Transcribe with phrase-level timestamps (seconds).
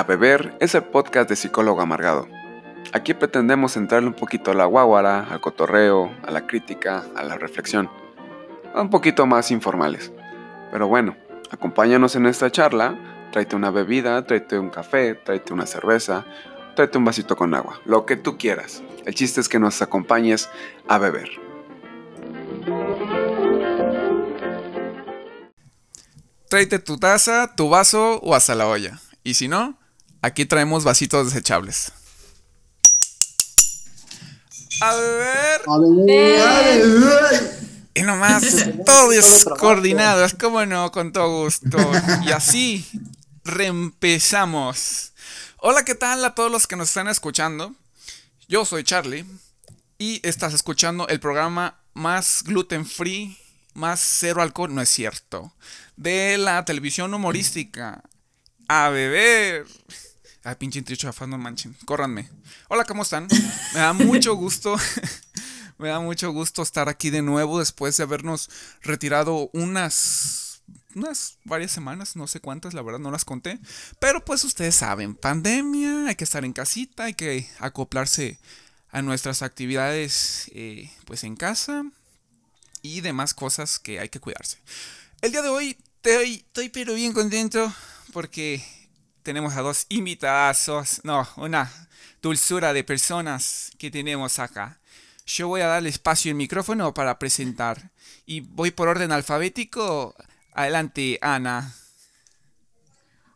[0.00, 2.26] A Beber es el podcast de Psicólogo Amargado.
[2.94, 7.36] Aquí pretendemos entrarle un poquito a la guaguara, al cotorreo, a la crítica, a la
[7.36, 7.90] reflexión.
[8.74, 10.10] Un poquito más informales.
[10.72, 11.18] Pero bueno,
[11.50, 16.24] acompáñanos en esta charla, tráete una bebida, tráete un café, tráete una cerveza,
[16.76, 18.82] tráete un vasito con agua, lo que tú quieras.
[19.04, 20.48] El chiste es que nos acompañes
[20.88, 21.28] a beber.
[26.48, 28.98] Tráete tu taza, tu vaso o hasta la olla.
[29.22, 29.78] Y si no,
[30.22, 31.92] aquí traemos vasitos desechables.
[34.80, 35.60] A ver.
[37.94, 38.44] Y nomás,
[38.86, 41.78] todo descoordinado, es como no, con todo gusto.
[42.24, 42.86] Y así,
[43.44, 45.12] reempezamos.
[45.58, 47.74] Hola, ¿qué tal a todos los que nos están escuchando?
[48.48, 49.26] Yo soy Charlie
[49.98, 53.36] y estás escuchando el programa más gluten free,
[53.74, 55.52] más cero alcohol, no es cierto,
[55.96, 58.02] de la televisión humorística.
[58.68, 59.66] A beber.
[60.42, 61.76] Ay, pinche intricho no manchen.
[61.84, 62.30] Córranme.
[62.68, 63.28] Hola, ¿cómo están?
[63.74, 64.74] Me da mucho gusto.
[65.78, 68.48] me da mucho gusto estar aquí de nuevo después de habernos
[68.80, 70.62] retirado unas.
[70.94, 73.58] unas varias semanas, no sé cuántas, la verdad no las conté.
[73.98, 78.38] Pero pues ustedes saben, pandemia, hay que estar en casita, hay que acoplarse
[78.92, 81.84] a nuestras actividades eh, pues en casa
[82.80, 84.56] y demás cosas que hay que cuidarse.
[85.20, 87.70] El día de hoy estoy, estoy pero bien contento
[88.14, 88.64] porque
[89.22, 91.70] tenemos a dos invitados, no, una
[92.22, 94.78] dulzura de personas que tenemos acá.
[95.26, 97.90] Yo voy a darle espacio el micrófono para presentar
[98.26, 100.14] y voy por orden alfabético.
[100.52, 101.74] Adelante, Ana.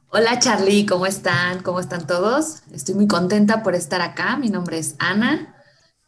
[0.08, 1.62] Hola Charlie, ¿cómo están?
[1.62, 2.62] ¿Cómo están todos?
[2.72, 4.36] Estoy muy contenta por estar acá.
[4.36, 5.56] Mi nombre es Ana.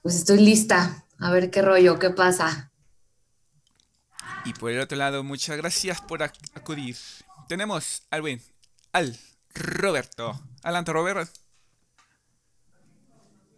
[0.02, 1.04] Pues estoy lista.
[1.18, 2.70] A ver qué rollo, qué pasa.
[4.44, 6.96] Y por el otro lado, muchas gracias por acudir.
[7.48, 8.40] Tenemos al buen
[8.92, 9.18] al
[9.56, 10.40] Roberto.
[10.62, 11.40] Adelante, Roberto.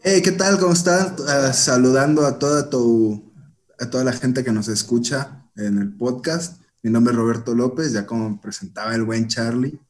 [0.01, 0.59] Hey, ¿qué tal?
[0.59, 1.17] ¿Cómo están?
[1.27, 3.33] Ah, saludando a toda tu,
[3.81, 6.61] a toda la gente que nos escucha en el podcast.
[6.83, 9.81] Mi nombre es Roberto López, ya como presentaba el buen Charlie.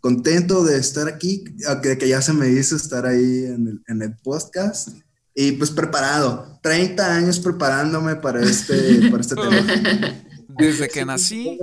[0.00, 1.44] Contento de estar aquí,
[1.80, 4.88] que, que ya se me hizo estar ahí en el, en el, podcast.
[5.32, 10.24] Y pues preparado, 30 años preparándome para este, para este tema.
[10.48, 11.58] Desde que nací.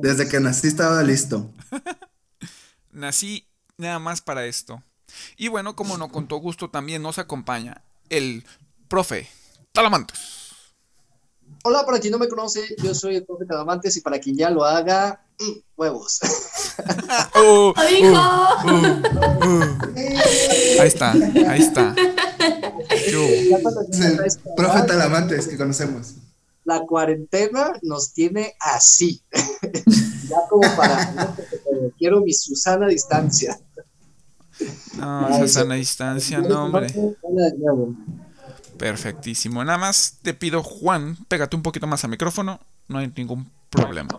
[0.00, 1.52] Desde que nací estaba listo.
[2.96, 3.46] Nací
[3.76, 4.82] nada más para esto.
[5.36, 8.42] Y bueno, como no, con todo gusto también nos acompaña el
[8.88, 9.28] profe
[9.72, 10.18] Talamantes.
[11.62, 14.48] Hola, para quien no me conoce, yo soy el profe Talamantes y para quien ya
[14.48, 16.20] lo haga, mm, huevos.
[17.34, 19.62] Oh, oh, oh,
[20.80, 21.94] ahí está, ahí está.
[24.56, 26.14] profe Talamantes que conocemos.
[26.64, 29.22] La cuarentena nos tiene así.
[30.28, 31.34] ya como para
[31.98, 33.58] quiero mi Susana a distancia.
[34.96, 36.88] No, Susana a distancia, no, hombre.
[38.78, 39.64] Perfectísimo.
[39.64, 42.60] Nada más te pido, Juan, pégate un poquito más al micrófono.
[42.88, 44.10] No hay ningún problema.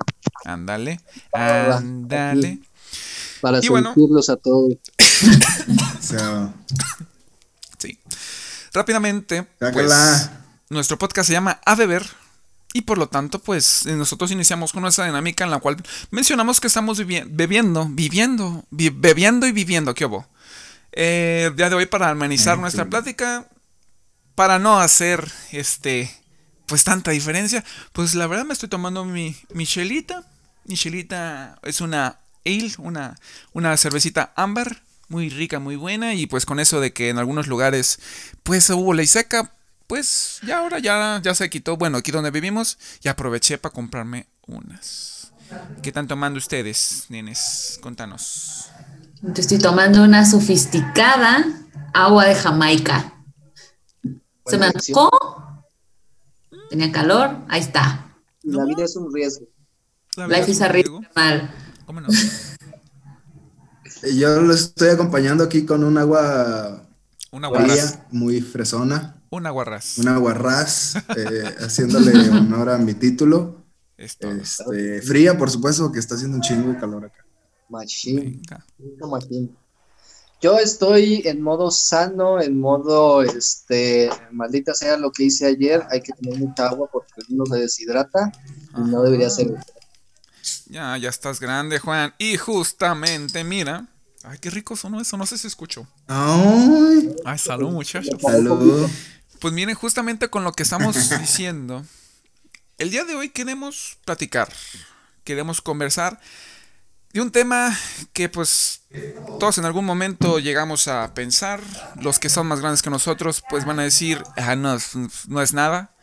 [0.46, 1.00] Ándale,
[1.32, 2.60] ándale.
[3.42, 4.74] Para y a todos.
[7.78, 8.00] sí.
[8.74, 10.30] Rápidamente, pues,
[10.70, 12.04] nuestro podcast se llama A Beber
[12.78, 15.78] y por lo tanto, pues nosotros iniciamos con esa dinámica en la cual
[16.12, 20.28] mencionamos que estamos bebiendo, viviendo, bebiendo y viviendo, ¿qué hubo?
[20.92, 23.50] Eh, el día de hoy para amenizar nuestra plática,
[24.36, 26.16] para no hacer este,
[26.68, 30.24] pues tanta diferencia, pues la verdad me estoy tomando mi Michelita.
[30.66, 33.16] Michelita es una ale, una,
[33.54, 37.48] una cervecita ámbar, muy rica, muy buena, y pues con eso de que en algunos
[37.48, 38.00] lugares
[38.44, 39.52] pues hubo ley seca,
[39.88, 41.78] pues ya ahora ya, ya se quitó.
[41.78, 45.32] Bueno, aquí donde vivimos, y aproveché para comprarme unas.
[45.82, 47.80] ¿Qué están tomando ustedes, nenes?
[47.82, 48.70] Contanos.
[49.34, 51.46] Te estoy tomando una sofisticada
[51.94, 53.14] agua de Jamaica.
[54.46, 55.10] Se me antojó.
[56.70, 57.38] Tenía calor.
[57.48, 58.16] Ahí está.
[58.44, 59.46] La vida es un riesgo.
[60.16, 61.02] La Life is a riesgo.
[61.16, 61.52] Mal.
[61.86, 62.08] ¿Cómo no?
[64.16, 66.84] Yo lo estoy acompañando aquí con un agua
[67.32, 67.50] una
[68.12, 69.17] muy fresona.
[69.30, 69.98] Un aguarrás.
[69.98, 73.66] Un aguarrás, eh, haciéndole honor a mi título.
[73.98, 77.26] Este, fría, por supuesto, que está haciendo un chingo de calor acá.
[77.70, 78.42] Machín.
[80.40, 86.02] Yo estoy en modo sano, en modo, este, maldita sea lo que hice ayer, hay
[86.02, 88.32] que tener mucha agua porque uno se deshidrata
[88.78, 89.48] y no debería ser.
[90.68, 92.14] Ya, ya estás grande, Juan.
[92.20, 93.88] Y justamente, mira.
[94.24, 95.88] Ay, qué rico sonó eso, no sé si escucho.
[96.08, 98.22] Ay, Ay salud, muchachos.
[98.22, 98.88] Salud.
[99.40, 101.86] Pues miren, justamente con lo que estamos diciendo,
[102.78, 104.52] el día de hoy queremos platicar,
[105.24, 106.20] queremos conversar.
[107.14, 107.76] de un tema
[108.14, 108.82] que pues
[109.40, 111.62] todos en algún momento llegamos a pensar,
[112.02, 114.78] los que son más grandes que nosotros pues van a decir, ah, no,
[115.28, 115.94] no es nada.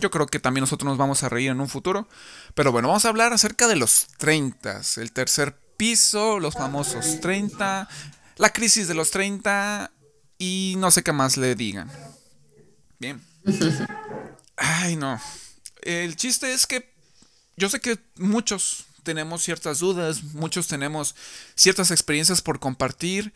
[0.00, 2.08] Yo creo que también nosotros nos vamos a reír en un futuro.
[2.54, 7.88] Pero bueno, vamos a hablar acerca de los 30, el tercer piso, los famosos 30,
[8.36, 9.92] la crisis de los 30
[10.38, 11.90] y no sé qué más le digan.
[12.98, 13.20] Bien.
[14.56, 15.20] Ay, no.
[15.82, 16.92] El chiste es que
[17.56, 21.14] yo sé que muchos tenemos ciertas dudas, muchos tenemos
[21.54, 23.32] ciertas experiencias por compartir.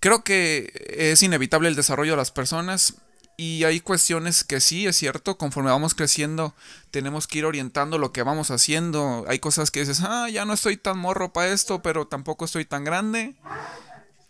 [0.00, 2.94] Creo que es inevitable el desarrollo de las personas
[3.36, 6.54] y hay cuestiones que sí, es cierto, conforme vamos creciendo
[6.90, 9.24] tenemos que ir orientando lo que vamos haciendo.
[9.28, 12.64] Hay cosas que dices, ah, ya no estoy tan morro para esto, pero tampoco estoy
[12.64, 13.34] tan grande.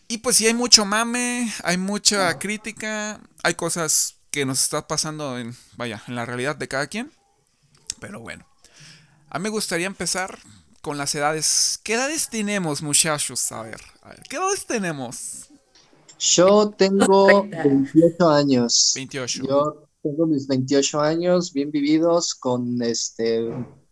[0.08, 5.38] Y pues sí hay mucho mame, hay mucha crítica, hay cosas que nos está pasando
[5.38, 7.12] en, vaya, en la realidad de cada quien.
[8.00, 8.44] Pero bueno,
[9.28, 10.38] a mí me gustaría empezar
[10.80, 11.78] con las edades.
[11.84, 13.52] ¿Qué edades tenemos, muchachos?
[13.52, 15.50] A ver, a ver ¿qué edades tenemos?
[16.18, 18.92] Yo tengo 28 años.
[18.96, 19.42] 28.
[19.46, 23.48] Yo tengo mis 28 años bien vividos, con este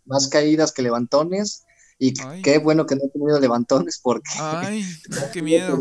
[0.06, 1.64] más caídas que levantones.
[1.98, 4.30] Y qué bueno que no he tenido levantones porque.
[4.38, 4.84] Ay,
[5.34, 5.78] qué miedo.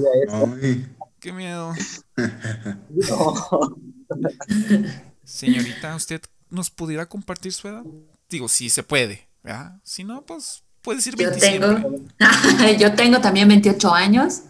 [1.21, 1.73] Qué miedo.
[5.23, 7.83] Señorita, ¿usted nos pudiera compartir su edad?
[8.29, 9.29] Digo, si se puede.
[9.44, 9.79] ¿verdad?
[9.83, 11.59] Si no, pues puede decir 27.
[11.59, 11.97] Yo tengo,
[12.79, 14.41] yo tengo también 28 años.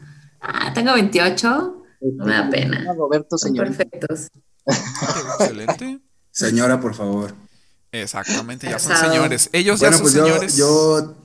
[0.41, 1.85] Ah, tengo 28.
[2.01, 2.93] No me da pena.
[2.93, 3.67] Roberto, señor.
[3.67, 4.29] Perfectos.
[4.65, 5.99] Excelente.
[6.31, 7.35] Señora, por favor.
[7.91, 9.49] Exactamente, ya son señores.
[9.51, 10.55] Ellos ya son pues señores.
[10.55, 11.17] Yo, yo,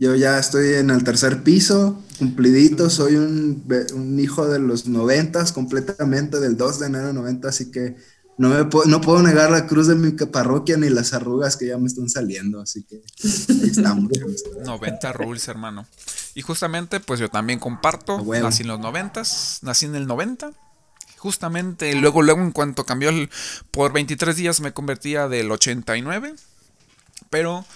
[0.00, 2.88] ya estoy en el tercer piso, cumplidito.
[2.88, 3.64] Soy un,
[3.94, 7.96] un hijo de los noventas, completamente del 2 de enero de 90, así que
[8.38, 11.66] no, me puedo, no puedo negar la cruz de mi parroquia ni las arrugas que
[11.66, 13.02] ya me están saliendo, así que
[13.50, 14.10] ahí estamos.
[14.64, 15.86] 90 rules, hermano.
[16.34, 19.22] Y justamente, pues yo también comparto, nací en los 90,
[19.60, 20.52] nací en el 90.
[21.18, 23.28] Justamente, luego, luego, en cuanto cambió el,
[23.70, 26.34] por 23 días me convertía del 89.
[27.28, 27.66] Pero,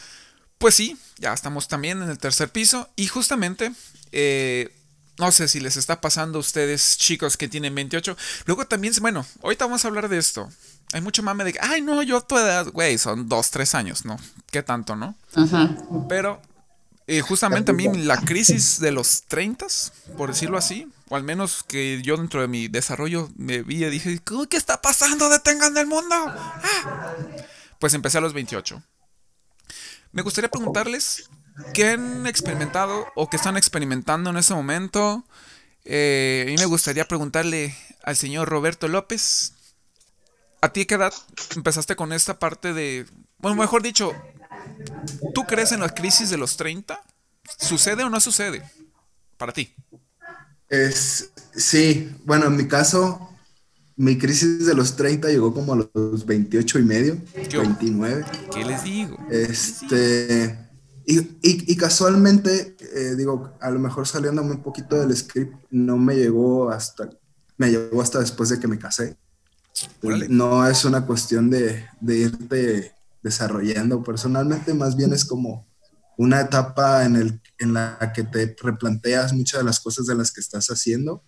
[0.64, 2.88] pues sí, ya estamos también en el tercer piso.
[2.96, 3.70] Y justamente,
[4.12, 4.74] eh,
[5.18, 8.16] no sé si les está pasando a ustedes, chicos que tienen 28.
[8.46, 10.50] Luego también, bueno, ahorita vamos a hablar de esto.
[10.94, 13.74] Hay mucho mame de que, ay, no, yo a tu edad, güey, son 2, 3
[13.74, 14.16] años, ¿no?
[14.50, 15.14] ¿Qué tanto, no?
[15.34, 15.76] Ajá.
[16.08, 16.40] Pero
[17.08, 19.66] eh, justamente a mí la crisis de los 30,
[20.16, 23.90] por decirlo así, o al menos que yo dentro de mi desarrollo me vi y
[23.90, 24.18] dije,
[24.48, 25.28] ¿qué está pasando?
[25.28, 26.14] Detengan el mundo.
[26.14, 27.12] Ah.
[27.78, 28.82] Pues empecé a los 28.
[30.14, 31.28] Me gustaría preguntarles
[31.72, 35.24] ¿Qué han experimentado o qué están experimentando en ese momento?
[35.84, 39.52] Eh, a mí me gustaría preguntarle al señor Roberto López,
[40.60, 41.12] ¿a ti qué edad
[41.54, 43.06] empezaste con esta parte de,
[43.38, 44.12] bueno, mejor dicho,
[45.32, 47.00] ¿tú crees en la crisis de los 30?
[47.58, 48.68] ¿Sucede o no sucede
[49.36, 49.74] para ti?
[50.68, 53.33] Es, sí, bueno, en mi caso,
[53.96, 58.24] mi crisis de los 30 llegó como a los 28 y medio, 29.
[58.52, 59.16] ¿Qué les digo?
[59.30, 60.58] Este,
[61.06, 66.70] y, casualmente, eh, digo, a lo mejor saliéndome un poquito del script, no me llegó
[66.70, 67.08] hasta,
[67.56, 69.16] me llegó hasta después de que me casé.
[70.28, 72.92] No es una cuestión de, de, irte
[73.22, 75.66] desarrollando personalmente, más bien es como
[76.16, 80.32] una etapa en, el, en la que te replanteas muchas de las cosas de las
[80.32, 81.24] que estás haciendo.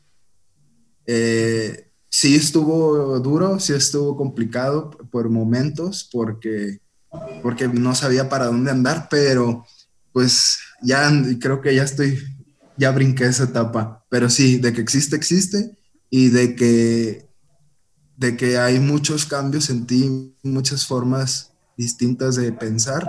[1.07, 6.81] Eh, sí estuvo duro, sí estuvo complicado por momentos, porque
[7.43, 9.67] porque no sabía para dónde andar, pero
[10.13, 12.19] pues ya creo que ya estoy,
[12.79, 15.77] ya brinqué esa etapa, pero sí, de que existe, existe,
[16.09, 17.29] y de que,
[18.17, 23.07] de que hay muchos cambios en ti, muchas formas distintas de pensar,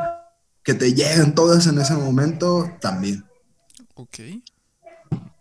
[0.63, 3.23] que te llegan todas en ese momento también.
[3.93, 4.19] Ok.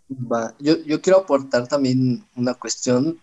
[0.09, 0.55] Va.
[0.57, 3.19] Yo, yo quiero aportar también una cuestión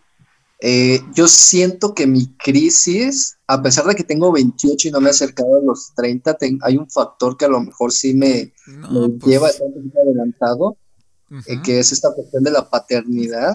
[0.67, 5.09] eh, yo siento que mi crisis, a pesar de que tengo 28 y no me
[5.09, 9.27] he acercado a los 30, hay un factor que a lo mejor sí me, pues.
[9.27, 10.79] lleva a estar un poquito adelantado,
[11.49, 13.55] eh, que es esta cuestión de la paternidad.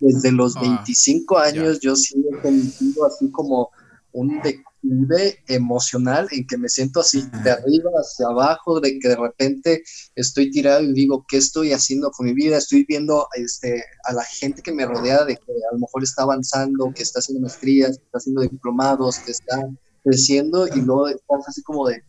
[0.00, 3.70] Desde los 25 ah, años yo sí he sentido así como
[4.10, 4.42] un
[4.82, 9.82] declive emocional en que me siento así de arriba hacia abajo, de que de repente
[10.14, 12.56] estoy tirado y digo, ¿qué estoy haciendo con mi vida?
[12.56, 16.22] Estoy viendo este, a la gente que me rodea de que a lo mejor está
[16.22, 19.68] avanzando, que está haciendo maestrías, que está haciendo diplomados, que está
[20.02, 22.02] creciendo y luego estás así como de,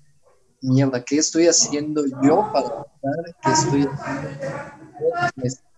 [0.62, 2.86] mierda, ¿qué estoy haciendo yo para
[3.44, 3.88] que estoy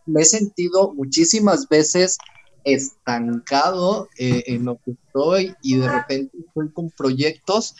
[0.05, 2.17] me he sentido muchísimas veces
[2.63, 7.75] estancado eh, en lo que estoy y de repente estoy con proyectos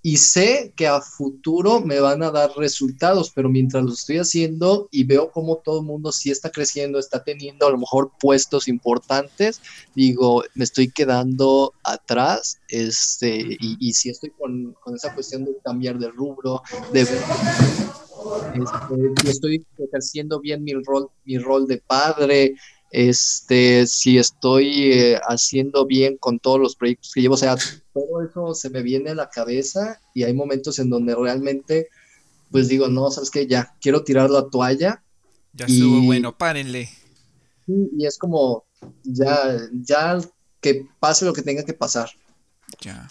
[0.00, 4.88] y sé que a futuro me van a dar resultados, pero mientras lo estoy haciendo
[4.92, 8.68] y veo cómo todo el mundo sí está creciendo, está teniendo a lo mejor puestos
[8.68, 9.60] importantes,
[9.94, 15.56] digo, me estoy quedando atrás, este, y, y sí estoy con, con esa cuestión de
[15.64, 17.22] cambiar de rubro, de ver
[18.54, 22.54] este, si estoy ejerciendo bien mi rol, mi rol de padre,
[22.90, 27.56] este, si estoy eh, haciendo bien con todos los proyectos que llevo, o sea,
[27.92, 31.88] todo eso se me viene a la cabeza y hay momentos en donde realmente,
[32.50, 35.02] pues digo, no, sabes que ya quiero tirar la toalla.
[35.52, 36.88] Ya estuvo bueno, párenle.
[37.66, 38.64] Y es como,
[39.02, 40.18] ya, ya
[40.60, 42.10] que pase lo que tenga que pasar.
[42.80, 43.10] Ya.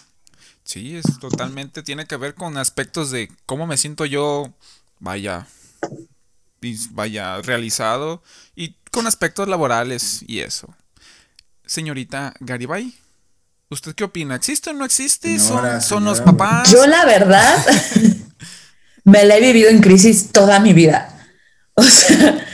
[0.64, 4.52] Sí, es totalmente, tiene que ver con aspectos de cómo me siento yo,
[4.98, 5.48] vaya,
[6.90, 8.22] vaya, realizado
[8.54, 10.74] y con aspectos laborales y eso.
[11.64, 12.92] Señorita Garibay,
[13.70, 14.34] ¿usted qué opina?
[14.34, 15.38] ¿Existe o no existe?
[15.38, 16.68] ¿Son, los papás?
[16.68, 17.64] Yo la verdad
[19.04, 21.14] me la he vivido en crisis toda mi vida.
[21.76, 22.44] O sea,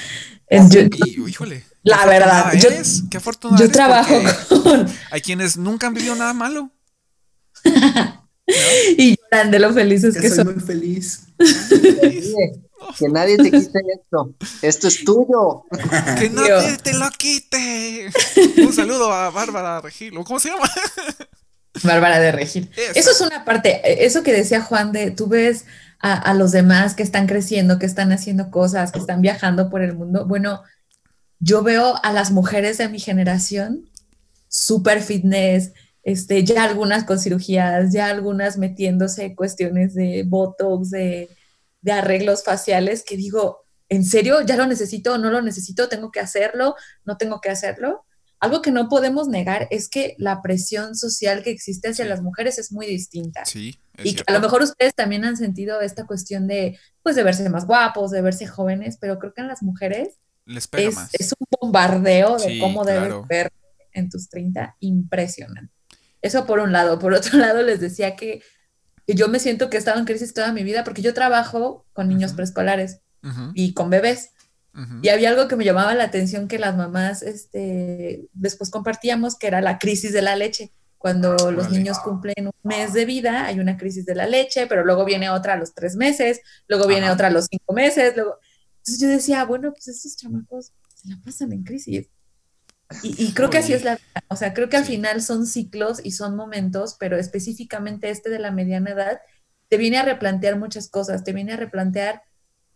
[1.26, 1.64] híjole.
[1.82, 2.68] La verdad, yo,
[3.10, 4.22] qué afortunada yo trabajo
[4.62, 4.86] con...
[5.10, 6.70] Hay quienes nunca han vivido nada malo.
[8.98, 11.23] y lloran de lo felices que, soy muy feliz.
[12.98, 14.34] Que nadie te quite esto.
[14.62, 15.64] Esto es tuyo.
[16.18, 18.10] Que nadie te lo quite.
[18.58, 20.14] Un saludo a Bárbara Regil.
[20.24, 20.70] ¿Cómo se llama?
[21.82, 22.70] Bárbara de Regil.
[22.94, 23.10] Eso.
[23.10, 25.64] es una parte, eso que decía Juan de, tú ves
[25.98, 29.94] a, los demás que están creciendo, que están haciendo cosas, que están viajando por el
[29.94, 30.26] mundo.
[30.26, 30.62] Bueno,
[31.38, 33.88] yo veo a las mujeres de mi generación
[34.48, 35.72] súper fitness,
[36.04, 41.28] este, ya algunas con cirugías, ya algunas metiéndose cuestiones de botox, de
[41.84, 44.40] de arreglos faciales que digo, ¿en serio?
[44.40, 45.88] ¿Ya lo necesito o no lo necesito?
[45.88, 46.76] ¿Tengo que hacerlo?
[47.04, 48.06] ¿No tengo que hacerlo?
[48.40, 52.58] Algo que no podemos negar es que la presión social que existe hacia las mujeres
[52.58, 53.44] es muy distinta.
[53.44, 53.78] Sí.
[54.02, 57.66] y a lo mejor ustedes también han sentido esta cuestión de, pues, de verse más
[57.66, 60.68] guapos, de verse jóvenes, pero creo que en las mujeres es,
[61.12, 63.52] es, un bombardeo de cómo debes ver
[63.92, 65.73] en tus 30 impresionante.
[66.24, 66.98] Eso por un lado.
[66.98, 68.42] Por otro lado, les decía que
[69.06, 72.08] yo me siento que he estado en crisis toda mi vida porque yo trabajo con
[72.08, 73.00] niños preescolares
[73.54, 74.30] y con bebés.
[75.02, 79.46] Y había algo que me llamaba la atención que las mamás este, después compartíamos, que
[79.46, 80.72] era la crisis de la leche.
[80.98, 84.84] Cuando los niños cumplen un mes de vida, hay una crisis de la leche, pero
[84.84, 88.16] luego viene otra a los tres meses, luego viene otra a los cinco meses.
[88.16, 88.38] Luego...
[88.78, 92.08] Entonces yo decía, bueno, pues estos chamacos se la pasan en crisis.
[93.02, 94.24] Y, creo que así es la vida.
[94.28, 98.38] O sea, creo que al final son ciclos y son momentos, pero específicamente este de
[98.38, 99.20] la mediana edad
[99.68, 102.22] te viene a replantear muchas cosas, te viene a replantear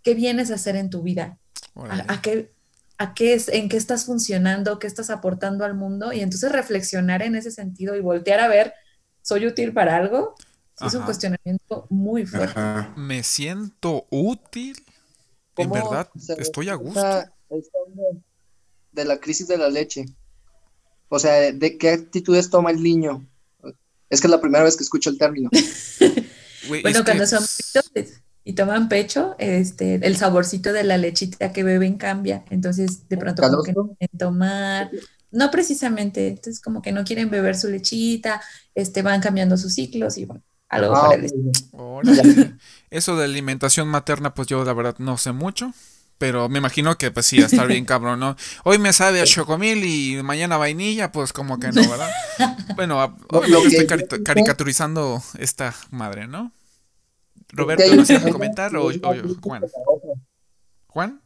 [0.02, 1.38] qué vienes a hacer en tu vida,
[1.76, 2.52] a, qué,
[2.98, 7.22] a qué es, en qué estás funcionando, qué estás aportando al mundo y entonces reflexionar
[7.22, 8.74] en ese sentido y voltear a ver,
[9.22, 10.34] ¿soy útil para algo?
[10.80, 12.60] Es un cuestionamiento muy fuerte.
[12.96, 14.76] Me siento útil.
[15.56, 16.08] En verdad,
[16.38, 17.24] estoy a gusto
[18.92, 20.06] de la crisis de la leche.
[21.08, 23.26] O sea, ¿de qué actitudes toma el niño?
[24.10, 25.50] Es que es la primera vez que escucho el término.
[26.68, 27.44] bueno, cuando son
[28.48, 32.46] y toman pecho, este, el saborcito de la lechita que beben cambia.
[32.48, 34.90] Entonces, de pronto como que no quieren tomar.
[35.30, 38.40] No precisamente, entonces como que no quieren beber su lechita,
[38.74, 41.14] este, van cambiando sus ciclos y bueno, algo ah,
[42.90, 45.74] Eso de alimentación materna, pues yo la verdad no sé mucho.
[46.18, 48.36] Pero me imagino que pues sí, a estar bien cabrón, ¿no?
[48.64, 52.10] Hoy me sabe a chocomil y mañana vainilla, pues como que no, ¿verdad?
[52.76, 56.52] Bueno, lo que estoy caricaturizando esta madre, ¿no?
[57.48, 58.90] Roberto, ¿no a comentar o,
[59.40, 59.64] Juan?
[60.88, 61.22] ¿Juan?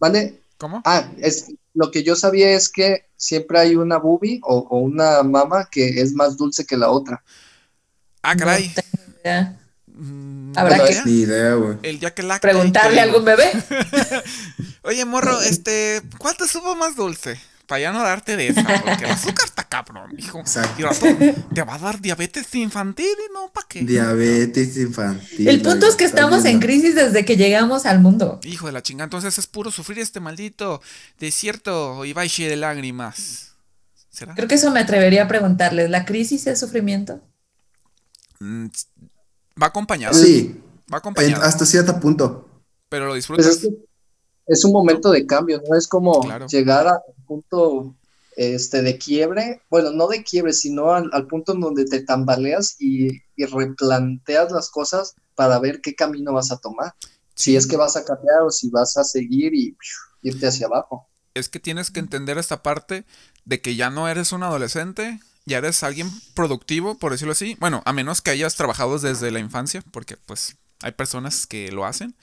[0.00, 0.42] ¿Vale?
[0.58, 0.82] ¿Cómo?
[0.84, 5.68] Ah, es, lo que yo sabía es que siempre hay una bubi o, una mama
[5.70, 7.22] que es más dulce que la otra.
[8.22, 8.72] Ah, caray.
[9.24, 9.61] Mm,
[10.56, 11.10] ¿Habrá que?
[11.10, 11.78] idea, güey.
[11.82, 13.50] El día que la Preguntarle a algún bebé.
[14.82, 17.40] Oye, morro, este, ¿cuál te subo más dulce?
[17.66, 20.42] Para ya no darte de esa, porque el azúcar está cabrón, hijo.
[21.54, 23.82] te va a dar diabetes infantil y no, ¿para qué?
[23.82, 25.48] Diabetes infantil.
[25.48, 28.40] El punto es que estamos en crisis desde que llegamos al mundo.
[28.42, 30.82] Hijo de la chingada, entonces es puro sufrir este maldito
[31.18, 33.52] desierto y baile de lágrimas.
[34.10, 34.34] ¿Será?
[34.34, 35.88] Creo que eso me atrevería a preguntarles.
[35.88, 37.22] ¿La crisis es sufrimiento?
[39.60, 40.14] Va acompañado.
[40.14, 40.60] Sí.
[40.92, 41.42] Va acompañado.
[41.42, 42.48] hasta cierto punto.
[42.88, 43.46] Pero lo disfrutas.
[43.46, 43.72] Pues
[44.46, 45.76] es, un momento de cambio, ¿no?
[45.76, 47.94] Es como llegar a un punto
[48.36, 53.10] este, de quiebre, bueno, no de quiebre, sino al, punto en donde te tambaleas y,
[53.36, 56.94] replanteas las cosas para ver qué camino vas a tomar.
[57.34, 59.76] Si es que vas a cambiar o si vas a seguir y
[60.22, 61.08] irte hacia abajo.
[61.34, 63.04] Es que tienes que entender esta parte
[63.44, 67.56] de que ya no eres un adolescente ya eres alguien productivo, por decirlo así.
[67.60, 71.84] Bueno, a menos que hayas trabajado desde la infancia, porque pues hay personas que lo
[71.84, 72.14] hacen.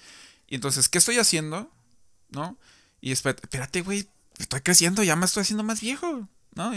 [0.48, 1.70] Y entonces, ¿qué estoy haciendo?
[2.30, 2.58] ¿No?
[3.02, 4.08] Y espérate, güey,
[4.38, 6.72] estoy creciendo, ya me estoy haciendo más viejo, ¿no?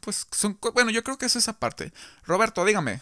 [0.00, 1.92] pues son, bueno, yo creo que es esa parte.
[2.24, 3.00] Roberto, dígame.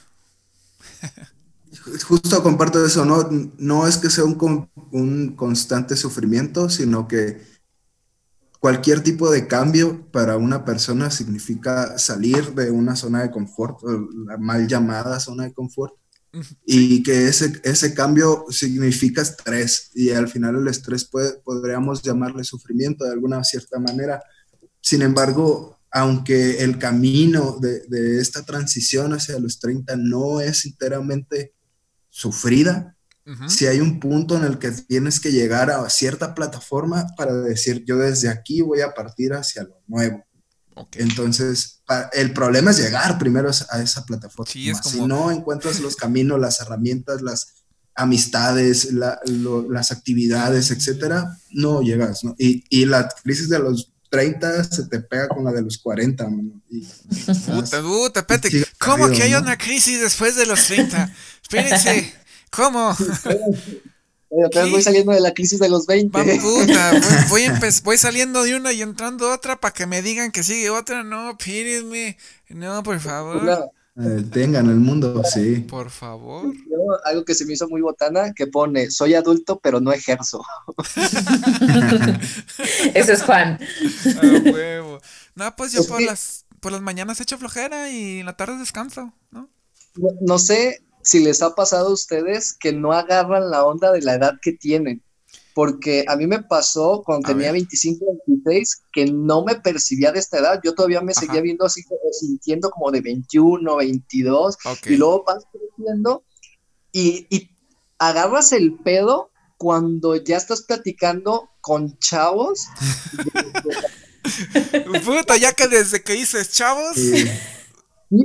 [2.06, 3.28] Justo comparto eso, ¿no?
[3.58, 7.49] No es que sea un, un constante sufrimiento, sino que
[8.60, 13.80] cualquier tipo de cambio para una persona significa salir de una zona de confort,
[14.26, 15.94] la mal llamada zona de confort,
[16.64, 22.44] y que ese, ese cambio significa estrés, y al final el estrés puede, podríamos llamarle
[22.44, 24.22] sufrimiento de alguna cierta manera.
[24.80, 31.54] Sin embargo, aunque el camino de, de esta transición hacia los 30 no es enteramente
[32.10, 32.96] sufrida,
[33.46, 37.84] si hay un punto en el que tienes que llegar a cierta plataforma para decir,
[37.86, 40.24] yo desde aquí voy a partir hacia lo nuevo.
[40.92, 44.50] Entonces, el problema es llegar primero a esa plataforma.
[44.50, 47.54] Si no encuentras los caminos, las herramientas, las
[47.94, 52.22] amistades, las actividades, etcétera, no llegas.
[52.38, 56.28] Y, y, la crisis de los 30 se te pega con la de los 40.
[57.46, 58.66] puta, puta, espérate.
[58.78, 61.14] ¿Cómo que hay una crisis después de los 30?
[61.42, 62.14] Espérense.
[62.50, 62.96] ¿Cómo?
[64.30, 66.40] voy saliendo de la crisis de los 20.
[66.40, 66.92] puta,
[67.28, 67.46] voy,
[67.84, 71.02] voy, saliendo de una y entrando otra para que me digan que sigue otra.
[71.02, 72.16] No, pídenme.
[72.48, 73.70] No, por favor.
[73.96, 75.56] Eh, tengan el mundo, sí.
[75.68, 76.52] Por favor.
[77.04, 80.42] algo que se me hizo muy botana, que pone, soy adulto, pero no ejerzo.
[82.94, 83.58] Ese es Juan.
[84.16, 85.00] A huevo.
[85.34, 89.12] No, pues yo por, las, por las mañanas echo flojera y en la tarde descanso,
[89.30, 89.50] ¿no?
[90.20, 94.14] No sé, si les ha pasado a ustedes que no agarran la onda de la
[94.14, 95.02] edad que tienen.
[95.54, 100.38] Porque a mí me pasó cuando tenía 25, 26, que no me percibía de esta
[100.38, 100.60] edad.
[100.64, 104.56] Yo todavía me seguía viendo así, sintiendo como de 21, 22.
[104.86, 106.24] Y luego vas creciendo
[106.92, 107.50] y, y
[107.98, 112.66] agarras el pedo cuando ya estás platicando con chavos.
[115.04, 116.96] Puta, ya que desde que dices chavos.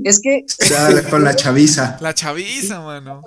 [0.04, 0.46] Es que.
[1.10, 1.98] con la chaviza.
[2.02, 3.22] La chaviza, mano.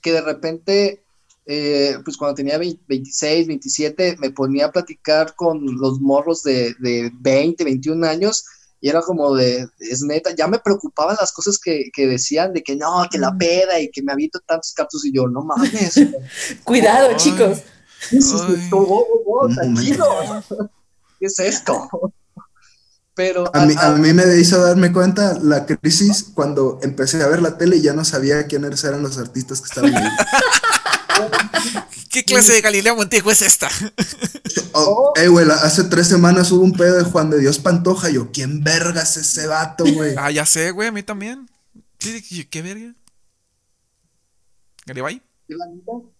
[0.00, 1.04] Que de repente,
[1.46, 7.10] eh, pues cuando tenía 26, 27, me ponía a platicar con los morros de, de
[7.14, 8.44] 20, 21 años.
[8.80, 12.74] Y era como de, es neta, ya me preocupaban las cosas que, decían de que
[12.74, 16.00] no, que la peda y que me aviento tantos captos y yo, no mames.
[16.64, 17.62] Cuidado, chicos.
[19.54, 20.04] tranquilo.
[21.20, 21.88] ¿Qué es esto?
[23.14, 27.42] Pero a, mí, a, mí, me hizo darme cuenta la crisis cuando empecé a ver
[27.42, 30.02] la tele y ya no sabía quiénes eran los artistas que estaban ahí.
[32.10, 33.68] ¿Qué clase de Galileo Montijo es esta?
[34.74, 38.08] Oh, eh, güey, hace tres semanas hubo un pedo de Juan de Dios Pantoja.
[38.08, 40.14] Yo, ¿quién vergas es ese vato, güey?
[40.16, 41.46] Ah, ya sé, güey, a mí también.
[41.98, 42.94] ¿Qué verga?
[44.86, 45.22] ¿Garibay?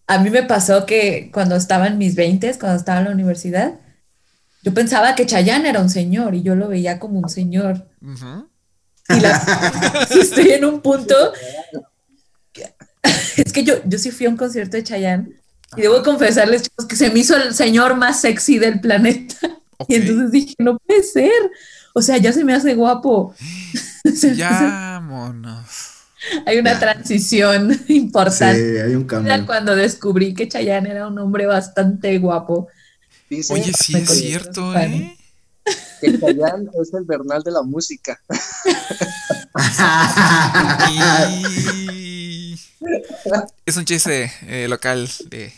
[0.05, 3.79] A mí me pasó que cuando estaba en mis 20, cuando estaba en la universidad,
[4.63, 7.85] yo pensaba que Chayanne era un señor y yo lo veía como un señor.
[9.09, 9.13] Y
[10.19, 11.15] estoy en un punto.
[13.37, 15.33] es que yo, yo sí fui a un concierto de Chayanne
[15.75, 19.35] y debo confesarles, chicos, que se me hizo el señor más sexy del planeta.
[19.87, 21.31] Y entonces dije, no puede ser.
[21.93, 23.35] O sea, ya se me hace guapo.
[24.35, 25.89] ya, monos.
[26.45, 28.75] Hay una transición importante.
[28.75, 29.45] Sí, hay un cambio.
[29.45, 32.69] Cuando descubrí que Chayanne era un hombre bastante guapo.
[33.49, 35.17] Oye, sí es cierto, ¿eh?
[36.01, 38.19] Que Chayanne es el Bernal de la música.
[43.65, 45.53] Es un chiste eh, local de...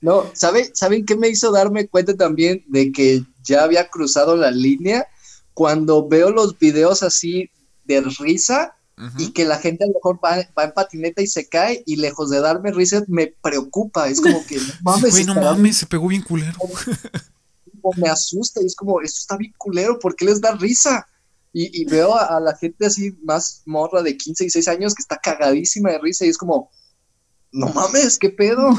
[0.00, 4.50] No, ¿sabe, ¿saben qué me hizo darme cuenta también de que ya había cruzado la
[4.50, 5.06] línea?
[5.54, 7.50] Cuando veo los videos así
[7.84, 8.75] de risa
[9.18, 12.30] y que la gente a lo mejor va, en patineta y se cae y lejos
[12.30, 15.26] de darme risa me preocupa, es como que no mames.
[15.26, 16.58] no mames, se pegó bien culero.
[17.96, 21.06] me asusta y es como, esto está bien culero, ¿por qué les da risa?
[21.58, 25.16] Y, veo a, la gente así más morra de 15 y 6 años que está
[25.16, 26.70] cagadísima de risa y es como,
[27.50, 28.74] no mames, ¿qué pedo?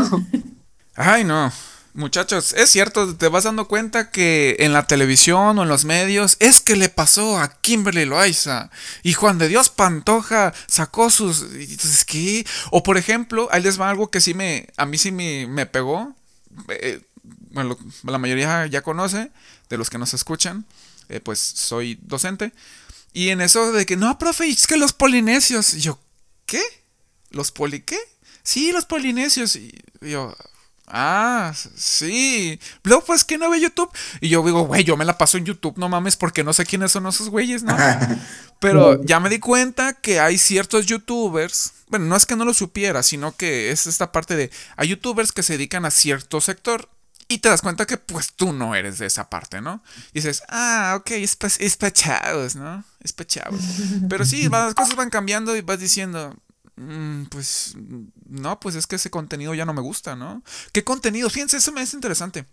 [0.96, 1.52] Ay, no.
[1.98, 6.38] Muchachos, es cierto, te vas dando cuenta que en la televisión o en los medios
[6.40, 8.70] es que le pasó a Kimberly Loaiza
[9.02, 11.42] y Juan de Dios Pantoja sacó sus...
[11.42, 12.46] Entonces, ¿qué?
[12.70, 14.68] O por ejemplo, ahí les va algo que sí me...
[14.78, 16.16] A mí sí me, me pegó.
[16.70, 17.02] Eh,
[17.50, 19.32] bueno, la mayoría ya conoce,
[19.68, 20.68] de los que nos escuchan,
[21.10, 22.54] eh, pues soy docente.
[23.12, 25.74] Y en eso de que, no, profe, es que los polinesios.
[25.74, 26.00] Y yo,
[26.46, 26.62] ¿qué?
[27.32, 27.98] ¿Los poli qué?
[28.44, 29.56] Sí, los polinesios.
[29.56, 30.38] Y yo,
[30.89, 32.60] Ah, sí.
[32.84, 33.91] Luego, pues, que no ve YouTube?
[34.21, 36.65] Y yo digo, güey, yo me la paso en YouTube, no mames, porque no sé
[36.65, 37.76] quiénes son esos güeyes, ¿no?
[38.60, 41.73] Pero ya me di cuenta que hay ciertos YouTubers.
[41.89, 44.50] Bueno, no es que no lo supiera, sino que es esta parte de.
[44.78, 46.89] Hay YouTubers que se dedican a cierto sector.
[47.30, 49.84] Y te das cuenta que, pues, tú no eres de esa parte, ¿no?
[50.13, 52.86] Y dices, ah, ok, es, es pechados, ¿no?
[53.04, 53.60] Es pechados.
[54.08, 56.34] Pero sí, las cosas van cambiando y vas diciendo,
[57.30, 57.76] pues
[58.28, 60.44] no, pues es que ese contenido ya no me gusta, ¿no?
[60.72, 61.30] ¿Qué contenido?
[61.30, 62.46] Fíjense, eso me es interesante.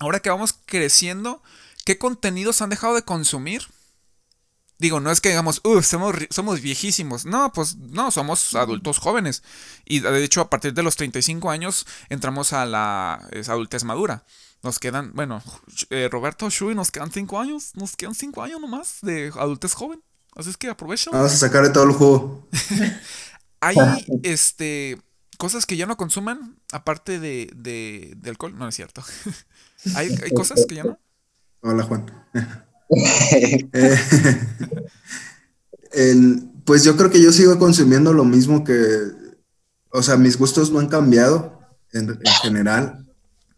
[0.00, 1.42] Ahora que vamos creciendo,
[1.84, 3.68] ¿qué contenidos han dejado de consumir?
[4.78, 7.26] Digo, no es que digamos, uff, somos, somos viejísimos.
[7.26, 9.44] No, pues no, somos adultos jóvenes.
[9.84, 14.24] Y de hecho, a partir de los 35 años entramos a la adultez madura.
[14.64, 15.42] Nos quedan, bueno,
[15.90, 17.70] eh, Roberto Shui, nos quedan 5 años.
[17.74, 20.02] Nos quedan 5 años nomás de adultez joven.
[20.34, 21.12] Así es que aprovecho.
[21.12, 22.48] Vamos a sacar de todo el juego.
[23.64, 23.76] Hay
[24.22, 24.98] este
[25.38, 28.54] cosas que ya no consuman, aparte de, de, alcohol.
[28.56, 29.02] No, es cierto.
[29.94, 30.98] ¿Hay, cosas que ya no?
[31.60, 32.06] Hola, Juan.
[35.96, 38.74] Eh, pues yo creo que yo sigo consumiendo lo mismo que.
[39.90, 41.60] O sea, mis gustos no han cambiado
[41.92, 43.06] en, general.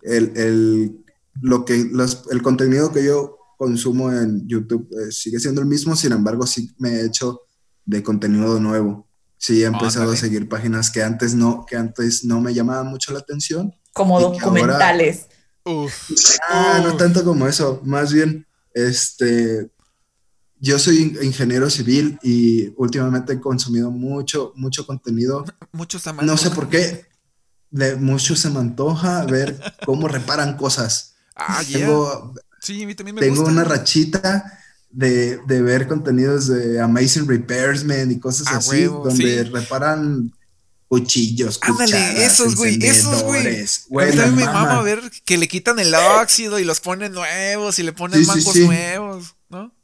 [0.02, 1.02] El,
[1.40, 1.90] lo que,
[2.30, 6.70] el contenido que yo consumo en YouTube eh, sigue siendo el mismo, sin embargo, sí
[6.78, 7.40] me he hecho
[7.86, 9.05] de contenido nuevo.
[9.38, 13.12] Sí, he empezado a seguir páginas que antes no, que antes no me llamaban mucho
[13.12, 13.74] la atención.
[13.92, 15.26] Como documentales.
[16.48, 19.70] Ah, no tanto como eso, más bien, este,
[20.58, 25.44] yo soy ingeniero civil y últimamente he consumido mucho, mucho contenido.
[25.72, 27.06] Mucho se No sé por qué,
[27.70, 31.16] de mucho se me antoja ver cómo reparan cosas.
[31.34, 34.60] Ah, Tengo, sí, a mí también me tengo una rachita
[34.96, 40.32] de, de, ver contenidos de Amazing Repairsman y cosas ah, así, donde reparan
[40.88, 43.68] cuchillos, Ándale, esos, güey, esos, güey.
[44.18, 47.82] A mí me mama ver que le quitan el óxido y los ponen nuevos y
[47.82, 49.74] le ponen sí, nuevos, ¿no?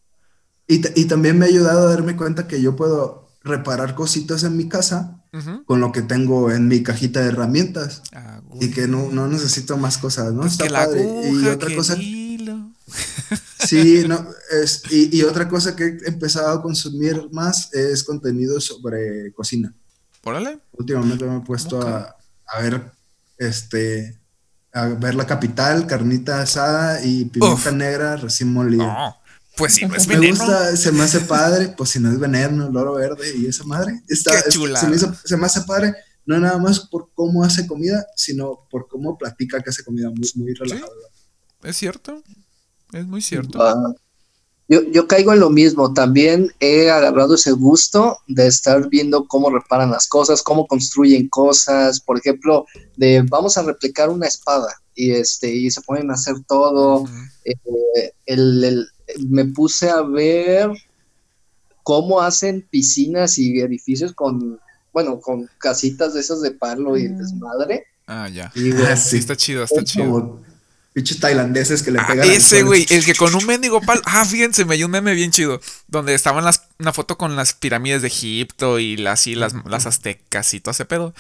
[0.66, 4.56] Y, y, también me ha ayudado a darme cuenta que yo puedo reparar cositas en
[4.56, 5.18] mi casa
[5.66, 8.02] con lo que tengo en mi cajita de herramientas.
[8.14, 10.42] Ah, y que no, no, necesito más cosas, ¿no?
[10.42, 11.04] Pues Está padre.
[11.30, 11.96] y otra cosa.
[13.66, 19.32] Sí, no, es, y, otra cosa que he empezado a consumir más es contenido sobre
[19.32, 19.74] cocina.
[20.24, 20.60] Órale.
[20.72, 22.16] Últimamente me he puesto a,
[22.60, 22.92] ver,
[23.38, 24.20] este,
[24.72, 29.16] a ver la capital, carnita asada y pimienta negra recién molida.
[29.56, 30.22] pues si no es veneno.
[30.22, 33.46] Me gusta, se me hace padre, pues si no es veneno, el oro verde y
[33.46, 34.00] esa madre.
[34.08, 34.80] Está, chula.
[34.80, 35.94] se, me se, me hace padre,
[36.24, 40.30] no nada más por cómo hace comida, sino por cómo platica que hace comida muy,
[40.36, 40.92] muy relajado.
[41.62, 42.22] Es cierto.
[42.92, 43.62] Es muy cierto.
[43.62, 43.94] Ah,
[44.68, 45.92] yo, yo, caigo en lo mismo.
[45.92, 52.00] También he agarrado ese gusto de estar viendo cómo reparan las cosas, cómo construyen cosas.
[52.00, 56.36] Por ejemplo, de vamos a replicar una espada y este y se ponen a hacer
[56.46, 57.04] todo.
[57.44, 58.86] Eh, el,
[59.28, 60.70] me puse a ver
[61.82, 64.60] cómo hacen piscinas y edificios con,
[64.92, 67.18] bueno, con casitas de esas de palo y mm.
[67.18, 67.86] desmadre.
[68.06, 68.52] Ah, ya.
[68.96, 70.40] sí, está chido, está chido.
[70.94, 72.30] Bichos tailandeses que le ah, pegan.
[72.30, 74.02] ese, güey, el que con un mendigo palo.
[74.04, 75.60] Ah, fíjense, me dio un meme bien chido.
[75.88, 79.86] Donde estaban las, una foto con las pirámides de Egipto y las, y las, las
[79.86, 81.14] aztecas y todo ese pedo.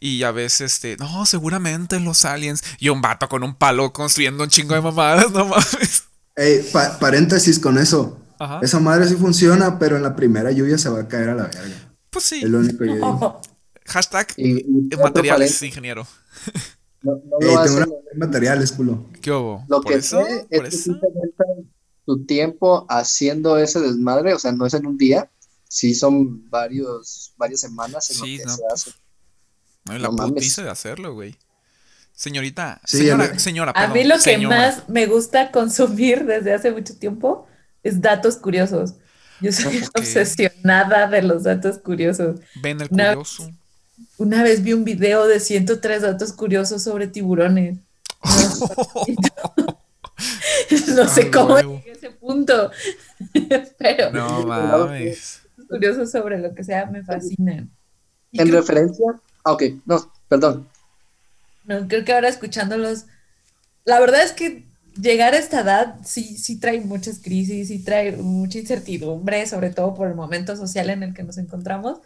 [0.00, 2.62] Y a veces, este, no, seguramente los aliens.
[2.78, 6.04] Y un vato con un palo construyendo un chingo de mamadas, no mames.
[6.36, 6.64] Ey,
[7.00, 8.18] paréntesis con eso.
[8.62, 11.44] Esa madre sí funciona, pero en la primera lluvia se va a caer a la
[11.44, 11.92] verga.
[12.10, 12.40] Pues sí.
[12.42, 13.40] El único yo
[13.86, 14.34] Hashtag
[15.02, 16.06] materiales ingeniero.
[17.02, 19.06] No, no lo hacen, materiales, culo.
[19.20, 19.64] ¿Qué hubo?
[19.68, 20.90] Lo que sé es que si
[22.04, 25.30] tu tiempo haciendo ese desmadre, o sea, no es en un día,
[25.68, 28.90] sí son varios, varias semanas en sí, lo que no, se hace.
[29.84, 31.36] No, la putiza de hacerlo, güey.
[32.12, 37.46] Señorita, señora, señora, A mí lo que más me gusta consumir desde hace mucho tiempo
[37.84, 38.94] es datos curiosos.
[39.40, 42.40] Yo soy obsesionada de los datos curiosos.
[42.60, 43.52] Ven el curioso.
[44.18, 47.78] Una vez vi un video de 103 datos curiosos sobre tiburones.
[50.94, 52.70] no sé cómo llegué a ese punto,
[53.78, 55.42] pero no mames.
[55.68, 57.70] curiosos sobre lo que sea me fascinan.
[58.32, 59.06] ¿En referencia?
[59.44, 60.68] Ah, ok, no, perdón.
[61.64, 63.06] No, creo que ahora escuchándolos,
[63.84, 64.64] la verdad es que
[65.00, 69.94] llegar a esta edad sí, sí trae muchas crisis, sí trae mucha incertidumbre, sobre todo
[69.94, 72.00] por el momento social en el que nos encontramos.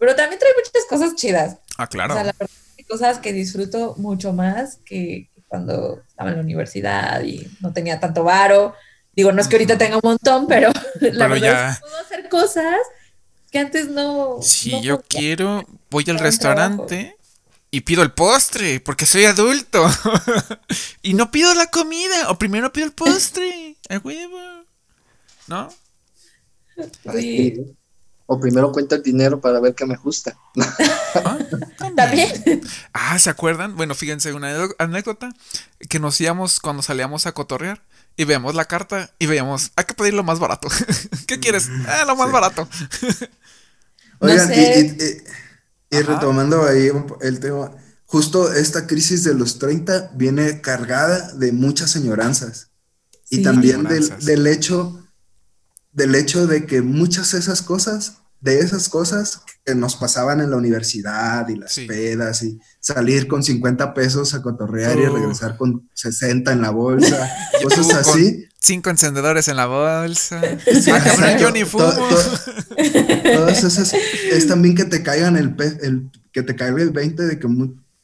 [0.00, 1.58] Pero también trae muchas cosas chidas.
[1.76, 2.14] Ah, claro.
[2.14, 6.42] O sea, la verdad, hay cosas que disfruto mucho más que cuando estaba en la
[6.42, 8.74] universidad y no tenía tanto varo.
[9.12, 12.28] Digo, no es que ahorita tenga un montón, pero, la verdad es que puedo hacer
[12.30, 12.78] cosas
[13.50, 14.38] que antes no.
[14.40, 17.16] Si yo quiero, voy al restaurante
[17.70, 19.86] y pido el postre, porque soy adulto.
[21.02, 24.64] y no pido la comida, o primero pido el postre, el huevo.
[25.46, 25.68] ¿No?
[27.12, 27.76] Sí.
[28.32, 30.38] O primero cuento el dinero para ver qué me gusta.
[31.16, 31.36] ¿Ah?
[31.96, 32.62] ¿También?
[32.92, 33.74] Ah, ¿se acuerdan?
[33.74, 35.34] Bueno, fíjense, una anécdota
[35.88, 37.82] que nos íbamos cuando salíamos a cotorrear
[38.16, 40.68] y veíamos la carta y veíamos, hay que pedir lo más barato.
[41.26, 41.68] ¿Qué quieres?
[41.88, 42.68] Ah, lo más barato.
[44.20, 46.88] Oigan, y, retomando ahí
[47.22, 47.72] el tema,
[48.04, 52.70] justo esta crisis de los 30 viene cargada de muchas señoranzas.
[53.28, 55.04] y también del, del, hecho,
[55.92, 60.50] del hecho de que muchas de esas cosas, de esas cosas que nos pasaban en
[60.50, 65.88] la universidad y las pedas y salir con 50 pesos a cotorrear y regresar con
[65.94, 67.30] 60 en la bolsa,
[67.62, 68.46] cosas así.
[68.58, 70.40] Cinco encendedores en la bolsa.
[70.92, 71.84] ah, yo ni fumo.
[73.34, 77.38] todas esas, es también que te caigan el, el que te caiga el 20 de
[77.38, 77.48] que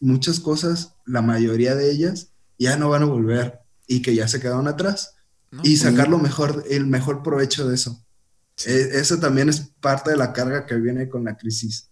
[0.00, 4.40] muchas cosas, la mayoría de ellas, ya no van a volver y que ya se
[4.40, 5.15] quedaron atrás.
[5.62, 8.04] Y sacar lo mejor, el mejor provecho de eso.
[8.64, 11.90] E, eso también es parte de la carga que viene con la crisis.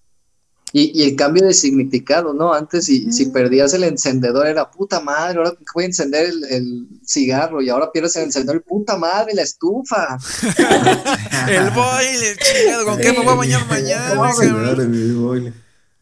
[0.76, 2.52] Y, el cambio de significado, ¿no?
[2.52, 7.62] Antes, si, si, perdías el encendedor, era puta madre, ahora voy a encender el, cigarro,
[7.62, 10.18] y ahora pierdes el encendedor, puta madre, la estufa.
[11.48, 15.54] el boiler, chingado, ¿con qué me voy a bañar mañana?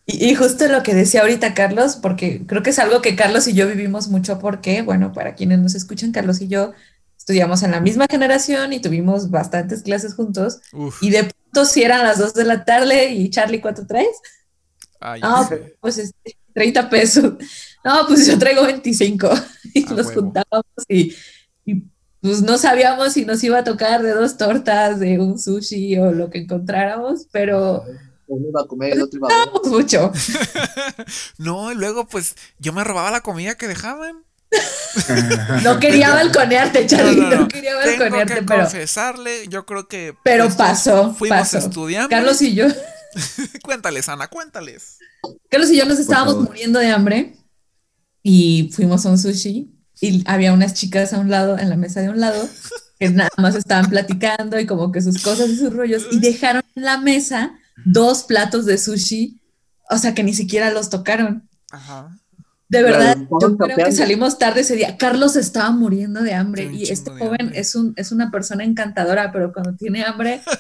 [0.07, 3.47] Y, y, justo lo que decía ahorita Carlos, porque creo que es algo que Carlos
[3.49, 6.73] y yo vivimos mucho, porque, bueno, para quienes nos escuchan, Carlos y yo
[7.23, 10.61] estudiamos en la misma generación y tuvimos bastantes clases juntos.
[11.01, 14.17] Y de pronto, si eran las 2 de la tarde y Charlie, ¿cuánto traes?
[15.01, 15.49] ah,
[15.81, 16.13] pues
[16.53, 17.35] 30 este, pesos.
[17.85, 19.31] No, pues yo traigo 25.
[19.75, 21.15] Y nos juntábamos y,
[22.21, 26.13] pues no sabíamos si nos iba a tocar de dos tortas, de un sushi o
[26.13, 27.83] lo que encontráramos, pero...
[28.27, 30.13] Uno iba a comer, el otro iba a mucho.
[31.39, 34.25] no, y luego pues yo me robaba la comida que dejaban.
[35.65, 40.49] No quería balconearte, Charlie, no, quería balconearte, Tengo que pero confesarle, yo creo que Pero
[40.51, 41.59] pasó, fuimos pasó.
[41.59, 42.09] estudiando.
[42.11, 42.67] Carlos y yo
[43.63, 44.99] cuéntales, Ana, cuéntales.
[45.51, 47.37] Carlos y yo nos estábamos muriendo de hambre
[48.23, 52.01] y fuimos a un sushi y había unas chicas a un lado, en la mesa
[52.01, 52.49] de un lado,
[52.99, 56.63] que nada más estaban platicando y como que sus cosas y sus rollos y dejaron
[56.75, 59.41] en la mesa dos platos de sushi,
[59.91, 61.49] o sea que ni siquiera los tocaron.
[61.71, 62.19] Ajá.
[62.73, 64.97] De verdad, yo creo que salimos tarde ese día.
[64.97, 69.53] Carlos estaba muriendo de hambre y este joven es, un, es una persona encantadora, pero
[69.53, 70.41] cuando tiene hambre...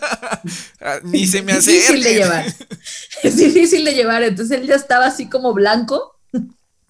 [0.81, 1.79] Ah, ni se me hace.
[1.79, 2.45] Es difícil de llevar.
[3.23, 4.23] Es difícil de llevar.
[4.25, 6.19] Entonces él ya estaba así como blanco.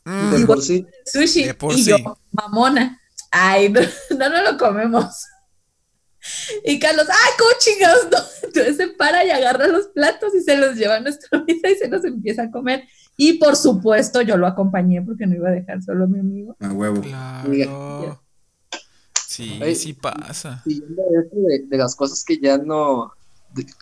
[0.05, 0.47] Mm.
[0.47, 0.87] por sí.
[1.05, 1.51] Sushi.
[1.77, 1.99] y yo,
[2.33, 2.99] mamona.
[3.31, 5.27] Ay, no, no, lo comemos.
[6.65, 8.09] Y Carlos, ¡ay, cómo chingados!
[8.11, 8.19] No.
[8.49, 11.75] Entonces se para y agarra los platos y se los lleva a nuestra mesa y
[11.77, 12.89] se los empieza a comer.
[13.17, 16.57] Y por supuesto, yo lo acompañé porque no iba a dejar solo a mi amigo.
[16.61, 17.01] A huevo.
[17.01, 18.23] Claro.
[19.29, 20.63] Sí, sí pasa.
[20.67, 23.13] Y de, de, las cosas que ya no,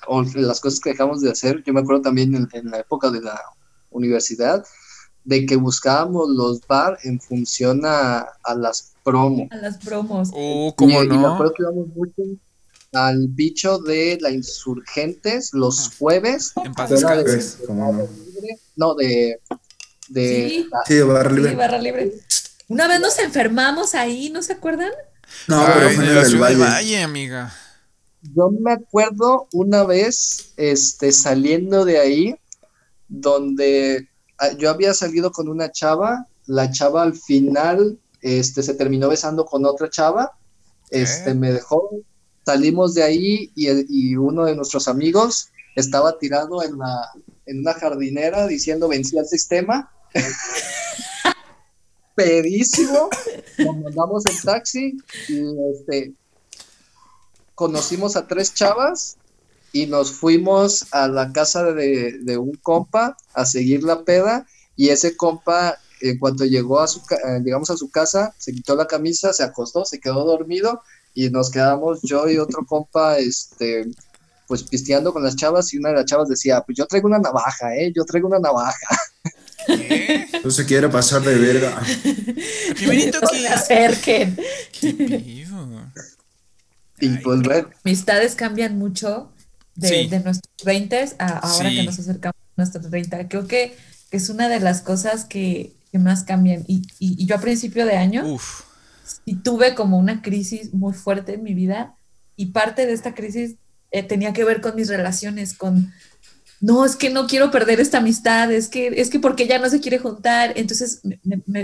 [0.07, 3.21] o las cosas que dejamos de hacer, yo me acuerdo también en, la época de
[3.21, 3.41] la
[3.91, 4.65] universidad,
[5.25, 9.49] de que buscábamos los bar en función a, las promos.
[9.51, 10.31] A las promos.
[10.33, 11.15] Oh, ¿cómo no?
[11.15, 12.23] Y me acuerdo que íbamos mucho
[12.93, 15.93] al bicho de la Insurgentes los ah.
[15.99, 16.53] jueves.
[16.65, 16.91] En paz
[18.77, 19.41] no, de.
[20.09, 21.51] de sí, barra libre.
[21.51, 22.13] Sí, barra libre.
[22.69, 24.93] Una vez nos enfermamos ahí, ¿no se acuerdan?
[25.49, 27.03] No, pero fue en la ciudad del valle.
[27.03, 27.53] amiga.
[28.23, 32.37] Yo me acuerdo una vez este, saliendo de ahí,
[33.09, 39.09] donde ah, yo había salido con una chava, la chava al final este, se terminó
[39.09, 40.33] besando con otra chava,
[40.91, 41.91] este, me dejó,
[42.45, 47.11] salimos de ahí y, y, uno de nuestros amigos estaba tirado en la,
[47.51, 49.91] en una jardinera diciendo vencí al sistema.
[52.15, 53.09] Pedísimo.
[53.59, 54.97] Nos mandamos el taxi
[55.29, 56.13] y este,
[57.55, 59.17] conocimos a tres chavas
[59.73, 65.17] y nos fuimos a la casa de, un compa a seguir la peda y ese
[65.17, 69.33] compa en cuanto llegó a su eh, llegamos a su casa se quitó la camisa
[69.33, 70.83] se acostó se quedó dormido
[71.15, 73.87] y nos quedamos yo y otro compa este
[74.51, 77.21] pues pisteando con las chavas y una de las chavas decía, pues yo traigo una
[77.21, 77.93] navaja, ¿eh?
[77.95, 78.99] Yo traigo una navaja.
[79.69, 80.27] ¿Qué?
[80.43, 81.81] No se quiere pasar de verga.
[82.75, 84.37] Primerito que se acerquen.
[84.83, 85.45] y
[87.19, 87.69] pues bueno.
[87.85, 89.31] Amistades cambian mucho
[89.77, 93.29] de, nuestros 20 a ahora que nos acercamos a nuestros 30.
[93.29, 93.77] Creo que
[94.11, 96.65] es una de las cosas que, más cambian.
[96.67, 98.37] Y, y, yo a principio de año
[99.25, 101.95] y tuve como una crisis muy fuerte en mi vida
[102.35, 103.55] y parte de esta crisis
[103.91, 105.93] eh, tenía que ver con mis relaciones, con,
[106.61, 109.71] no, es que no quiero perder esta amistad, es que, es que porque ella no
[109.71, 110.53] se quiere juntar.
[110.57, 111.01] Entonces,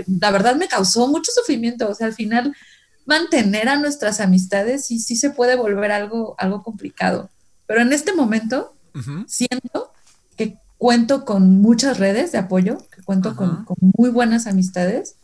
[0.07, 1.87] la verdad me causó mucho sufrimiento.
[1.87, 2.55] O sea, al final,
[3.05, 7.29] mantener a nuestras amistades sí, sí se puede volver algo, algo complicado.
[7.67, 8.75] Pero en este momento,
[9.27, 9.91] siento
[10.35, 15.15] que cuento con muchas redes de apoyo, que cuento con, con muy buenas amistades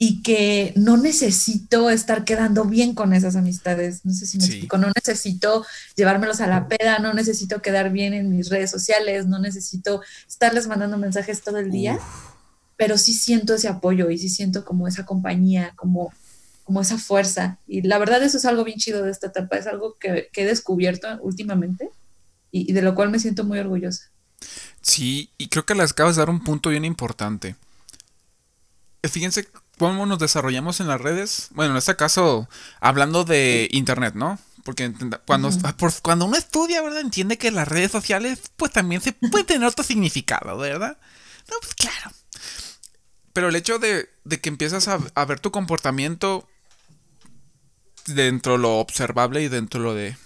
[0.00, 4.04] y que no necesito estar quedando bien con esas amistades.
[4.04, 4.78] No sé si me explico.
[4.78, 9.40] No necesito llevármelos a la peda, no necesito quedar bien en mis redes sociales, no
[9.40, 11.98] necesito estarles mandando mensajes todo el día,
[12.76, 16.12] pero sí siento ese apoyo y sí siento como esa compañía, como,
[16.62, 17.58] como esa fuerza.
[17.66, 20.44] Y la verdad eso es algo bien chido de esta etapa, es algo que, he
[20.44, 21.90] descubierto últimamente
[22.52, 24.12] y, y de lo cual me siento muy orgullosa.
[24.80, 27.56] Sí, y creo que les acabas de dar un punto bien importante.
[29.02, 31.48] Fíjense cómo nos desarrollamos en las redes.
[31.52, 32.48] Bueno, en este caso,
[32.80, 34.38] hablando de internet, ¿no?
[34.64, 34.92] Porque
[35.24, 35.50] cuando,
[36.02, 37.00] cuando uno estudia, ¿verdad?
[37.00, 40.98] Entiende que las redes sociales, pues también se puede tener otro significado, ¿verdad?
[41.50, 42.12] No, pues claro.
[43.32, 44.10] Pero el hecho de,
[44.42, 46.46] que empiezas a, a, ver tu comportamiento
[48.06, 50.16] dentro de lo observable y dentro de lo de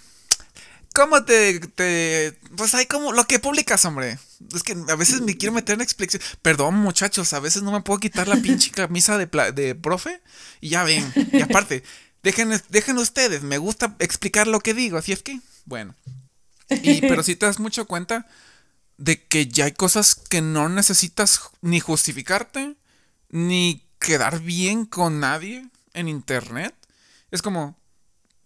[0.95, 4.19] ¿Cómo te, te, Pues hay como lo que publicas, hombre.
[4.55, 6.23] Es que a veces me quiero meter en explicación.
[6.43, 10.21] Perdón, muchachos, a veces no me puedo quitar la pinche camisa de, de profe.
[10.61, 11.11] Y ya ven.
[11.33, 11.83] Y aparte,
[12.23, 15.95] dejen, dejen ustedes, me gusta explicar lo que digo, así es que, bueno.
[16.69, 18.27] Y, pero si te das mucho cuenta
[18.97, 22.77] de que ya hay cosas que no necesitas ni justificarte,
[23.29, 26.75] ni quedar bien con nadie en internet.
[27.31, 27.79] Es como,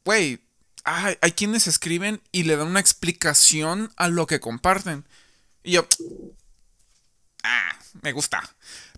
[0.04, 0.40] güey,
[0.86, 5.04] hay, hay quienes escriben y le dan una explicación a lo que comparten.
[5.62, 5.86] Y yo,
[7.42, 8.40] ah, me gusta.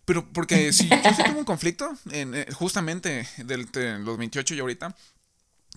[0.05, 4.55] Pero porque si yo sí tengo un conflicto, en, eh, justamente del, de los 28
[4.55, 4.95] y ahorita,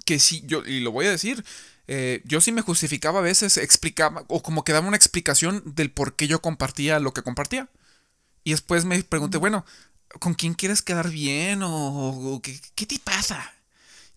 [0.05, 1.43] que sí, yo, y lo voy a decir,
[1.87, 5.91] eh, yo sí me justificaba a veces, explicaba, o como que daba una explicación del
[5.91, 7.69] por qué yo compartía lo que compartía.
[8.43, 9.65] Y después me pregunté, bueno,
[10.19, 11.61] ¿con quién quieres quedar bien?
[11.63, 13.53] ¿O, qué, qué, te pasa?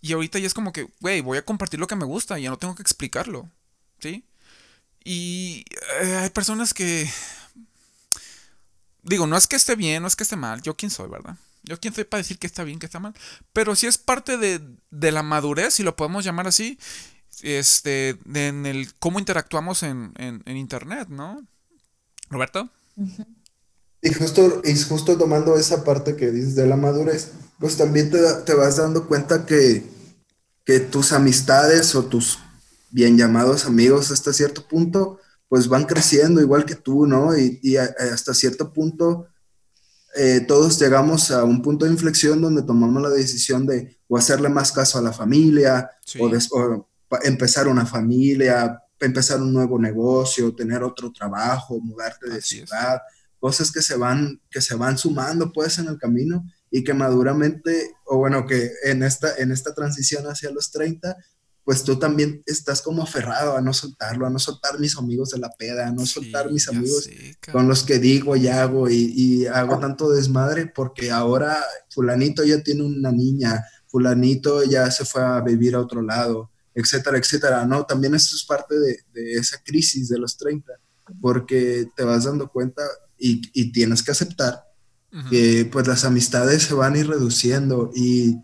[0.04, 2.50] Y ahorita ya es como que, güey, voy a compartir lo que me gusta, ya
[2.50, 3.48] no tengo que explicarlo.
[4.00, 4.22] ¿Sí?
[5.02, 5.64] Y
[6.02, 7.10] eh, hay personas que...
[9.02, 11.38] Digo, no es que esté bien, no es que esté mal, yo quién soy, ¿verdad?
[11.62, 13.14] Yo quién soy para decir que está bien, que está mal.
[13.54, 14.60] Pero sí es parte de,
[15.10, 16.78] la madurez, si lo podemos llamar así,
[17.40, 20.12] este, en el cómo interactuamos en,
[20.44, 21.46] Internet, ¿no?
[22.28, 22.68] Roberto.
[24.02, 28.18] Y justo, y justo tomando esa parte que dices de la madurez, pues también te,
[28.44, 29.93] te vas dando cuenta que
[30.64, 32.38] que tus amistades o tus
[32.90, 37.36] bien llamados amigos hasta cierto punto, pues van creciendo igual que tú, ¿no?
[37.36, 39.26] Y, hasta cierto punto
[40.16, 44.48] eh, todos llegamos a un punto de inflexión donde tomamos la decisión de o hacerle
[44.48, 46.88] más caso a la familia, o,
[47.22, 53.00] empezar una familia, empezar un nuevo negocio, tener otro trabajo, mudarte de ciudad,
[53.40, 56.44] cosas que se van que se van sumando pues en el camino
[56.76, 61.16] y que maduramente, o bueno, que en esta, en esta transición hacia los 30,
[61.62, 65.38] pues tú también estás como aferrado a no soltarlo, a no soltar mis amigos de
[65.38, 67.08] la peda, a no soltar mis amigos
[67.52, 72.82] con los que digo y hago y, hago tanto desmadre porque ahora fulanito ya tiene
[72.82, 77.86] una niña, fulanito ya se fue a vivir a otro lado, etcétera, etcétera, ¿no?
[77.86, 78.98] También eso es parte de,
[79.34, 80.72] esa crisis de los 30,
[81.20, 82.82] porque te vas dando cuenta
[83.16, 84.73] y, y tienes que aceptar
[85.30, 88.40] que pues las amistades se van a ir reduciendo y,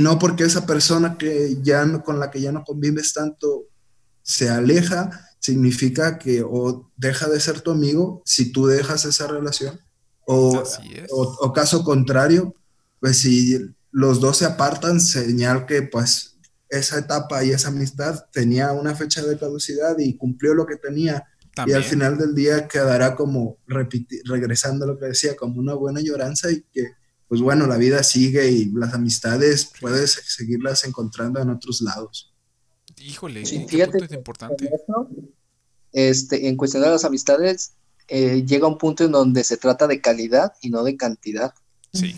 [0.00, 3.64] no porque esa persona que ya no, con la que ya no convives tanto
[4.22, 9.78] se aleja, significa que o deja de ser tu amigo si tú dejas esa relación
[10.26, 10.62] o,
[11.10, 12.54] o, caso contrario,
[13.00, 13.58] pues si
[13.90, 16.36] los dos se apartan, señal que pues
[16.68, 21.24] esa etapa y esa amistad tenía una fecha de caducidad y cumplió lo que tenía
[21.66, 26.00] y al final del día quedará como regresando a lo que decía, como una buena
[26.00, 26.92] lloranza y que,
[27.28, 32.34] pues bueno, la vida sigue y las amistades puedes seguirlas encontrando en otros lados.
[32.98, 34.70] Híjole, sí, fíjate, es importante.
[35.92, 37.74] este, en cuestión de las amistades,
[38.08, 41.54] eh, llega un punto en donde se trata de calidad y no de cantidad.
[41.92, 42.14] Sí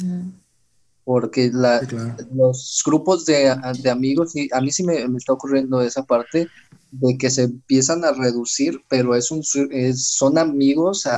[1.06, 3.48] porque los grupos de,
[3.88, 6.48] amigos, y a mí sí me, está ocurriendo esa parte
[6.90, 11.08] de que se empiezan a reducir, pero es un, son amigos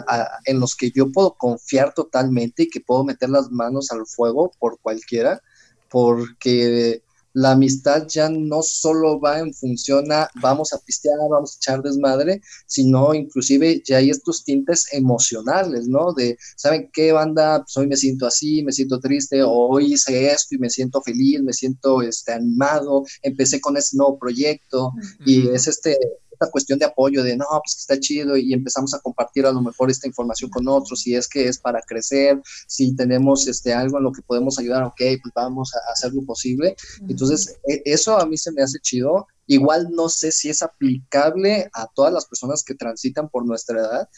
[0.44, 4.52] en los que yo puedo confiar totalmente y que puedo meter las manos al fuego
[4.58, 5.40] por cualquiera,
[5.88, 7.02] porque
[7.38, 11.82] la amistad ya no solo va en función a vamos a pistear, vamos a echar
[11.82, 16.12] desmadre, sino inclusive ya hay estos tintes emocionales, ¿no?
[16.14, 17.60] De, ¿saben qué banda?
[17.62, 21.40] Pues hoy me siento así, me siento triste, hoy hice esto y me siento feliz,
[21.40, 24.92] me siento este, animado, empecé con este nuevo proyecto
[25.24, 25.96] y es este
[26.38, 29.52] esta cuestión de apoyo, de no, pues que está chido y empezamos a compartir a
[29.52, 33.74] lo mejor esta información con otros, si es que es para crecer, si tenemos este,
[33.74, 36.76] algo en lo que podemos ayudar, ok, pues vamos a hacer lo posible.
[37.08, 39.26] Entonces, e, eso a mí se me hace chido.
[39.46, 44.08] Igual no sé si es aplicable a todas las personas que transitan por nuestra edad,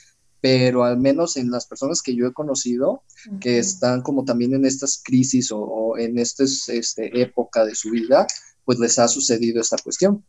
[0.40, 3.02] pero al menos en las personas que yo he conocido,
[3.40, 8.26] que están como también en estas crisis o, en esta este, época de su vida,
[8.64, 10.24] pues les ha sucedido esta cuestión.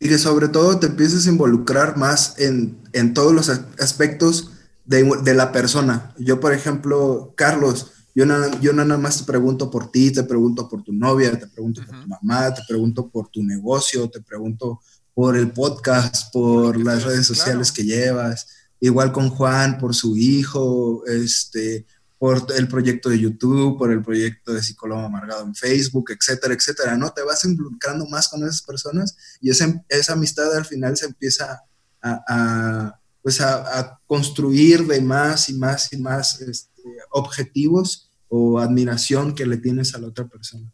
[0.00, 4.52] Y que sobre todo te empieces a involucrar más en, en todos los aspectos
[4.84, 6.14] de, de, la persona.
[6.18, 8.24] Yo, por ejemplo, Carlos, yo,
[8.60, 12.00] yo nada más te pregunto por ti, te pregunto por tu novia, te pregunto por
[12.00, 14.80] tu mamá, te pregunto por tu negocio, te pregunto
[15.14, 18.46] por el podcast, por las redes sociales que llevas.
[18.80, 21.86] Igual con Juan por su hijo, este,
[22.18, 26.96] por el proyecto de YouTube, por el proyecto de Psicólogo Amargado en Facebook, etcétera, etcétera,
[26.96, 27.10] ¿no?
[27.10, 31.62] Te vas involucrando más con esas personas y esa, esa amistad al final se empieza
[32.02, 39.46] a, pues a, construir de más y más y más este, objetivos o admiración que
[39.46, 40.70] le tienes a la otra persona.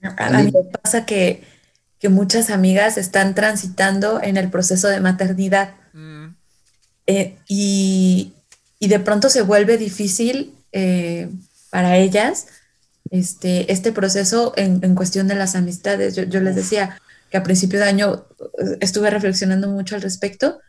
[0.00, 1.42] A mí me pasa que
[1.98, 5.74] que muchas amigas están transitando en el proceso de maternidad.
[5.92, 6.26] Mm.
[7.06, 8.34] Eh, y,
[8.86, 11.28] de pronto se vuelve difícil eh,
[11.70, 12.46] para ellas
[13.10, 16.14] este, este proceso en, cuestión de las amistades.
[16.14, 17.00] Yo, les decía
[17.30, 20.60] que a principio de año eh, estuve reflexionando mucho al respecto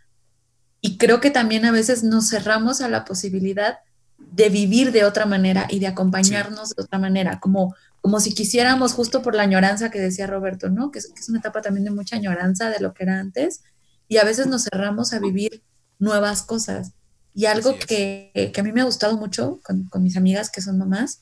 [0.82, 3.80] y creo que también a veces nos cerramos a la posibilidad
[4.18, 8.94] de vivir de otra manera y de acompañarnos de otra manera, como como si quisiéramos
[8.94, 10.92] justo por la añoranza que decía Roberto, ¿no?
[10.92, 13.64] Que es, una etapa también de mucha añoranza de lo que era antes
[14.08, 15.64] y a veces nos cerramos a vivir
[16.00, 16.94] nuevas cosas.
[17.40, 21.22] Y algo que, a mí me ha gustado mucho con, mis amigas que son mamás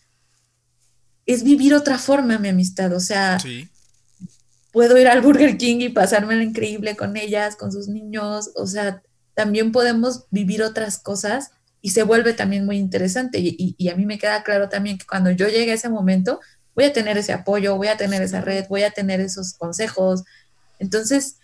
[1.27, 2.91] es vivir otra forma mi amistad.
[2.93, 3.37] O sea,
[4.71, 8.49] puedo ir al Burger King y pasármelo increíble con ellas, con sus niños.
[8.55, 9.03] O sea,
[9.35, 11.51] también podemos vivir otras cosas
[11.83, 13.37] y se vuelve también muy interesante.
[13.37, 16.39] Y, y, a mí me queda claro también que cuando yo llegue a ese momento,
[16.73, 20.23] voy a tener ese apoyo, voy a tener esa red, voy a tener esos consejos.
[20.79, 21.37] Entonces,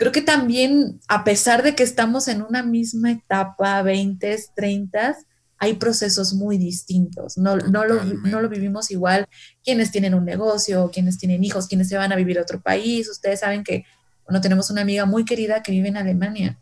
[0.00, 5.18] creo que también, a pesar de que estamos en una misma etapa, 20, 30,
[5.58, 7.36] hay procesos muy distintos.
[7.36, 9.28] No, no, lo, no lo vivimos igual
[9.62, 13.10] quienes tienen un negocio, quienes tienen hijos, quienes se van a vivir a otro país.
[13.10, 13.84] Ustedes saben que,
[14.24, 16.58] bueno, tenemos una amiga muy querida que vive en Alemania.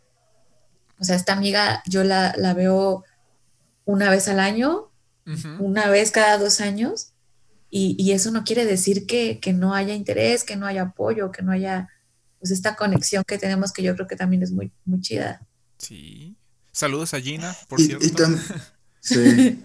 [0.99, 3.05] O sea, esta amiga yo la, la veo
[3.85, 4.91] una vez al año,
[5.59, 7.13] una vez cada dos años,
[7.71, 11.53] y, eso no quiere decir que, no haya interés, que no haya apoyo, que no
[11.53, 11.87] haya
[12.39, 15.45] pues esta conexión que tenemos que yo creo que también es muy, muy chida.
[15.77, 16.37] Sí.
[16.71, 18.25] Saludos a Gina, por cierto.
[18.99, 19.63] sí.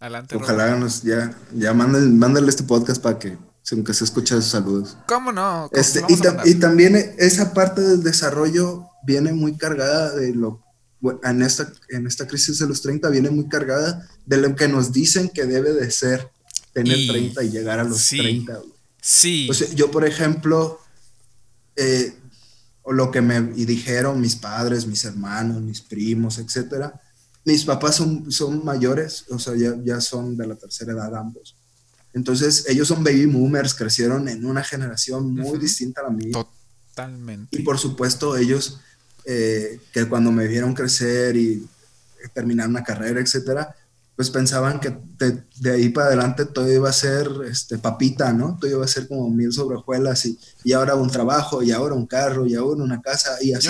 [0.00, 0.36] Adelante.
[0.36, 3.38] Ojalá nos ya, ya mándale, este podcast para que
[3.70, 4.96] aunque se escuche sus saludos.
[5.06, 5.70] ¿Cómo no?
[5.72, 10.62] Este, y, y, también esa parte del desarrollo viene muy cargada de lo
[11.24, 14.92] en esta, en esta crisis de los 30 viene muy cargada de lo que nos
[14.92, 16.30] dicen que debe de ser
[16.72, 18.60] tener 30 y llegar a los 30.
[19.00, 19.50] Sí.
[19.74, 20.78] yo, por ejemplo,
[21.76, 22.14] eh,
[22.86, 27.00] lo que me dijeron mis padres, mis hermanos, mis primos, etcétera,
[27.44, 31.56] mis papás son, son mayores, o sea, ya, ya son de la tercera edad ambos.
[32.14, 36.32] Entonces, ellos son baby boomers, crecieron en una generación muy distinta a la mía.
[36.32, 37.56] Totalmente.
[37.58, 38.80] Y por supuesto, ellos,
[39.24, 41.66] eh, que cuando me vieron crecer y
[42.34, 43.74] terminar una carrera, etcétera,
[44.16, 48.58] pues pensaban que de, ahí para adelante todo iba a ser este, papita, ¿no?
[48.60, 52.06] Todo iba a ser como mil sobrejuelas y, y ahora un trabajo y ahora un
[52.06, 53.68] carro y ahora una casa y así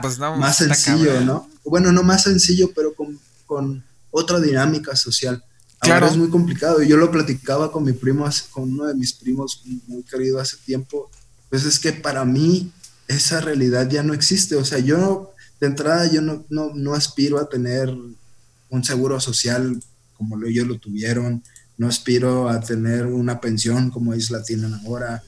[0.00, 1.48] pues más sencillo, ¿no?
[1.64, 5.42] Bueno, no más sencillo, pero con, con otra dinámica social.
[5.80, 6.82] Ahora es muy complicado.
[6.82, 11.10] Yo lo platicaba con mi primo, con uno de mis primos muy querido hace tiempo.
[11.50, 12.72] Pues es que para mí
[13.08, 14.56] esa realidad ya no existe.
[14.56, 17.94] O sea, yo de entrada yo no, no, no aspiro a tener
[18.68, 19.80] un seguro social
[20.14, 21.42] como ellos lo tuvieron,
[21.76, 25.22] no aspiro a tener una pensión como ellos la tienen ahora.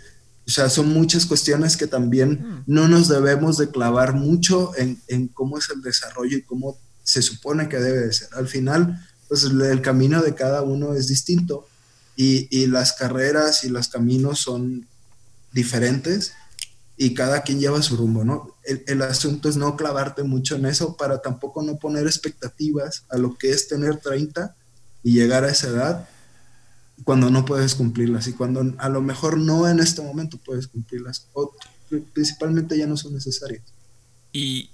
[0.46, 2.62] O sea, son muchas cuestiones que también mm.
[2.66, 7.20] no nos debemos de clavar mucho en, en, cómo es el desarrollo y cómo se
[7.20, 8.28] supone que debe de ser.
[8.32, 11.66] Al final, pues el, camino de cada uno es distinto
[12.16, 14.86] y, y las carreras y los caminos son
[15.52, 16.32] diferentes
[17.00, 18.56] y cada quien lleva su rumbo, ¿no?
[18.64, 23.38] El, asunto es no clavarte mucho en eso para tampoco no poner expectativas a lo
[23.38, 24.54] que es tener 30
[25.04, 26.08] y llegar a esa edad
[27.04, 31.28] cuando no puedes cumplirlas y cuando a lo mejor no en este momento puedes cumplirlas
[31.34, 31.54] o
[32.12, 33.62] principalmente ya no son necesarias.
[34.32, 34.68] Y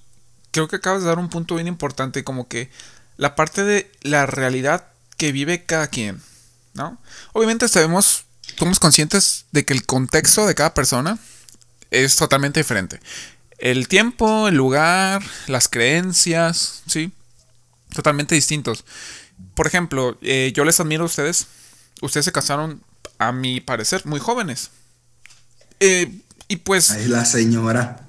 [0.51, 2.71] creo que acabas de dar un punto bien importante como que
[3.19, 4.87] la parte de la realidad
[5.19, 6.23] que vive cada quien,
[6.73, 6.99] ¿no?
[7.35, 8.25] Obviamente sabemos,
[8.59, 11.19] somos conscientes de que el contexto de cada persona
[12.03, 13.01] es totalmente diferente.
[13.59, 17.13] El tiempo, el lugar, las creencias, sí,
[17.95, 18.85] totalmente distintos.
[19.55, 21.47] Por ejemplo, eh, yo les admiro a ustedes.
[22.03, 22.83] Ustedes se casaron,
[23.19, 24.71] a mi parecer, muy jóvenes.
[25.81, 26.91] Eh, y pues...
[26.91, 28.07] Ahí la señora.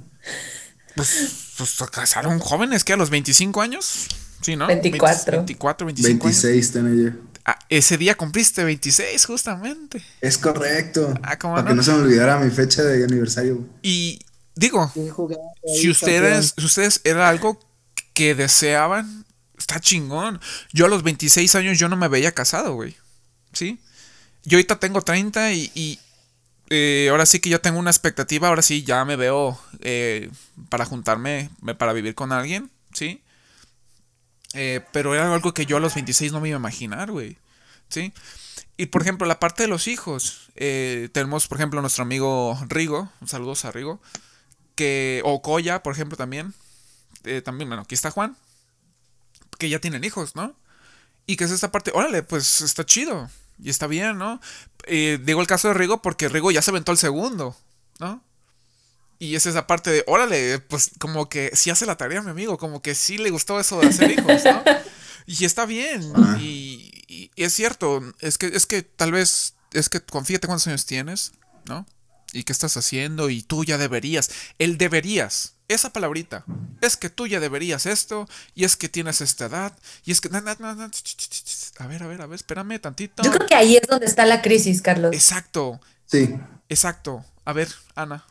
[0.95, 2.93] Pues, pues, se casaron jóvenes, ¿qué?
[2.93, 4.07] ¿A los 25 años?
[4.41, 4.67] Sí, ¿no?
[4.67, 5.37] 24.
[5.37, 7.17] 24, 25 26 tenía yo.
[7.45, 10.03] Ah, ese día cumpliste 26, justamente.
[10.19, 11.13] Es correcto.
[11.21, 13.63] Ah, Para que no se me olvidara mi fecha de aniversario.
[13.83, 14.19] Y
[14.55, 14.91] digo,
[15.75, 17.59] si ustedes, si ustedes era algo
[18.15, 19.25] que deseaban,
[19.57, 20.41] está chingón.
[20.73, 22.95] Yo a los 26 años yo no me veía casado, güey.
[23.53, 23.79] ¿Sí?
[24.43, 25.99] Yo ahorita tengo 30 y,
[26.71, 30.31] eh, ahora sí que yo tengo una expectativa, ahora sí ya me veo eh,
[30.69, 33.21] para juntarme, para vivir con alguien, ¿sí?
[34.55, 37.37] Eh, pero era algo que yo a los 26 no me iba a imaginar, güey.
[37.89, 38.13] ¿Sí?
[38.77, 40.49] Y por ejemplo, la parte de los hijos.
[40.55, 43.11] Eh, tenemos, por ejemplo, nuestro amigo Rigo.
[43.25, 44.01] Saludos a Rigo.
[44.75, 46.53] Que, o Koya, por ejemplo, también.
[47.25, 48.37] Eh, también, bueno, aquí está Juan.
[49.59, 50.55] Que ya tienen hijos, ¿no?
[51.27, 53.29] Y que es esta parte, órale, pues está chido.
[53.61, 54.39] Y está bien, ¿no?
[54.87, 57.57] digo el caso de Rigo porque Rigo ya se aventó el segundo,
[57.97, 58.21] ¿no?
[59.17, 62.57] Y es esa parte de, órale, pues como que sí hace la tarea, mi amigo,
[62.57, 64.63] como que sí le gustó eso de hacer hijos, ¿no?
[65.27, 66.37] Y está bien, ah.
[66.39, 71.31] y, es cierto, es que, es que tal vez, es que confíate cuántos años tienes,
[71.65, 71.87] ¿no?
[72.31, 76.45] Y qué estás haciendo, y tú ya deberías, el deberías, esa palabrita,
[76.81, 80.29] es que tú ya deberías esto, y es que tienes esta edad, y es que...
[80.29, 83.23] a ver, a ver, a ver, espérame tantito.
[83.23, 85.11] Yo creo que ahí es donde está la crisis, Carlos.
[85.13, 85.81] Exacto.
[86.05, 86.35] Sí.
[86.69, 87.25] Exacto.
[87.45, 88.25] A ver, Ana.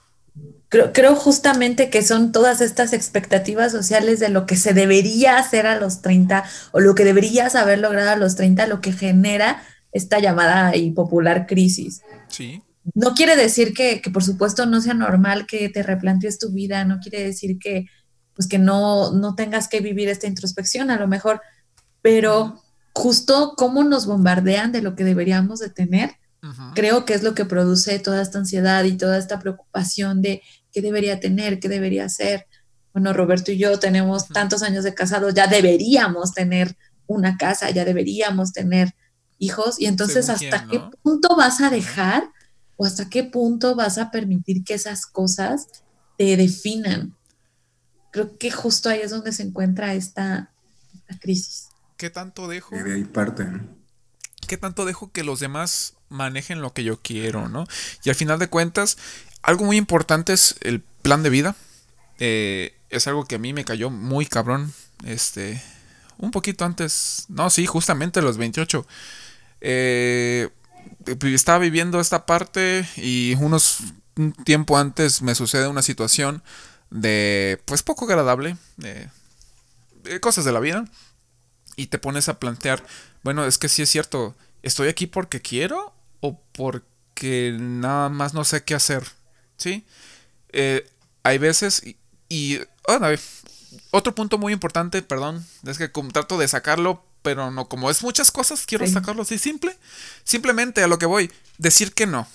[0.69, 5.79] Creo, justamente que son todas estas expectativas sociales de lo que se debería hacer a
[5.79, 9.63] los 30 o lo que deberías haber logrado a los 30 lo que genera
[9.93, 12.03] esta llamada y popular crisis.
[12.29, 12.61] Sí.
[12.95, 16.99] No quiere decir que, por supuesto no sea normal que te replantees tu vida, no
[16.99, 17.87] quiere decir que
[18.35, 21.41] pues que no, no tengas que vivir esta introspección a lo mejor,
[22.03, 22.61] pero
[22.93, 26.17] justo cómo nos bombardean de lo que deberíamos de tener
[26.75, 30.43] Creo que es lo que produce toda esta ansiedad y toda esta preocupación de
[30.73, 32.47] qué debería tener, qué debería hacer.
[32.93, 36.77] Bueno, Roberto y yo tenemos tantos años de casados, ya deberíamos tener
[37.07, 38.95] una casa, ya deberíamos tener
[39.39, 39.81] hijos.
[39.81, 42.31] Y entonces, ¿hasta qué punto vas a dejar
[42.77, 45.69] o hasta qué punto vas a permitir que esas cosas
[46.19, 47.17] te definan?
[48.11, 50.51] Creo que justo ahí es donde se encuentra esta,
[51.21, 51.69] crisis.
[51.97, 52.75] ¿Qué tanto dejo?
[52.77, 53.47] De ahí parte.
[54.47, 57.67] ¿Qué tanto dejo que los demás manejen lo que yo quiero, ¿no?
[58.05, 58.97] Y al final de cuentas,
[59.43, 61.57] algo muy importante es el plan de vida.
[62.19, 64.73] Eh, es algo que a mí me cayó muy cabrón.
[65.05, 65.63] Este.
[66.17, 67.27] Un poquito antes.
[67.29, 68.87] No, sí, justamente los 28.
[69.61, 70.49] Eh,
[71.23, 73.81] estaba viviendo esta parte y unos.
[74.17, 76.43] Un tiempo antes me sucede una situación
[76.91, 77.61] de.
[77.65, 78.57] Pues poco agradable.
[80.21, 80.85] cosas de la vida.
[81.77, 82.85] Y te pones a plantear.
[83.25, 84.37] Bueno, es que sí es cierto.
[84.63, 85.93] ¿Estoy aquí porque quiero
[86.25, 89.07] o porque nada más no sé qué hacer.
[89.59, 89.85] ¿Sí?
[90.53, 90.89] Eh,
[91.23, 91.83] hay veces
[92.31, 92.61] y...
[93.91, 98.31] otro punto muy importante, perdón, es que trato de sacarlo, pero no, como es muchas
[98.31, 99.77] cosas, quiero sacarlo así simple.
[100.25, 102.27] Simplemente a lo que voy, decir que no.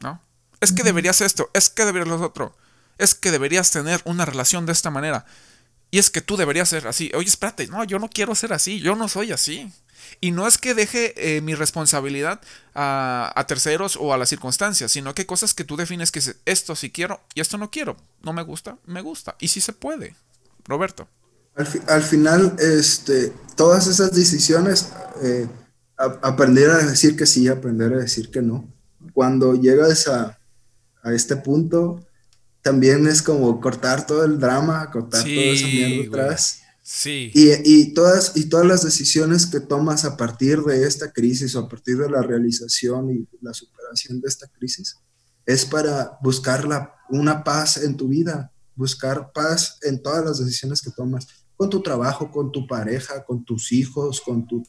[0.00, 0.22] ¿No?
[0.60, 2.56] Es que deberías esto, es que deberías lo otro,
[2.96, 5.26] es que deberías tener una relación de esta manera.
[5.90, 7.10] Y es que tú deberías ser así.
[7.14, 9.72] Oye, espérate, no, yo no quiero ser así, yo no soy así.
[10.20, 12.40] Y no es que deje eh, mi responsabilidad
[12.74, 16.76] a, terceros o a las circunstancias, sino que hay cosas que tú defines que esto
[16.76, 17.96] sí quiero y esto no quiero.
[18.22, 19.36] No me gusta, me gusta.
[19.40, 20.14] Y sí se puede.
[20.64, 21.08] Roberto.
[21.56, 25.48] Al, final, este, todas esas decisiones, eh,
[25.96, 28.68] aprender a decir que sí, aprender a decir que no.
[29.12, 30.38] Cuando llegas a,
[31.02, 32.00] a este punto,
[32.62, 36.60] también es como cortar todo el drama, cortar todo esa mierda atrás
[36.92, 37.30] Sí.
[37.34, 41.68] Y, todas, y todas las decisiones que tomas a partir de esta crisis o a
[41.68, 44.96] partir de la realización y la superación de esta crisis
[45.46, 46.66] es para buscar
[47.08, 51.80] una paz en tu vida, buscar paz en todas las decisiones que tomas, con tu
[51.80, 54.66] trabajo, con tu pareja, con tus hijos, con, tu,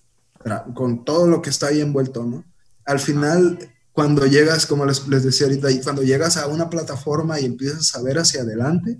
[0.75, 2.45] con todo lo que está ahí envuelto, ¿no?
[2.85, 3.57] Al final,
[4.01, 8.01] cuando llegas, como les, les decía ahorita, cuando llegas a una plataforma y empiezas a
[8.01, 8.99] ver hacia adelante,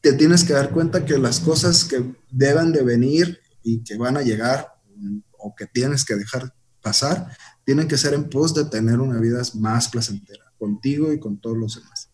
[0.00, 4.16] te tienes que dar cuenta que las cosas que deben de venir y que van
[4.16, 4.72] a llegar
[5.36, 9.42] o que tienes que dejar pasar, tienen que ser en pos de tener una vida
[9.54, 12.08] más placentera contigo y con todos los demás.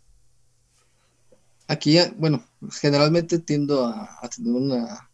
[1.69, 2.43] Aquí, bueno,
[2.81, 5.11] generalmente tiendo a, tener una,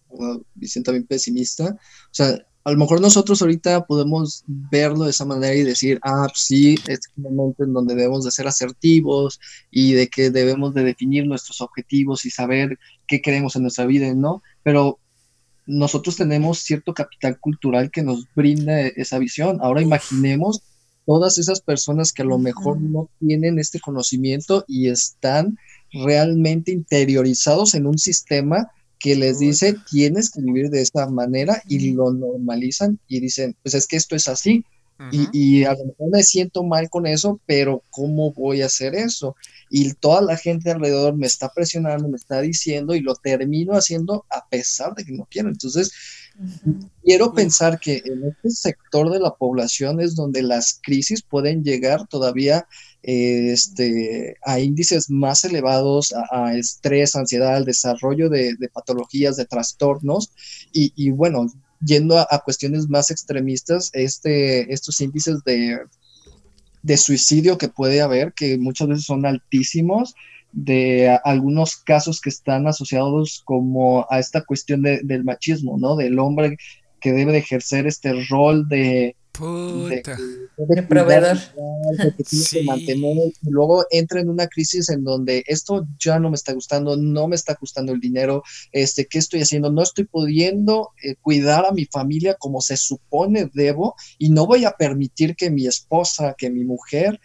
[0.54, 1.64] visión también pesimista.
[1.64, 6.26] O sea, a lo mejor nosotros ahorita podemos verlo de esa manera y decir, ah,
[6.28, 9.40] pues sí, es un momento en donde debemos de ser asertivos
[9.70, 14.12] y de que debemos de definir nuestros objetivos y saber qué queremos en nuestra vida,
[14.14, 14.42] ¿no?
[14.62, 14.98] Pero
[15.66, 19.58] nosotros tenemos cierto capital cultural que nos brinda esa visión.
[19.62, 20.62] Ahora imaginemos
[21.06, 25.58] todas esas personas que a lo mejor no tienen este conocimiento y están
[25.92, 28.70] realmente interiorizados en un sistema
[29.00, 33.74] que les dice tienes que vivir de esta manera y lo normalizan y dicen, pues
[33.74, 34.64] es que esto es así.
[35.10, 38.94] y, y, a lo mejor me siento mal con eso, pero ¿cómo voy a hacer
[38.94, 39.34] eso?
[39.70, 44.26] Y toda la gente alrededor me está presionando, me está diciendo y lo termino haciendo
[44.28, 45.48] a pesar de que no quiero.
[45.48, 45.90] Entonces,
[47.02, 52.06] quiero pensar que en este sector de la población es donde las crisis pueden llegar
[52.06, 52.66] todavía
[53.02, 60.32] este, a índices más elevados, a, estrés, ansiedad, al desarrollo de, patologías, de trastornos,
[60.72, 61.46] y, bueno,
[61.84, 65.78] yendo a, cuestiones más extremistas, este, estos índices de,
[66.82, 70.14] de suicidio que puede haber, que muchas veces son altísimos,
[70.52, 75.96] de algunos casos que están asociados como a esta cuestión del machismo, ¿no?
[75.96, 76.56] Del hombre
[77.00, 81.38] que debe de ejercer este rol de, de, proveedor.
[82.30, 87.28] y luego entra en una crisis en donde esto ya no me está gustando, no
[87.28, 88.42] me está gustando el dinero,
[88.72, 89.72] este, ¿qué estoy haciendo?
[89.72, 94.64] No estoy pudiendo eh, cuidar a mi familia como se supone debo y no voy
[94.64, 97.20] a permitir que mi esposa, que mi mujer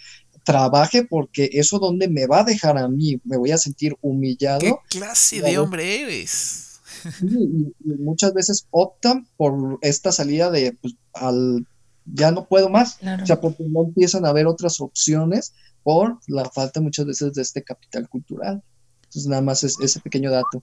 [0.45, 4.59] trabaje porque eso donde me va a dejar a mí, me voy a sentir humillado.
[4.59, 6.79] ¿Qué clase de hombre eres?
[7.21, 11.65] y, muchas veces optan por esta salida de pues, al
[12.05, 16.45] ya no puedo más, o sea, porque no empiezan a haber otras opciones por la
[16.45, 18.61] falta muchas veces de este capital cultural.
[19.05, 20.61] Entonces, nada más es ese pequeño dato.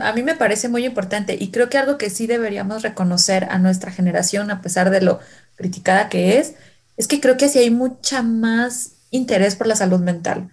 [0.00, 3.58] A mí me parece muy importante y creo que algo que sí deberíamos reconocer a
[3.58, 5.20] nuestra generación, a pesar de lo
[5.56, 6.54] criticada que es,
[6.96, 10.50] es que creo que sí hay mucha más interés por la salud mental.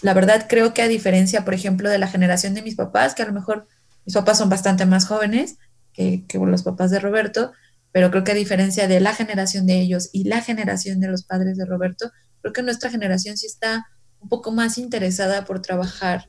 [0.00, 3.22] La verdad creo que a diferencia, por ejemplo, de la generación de mis papás, que
[3.22, 3.66] a lo mejor
[4.04, 5.56] mis papás son bastante más jóvenes
[5.92, 7.52] que, los papás de Roberto,
[7.92, 11.24] pero creo que a diferencia de la generación de ellos y la generación de los
[11.24, 12.10] padres de Roberto,
[12.40, 13.86] creo que nuestra generación sí está
[14.20, 16.28] un poco más interesada por trabajar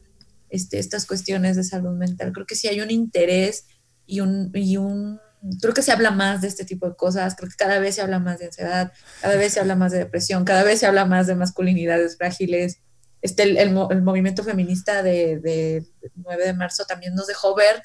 [0.50, 2.32] este, estas cuestiones de salud mental.
[2.34, 3.66] Creo que sí hay un interés
[4.06, 5.20] y un, y un,
[5.62, 8.02] creo que se habla más de este tipo de cosas, creo que cada vez se
[8.02, 11.06] habla más de ansiedad, cada vez se habla más de depresión, cada vez se habla
[11.06, 12.82] más de masculinidades frágiles.
[13.22, 15.86] Este, el, el, movimiento feminista de, de
[16.16, 17.82] 9 de marzo también nos dejó ver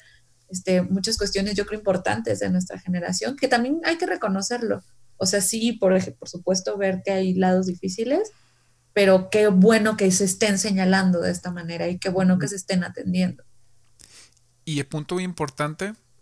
[0.49, 4.83] este, muchas cuestiones, yo creo, importantes de nuestra generación, que también hay que reconocerlo.
[5.17, 8.31] O sea, sí, por, por supuesto, ver que hay lados difíciles,
[8.93, 12.55] pero qué bueno que se estén señalando de esta manera y qué bueno que se
[12.55, 13.43] estén atendiendo.
[14.63, 15.23] Y el punto muy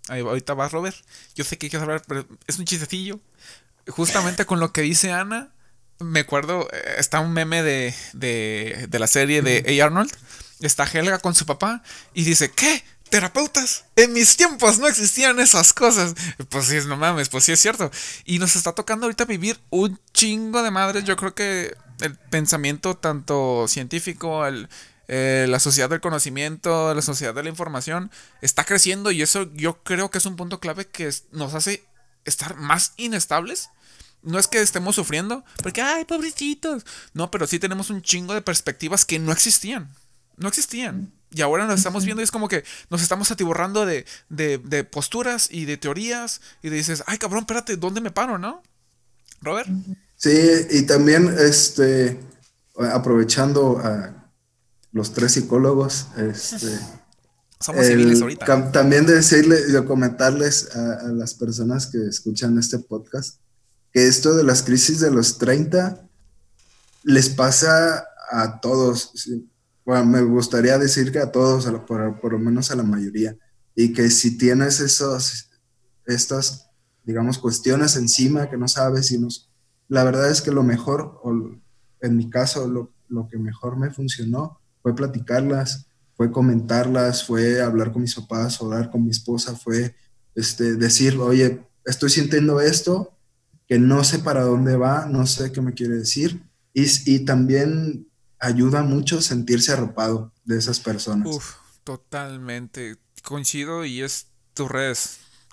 [0.07, 0.95] ahorita va Robert,
[1.35, 3.19] yo sé que quieres hablar, pero es un chistecillo.
[3.87, 5.49] Justamente con lo que dice Ana,
[5.99, 9.85] me acuerdo, eh, está un meme de, de, de la serie de A.
[9.85, 10.11] Arnold,
[10.59, 11.83] está Helga con su papá
[12.13, 12.83] y dice, ¿qué?
[13.13, 13.85] terapeutas.
[13.95, 16.15] En mis tiempos no existían esas cosas.
[16.49, 17.91] Pues sí, no mames, pues sí es cierto.
[18.25, 21.03] Y nos está tocando ahorita vivir un chingo de madres.
[21.03, 24.67] Yo creo que el pensamiento tanto científico, el,
[25.07, 29.83] eh, la sociedad del conocimiento, la sociedad de la información, está creciendo y eso yo
[29.83, 31.83] creo que es un punto clave que nos hace
[32.25, 33.69] estar más inestables.
[34.21, 36.85] No es que estemos sufriendo, porque, ay, pobrecitos.
[37.13, 39.93] No, pero sí tenemos un chingo de perspectivas que no existían.
[40.37, 41.11] No existían.
[41.29, 45.49] Y ahora nos estamos viendo y es como que nos estamos atiborrando de, de, posturas
[45.51, 48.61] y de teorías y dices, ay cabrón, espérate, ¿dónde me paro, no?
[49.41, 49.67] Robert.
[50.15, 50.31] Sí,
[50.69, 52.19] y también este,
[52.77, 54.22] aprovechando a
[54.93, 56.79] los tres psicólogos, este,
[57.59, 58.71] somos civiles ahorita.
[58.71, 63.39] También decirle y comentarles a, las personas que escuchan este podcast
[63.91, 66.09] que esto de las crisis de los 30
[67.03, 69.11] les pasa a todos.
[69.85, 73.37] Bueno, me gustaría decir que a todos, por, por, lo menos a la mayoría,
[73.75, 75.51] y que si tienes esos,
[76.05, 76.69] estas,
[77.03, 79.51] digamos, cuestiones encima que no sabes, y nos,
[79.89, 81.31] la verdad es que lo mejor, o
[82.01, 87.91] en mi caso, lo, lo que mejor me funcionó fue platicarlas, fue comentarlas, fue hablar
[87.91, 89.95] con mis papás, hablar con mi esposa, fue
[90.35, 93.17] este, decir, oye, estoy sintiendo esto,
[93.67, 96.43] que no sé para dónde va, no sé qué me quiere decir,
[96.75, 98.07] y, también
[98.39, 101.27] ayuda mucho sentirse arropado de esas personas.
[101.27, 101.53] Uf,
[101.83, 102.97] totalmente.
[103.23, 104.67] Coincido y es tu.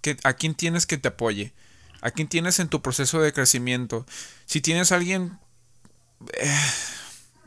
[0.01, 1.53] Que, ¿A quién tienes que te apoye?
[2.01, 4.07] ¿A quién tienes en tu proceso de crecimiento?
[4.47, 5.39] Si tienes alguien...
[6.33, 6.57] Eh,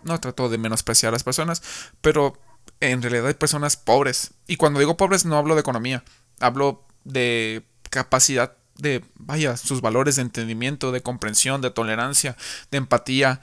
[0.03, 1.61] no trato de menospreciar a las personas,
[2.01, 2.37] pero
[2.79, 4.31] en realidad hay personas pobres.
[4.47, 6.03] Y cuando digo pobres no hablo de economía,
[6.39, 12.35] hablo de capacidad de, vaya, sus valores de entendimiento, de comprensión, de tolerancia,
[12.71, 13.39] de empatía.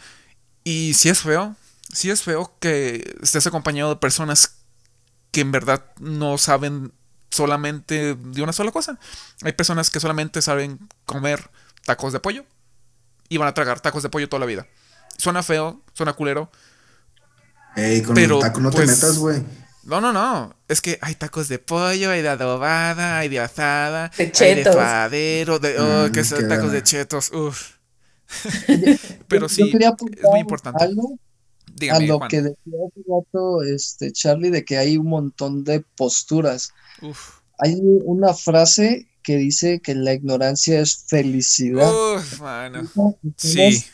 [0.65, 1.57] Y si es feo,
[1.93, 4.57] si es feo que estés acompañado de personas
[5.31, 6.93] que en verdad no saben
[7.31, 8.99] solamente de una sola cosa.
[9.43, 11.51] Hay personas que solamente saben comer
[11.85, 12.45] tacos de pollo
[13.29, 14.67] y van a tragar tacos de pollo toda la vida.
[15.21, 16.51] Suena feo, suena culero.
[17.77, 19.43] Ey, con pero, taco no te pues, metas, güey.
[19.85, 20.57] No, no, no.
[20.67, 24.65] Es que hay tacos de pollo, hay de adobada, hay de asada, de hay de
[24.65, 27.31] fadero, de, oh, mm, que son tacos de chetos.
[27.33, 27.73] Uf.
[29.29, 30.83] pero sí, es muy importante.
[30.83, 31.19] Algo
[31.93, 36.73] a lo que decía hace rato este, Charlie de que hay un montón de posturas.
[37.59, 41.91] Hay una frase que dice que la ignorancia es felicidad.
[41.91, 42.91] Uf, mano.
[43.37, 43.85] Sí.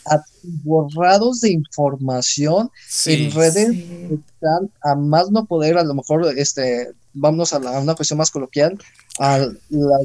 [0.62, 2.70] Borrados de información
[3.06, 7.94] en redes están a más no poder, a lo mejor, este, vámonos a, a una
[7.94, 8.78] cuestión más coloquial,
[9.18, 9.98] a la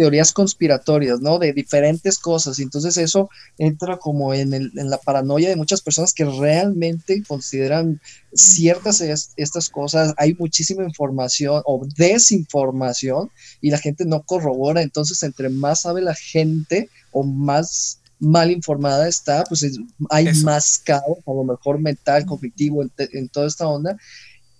[0.00, 1.38] teorías conspiratorias, ¿no?
[1.38, 2.58] De diferentes cosas.
[2.58, 3.28] Y entonces eso
[3.58, 8.00] entra como en, el, en la paranoia de muchas personas que realmente consideran
[8.32, 9.02] ciertas
[9.36, 10.14] estas cosas.
[10.16, 13.30] Hay muchísima información o desinformación
[13.60, 14.80] y la gente no corrobora.
[14.80, 19.66] Entonces, entre más sabe la gente o más mal informada está, pues
[20.08, 23.98] hay más caos, a lo mejor mental, cognitivo, en toda esta onda.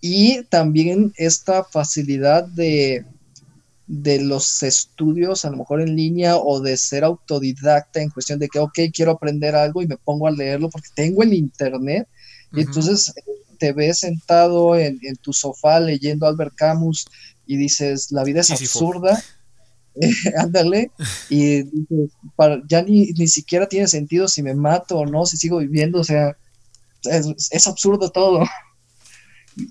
[0.02, 3.06] Y también esta facilidad de
[3.92, 8.48] de los estudios, a lo mejor en línea, o de ser autodidacta en cuestión de
[8.48, 12.06] que, ok, quiero aprender algo y me pongo a leerlo porque tengo el internet,
[12.52, 13.12] y entonces
[13.58, 17.04] te ves sentado en, tu sofá leyendo Albert Camus
[17.46, 19.20] y dices, la vida es absurda,
[20.36, 20.92] ándale,
[21.28, 22.12] y dices,
[22.68, 26.04] ya ni, ni siquiera tiene sentido si me mato o no, si sigo viviendo, o
[26.04, 26.36] sea,
[27.02, 28.44] es, es absurdo todo.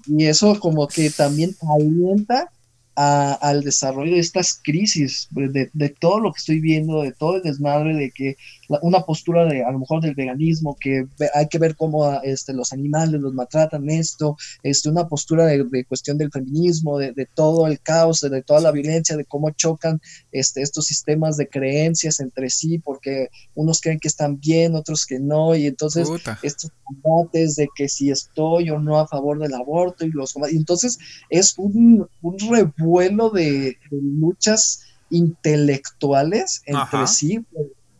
[0.07, 2.51] Y eso como que también alienta
[2.99, 7.37] al desarrollo de estas crisis, pues, de, de, todo lo que estoy viendo, de todo
[7.37, 8.35] el desmadre, de que
[8.81, 12.71] una postura de a lo mejor del veganismo, que hay que ver cómo este, los
[12.71, 17.67] animales los maltratan, esto, este, una postura de, de cuestión del feminismo, de, de, todo
[17.67, 19.99] el caos, de, toda la violencia, de cómo chocan
[20.31, 25.19] este, estos sistemas de creencias entre sí, porque unos creen que están bien, otros que
[25.19, 26.07] no, y entonces
[26.43, 30.55] estos combates de que si estoy o no a favor del aborto, y los y
[30.55, 30.99] entonces
[31.29, 37.43] es un, un vuelo de, luchas intelectuales entre sí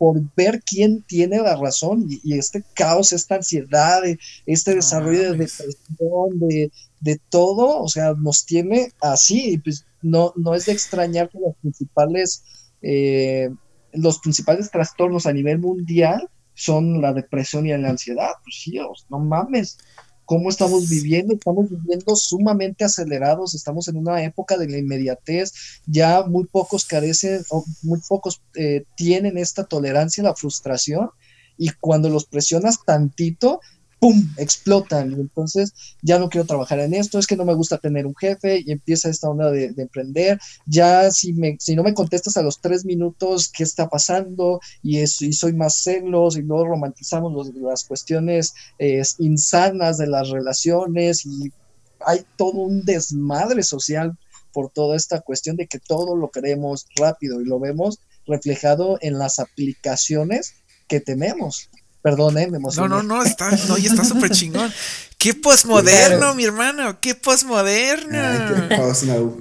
[0.00, 4.00] por, ver quién tiene la razón y, este caos, esta ansiedad,
[4.46, 10.54] este desarrollo de depresión, de, de, todo, o sea, nos tiene así, pues no, no
[10.54, 12.42] es de extrañar que los principales,
[12.80, 13.50] eh,
[13.92, 18.78] los principales trastornos a nivel mundial son la depresión y la ansiedad, pues sí,
[19.10, 19.76] no mames,
[20.30, 26.22] cómo estamos viviendo, estamos viviendo sumamente acelerados, estamos en una época de la inmediatez, ya
[26.22, 31.10] muy pocos carecen, o muy pocos eh, tienen esta tolerancia a la frustración
[31.58, 33.60] y cuando los presionas tantito,
[34.00, 34.28] ¡pum!
[34.38, 35.12] explotan.
[35.12, 35.72] Y entonces
[36.02, 38.72] ya no quiero trabajar en esto, es que no me gusta tener un jefe y
[38.72, 40.40] empieza esta onda de, emprender.
[40.66, 44.98] Ya si, me, si no me contestas a los tres minutos qué está pasando y,
[44.98, 48.54] eso, y soy más celos y luego romantizamos las cuestiones
[49.18, 51.52] insanas de las relaciones y
[52.00, 54.16] hay todo un desmadre social
[54.52, 59.18] por toda esta cuestión de que todo lo queremos rápido y lo vemos reflejado en
[59.18, 60.54] las aplicaciones
[60.88, 61.70] que tememos.
[62.02, 62.88] Perdón, eh, me emocioné.
[62.88, 64.72] No, no, no, está, no, y está súper chingón.
[65.20, 66.98] ¡Qué posmoderno, mi hermano!
[66.98, 68.18] ¡Qué posmoderno!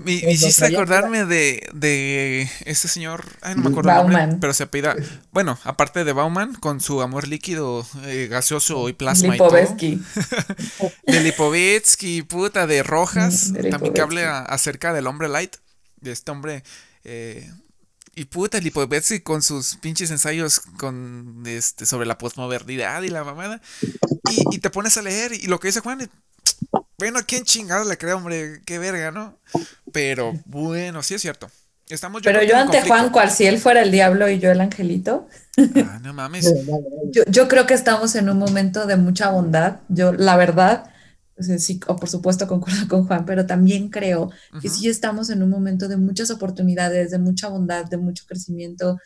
[0.04, 3.24] Me, hiciste acordarme de, de este señor.
[3.42, 3.88] Ay, no me acuerdo.
[3.88, 4.40] Bauman.
[4.42, 4.98] pero se apida.
[5.32, 10.04] Bueno, aparte de Bauman, con su amor líquido, eh, gaseoso y plasma Lipovetsky.
[11.08, 13.52] y de Lipovetsky, puta, de Rojas.
[13.52, 15.56] Mm, también que hable acerca del hombre light.
[16.02, 16.64] De este hombre.
[17.06, 17.50] Eh,
[18.20, 23.62] y puta, Lipovetsky con sus pinches ensayos con este sobre la posmodernidad y la mamada.
[24.52, 26.10] Y, te pones a leer y lo que dice Juan,
[26.98, 28.62] bueno, ¿quién chingado le cree, hombre?
[28.66, 29.38] Qué verga, ¿no?
[29.94, 31.50] Pero bueno, sí es cierto.
[31.88, 35.30] Estamos Pero yo ante Juan, cual si él fuera el diablo y yo el angelito.
[35.58, 36.54] Ah, no mames.
[37.12, 39.78] yo, yo creo que estamos en un momento de mucha bondad.
[39.88, 40.92] Yo, la verdad,
[41.40, 44.32] sí, o por supuesto concuerdo con Juan, pero también creo
[44.62, 48.98] que sí estamos en un momento de muchas oportunidades, de mucha bondad, de mucho crecimiento.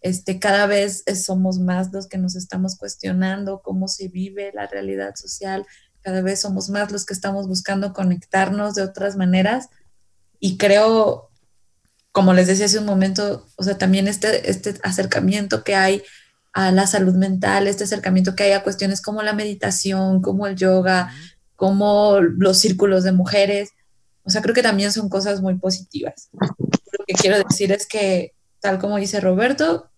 [0.00, 5.14] Este, cada vez somos más los que nos estamos cuestionando cómo se vive la realidad
[5.14, 5.66] social,
[6.02, 9.68] cada vez somos más los que estamos buscando conectarnos de otras maneras.
[10.40, 11.30] Y creo,
[12.10, 16.02] como les decía hace un momento, o sea, también este, este acercamiento que hay
[16.52, 20.56] a la salud mental, este acercamiento que hay a cuestiones como la meditación, como el
[20.56, 21.12] yoga,
[21.62, 23.70] como los círculos de mujeres.
[24.24, 26.28] O sea, creo que también son cosas muy positivas.
[26.32, 29.88] Lo que quiero decir es que tal como dice Roberto,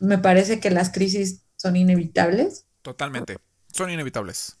[0.00, 2.66] me parece que las crisis son inevitables.
[2.82, 3.38] Totalmente,
[3.72, 4.56] son inevitables.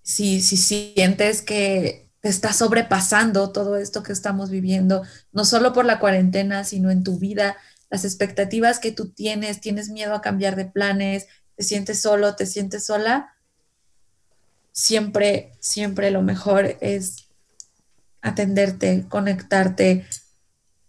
[0.00, 5.02] Si, si sientes que te está sobrepasando todo esto que estamos viviendo,
[5.32, 7.58] no solo por la cuarentena, sino en tu vida,
[7.90, 12.46] las expectativas que tú tienes, tienes miedo a cambiar de planes, te sientes solo, te
[12.46, 13.35] sientes sola,
[14.76, 17.28] siempre, siempre lo mejor es
[18.20, 20.06] atenderte, conectarte.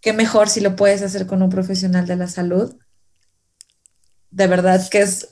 [0.01, 2.75] Qué mejor si lo puedes hacer con un profesional de la salud.
[4.29, 5.29] De verdad que es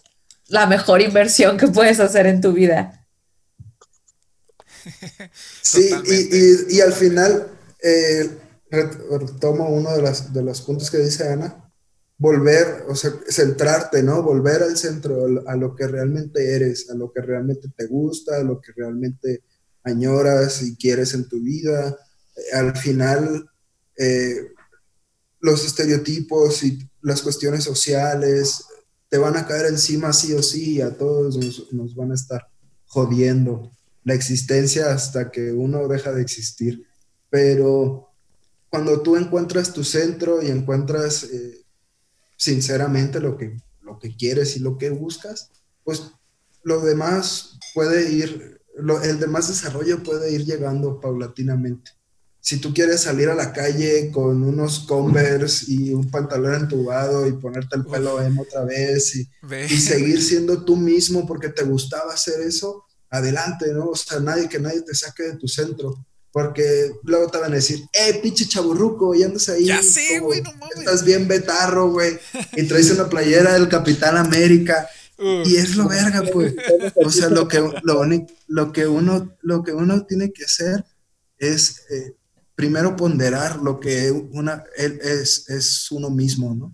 [0.47, 3.05] la mejor inversión que puedes hacer en tu vida.
[5.63, 5.89] Sí,
[6.69, 7.47] y, al final,
[7.81, 8.29] eh,
[8.69, 11.64] retomo uno de, las, de los puntos que dice Ana,
[12.17, 14.23] volver, o sea, centrarte, ¿no?
[14.23, 18.43] Volver al centro, a lo que realmente eres, a lo que realmente te gusta, a
[18.43, 19.43] lo que realmente
[19.83, 21.97] añoras y quieres en tu vida.
[22.53, 23.49] Al final,
[23.97, 24.51] eh,
[25.41, 28.65] los estereotipos y las cuestiones sociales
[29.09, 32.47] te van a caer encima sí o sí, a todos nos, nos van a estar
[32.87, 33.71] jodiendo
[34.03, 36.87] la existencia hasta que uno deja de existir.
[37.29, 38.09] Pero
[38.69, 41.64] cuando tú encuentras tu centro y encuentras eh,
[42.45, 45.49] sinceramente lo que, lo que quieres y lo que buscas,
[45.83, 46.03] pues
[46.63, 48.61] lo demás puede ir,
[49.03, 51.91] el demás desarrollo puede ir llegando paulatinamente.
[52.39, 57.33] Si tú quieres salir a la calle con unos Converse y un pantalón entubado y
[57.33, 59.27] ponerte el pelo emo otra vez y,
[59.67, 63.89] y seguir siendo tú mismo porque te gustaba hacer eso, adelante, ¿no?
[63.89, 66.05] O sea, nadie que nadie te saque de tu centro
[66.35, 69.67] porque luego te van a decir, eh, pinche chaburruco, y andas ahí.
[69.67, 70.79] Ya sé, güey, no mames.
[70.79, 72.19] Estás bien betarro, güey.
[72.57, 74.85] Y traes una playera del Capitán América.
[75.17, 76.53] y es lo verga, pues.
[76.95, 78.03] O sea, lo que, lo,
[78.47, 80.83] lo, que, uno, lo que uno tiene que hacer
[81.37, 82.17] es eh,
[82.53, 86.73] primero ponderar lo que una, él es, es uno mismo, ¿no?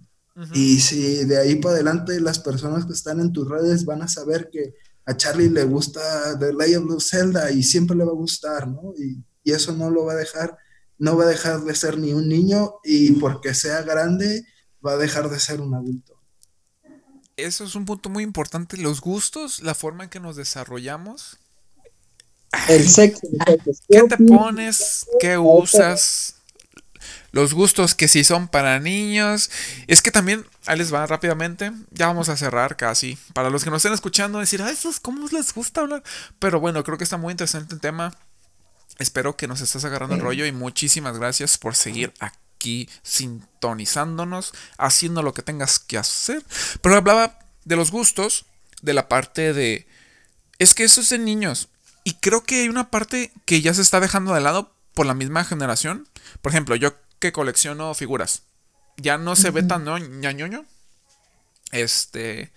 [0.56, 4.08] Y si de ahí para adelante las personas que están en tus redes van a
[4.08, 4.74] saber que
[5.06, 6.02] a Charlie le gusta
[6.40, 8.96] The Legend of Zelda y siempre le va a gustar, ¿no?
[8.98, 10.58] Y, y eso no lo va a dejar,
[10.98, 14.46] no va a dejar de ser ni un niño y porque sea grande
[14.86, 16.20] va a dejar de ser un adulto.
[17.38, 21.40] Eso es un punto muy importante, los gustos, la forma en que nos desarrollamos.
[22.68, 23.28] El sexo.
[23.90, 25.08] ¿Qué te pones?
[25.20, 26.36] ¿Qué usas?
[27.32, 29.50] Los gustos que si son para niños.
[29.88, 31.72] Es que también, ahí les va rápidamente.
[31.92, 33.18] Ya vamos a cerrar casi.
[33.34, 36.04] Para los que nos estén escuchando, decir, ah, esos, ¿cómo les gusta hablar?
[36.40, 38.14] Pero bueno, creo que está muy interesante el tema.
[38.98, 45.24] Espero que nos estés agarrando el rollo y muchísimas gracias por seguir aquí sintonizándonos, haciendo
[45.24, 46.44] lo que tengas que hacer.
[46.82, 48.46] Pero hablaba de los gustos,
[48.82, 49.88] de la parte de...
[50.60, 51.70] Es que eso es de niños.
[52.04, 55.14] Y creo que hay una parte que ya se está dejando de lado por la
[55.14, 56.08] misma generación.
[56.42, 58.44] Por ejemplo, yo que colecciono figuras.
[58.98, 59.86] Ya no se ve tan
[60.20, 60.66] ñañoño.
[61.72, 62.52] Este.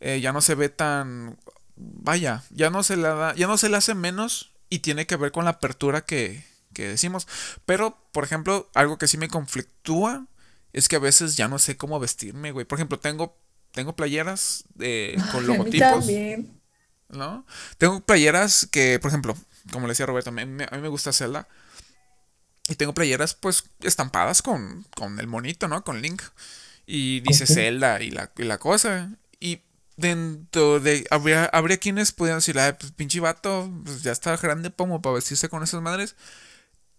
[0.00, 1.38] Eh, ya no se ve tan.
[1.76, 3.34] Vaya, ya no se le da.
[3.34, 7.28] Ya no se le hace menos y tiene que ver con la apertura que, decimos.
[7.66, 10.26] Pero, por ejemplo, algo que sí me conflictúa
[10.72, 12.64] es que a veces ya no sé cómo vestirme, güey.
[12.64, 13.36] Por ejemplo, tengo,
[13.72, 14.64] tengo playeras
[15.32, 16.06] con logotipos.
[17.10, 17.44] ¿No?
[17.76, 19.36] Tengo playeras que, por ejemplo,
[19.72, 21.48] como le decía Roberto, a mí, me gusta Zelda.
[22.68, 25.82] Y tengo playeras, pues, estampadas con, con el monito, ¿no?
[25.84, 26.22] Con Link.
[26.86, 29.10] Y dice Zelda y la, y la cosa
[30.00, 31.06] dentro de.
[31.10, 35.14] Habría, habría quienes pudieran decir, ah, pues pinche vato, pues ya está grande como para
[35.14, 36.16] vestirse con esas madres.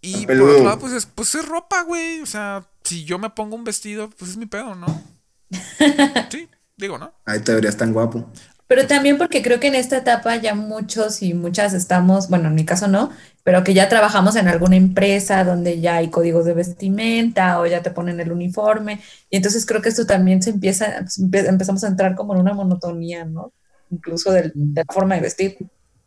[0.02, 2.22] Y por otro lado, pues es, pues es ropa, güey.
[2.22, 5.04] O sea, si yo me pongo un vestido, pues es mi pedo, ¿no?
[6.32, 7.14] sí, digo, ¿no?
[7.26, 8.32] Ahí te verías tan guapo.
[8.72, 12.56] Pero también porque creo que en esta etapa ya muchos y muchas estamos, bueno, en
[12.56, 13.10] mi caso no,
[13.44, 17.84] pero que ya trabajamos en alguna empresa donde ya hay códigos de vestimenta o ya
[17.84, 19.02] te ponen el uniforme.
[19.30, 23.26] Y entonces creo que esto también se empieza, empezamos a entrar como en una monotonía,
[23.26, 23.52] ¿no?
[23.90, 25.58] Incluso de, la forma de vestir.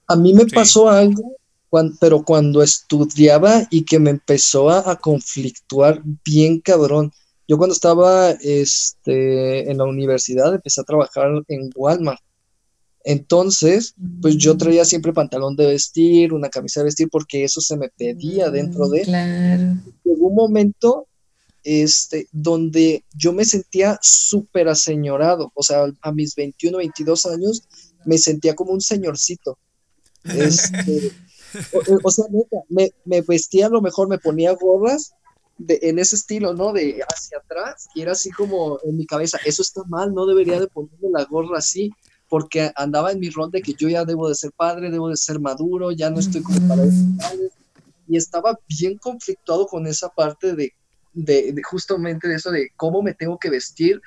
[0.06, 1.36] A mí me pasó algo,
[2.00, 7.12] pero cuando estudiaba y que me empezó a, a conflictuar bien cabrón.
[7.46, 12.22] Yo cuando estaba este, en la universidad empecé a trabajar en Walmart
[13.04, 14.58] entonces, pues yo mm.
[14.58, 18.88] traía siempre pantalón de vestir, una camisa de vestir, porque eso se me pedía dentro
[18.88, 19.02] de.
[19.02, 19.76] Claro.
[20.04, 21.06] Llegó un momento
[21.62, 25.52] este, donde yo me sentía súper aseñorado.
[25.54, 27.62] O sea, a mis 21, 22 años
[28.06, 29.58] me sentía como un señorcito.
[30.24, 31.12] Este,
[32.04, 32.24] o, sea,
[32.70, 35.12] me, me, vestía a lo mejor, me ponía gorras
[35.58, 36.72] de, en ese estilo, ¿no?
[36.72, 40.58] De hacia atrás, y era así como en mi cabeza, eso está mal, no debería
[40.58, 41.92] de ponerme la gorra así
[42.28, 45.16] porque andaba en mi rol de que yo ya debo de ser padre, debo de
[45.16, 47.04] ser maduro, ya no estoy como para eso.
[48.08, 50.72] Y estaba bien conflictuado con esa parte de
[51.14, 54.02] de, justamente de eso de cómo me tengo que vestir,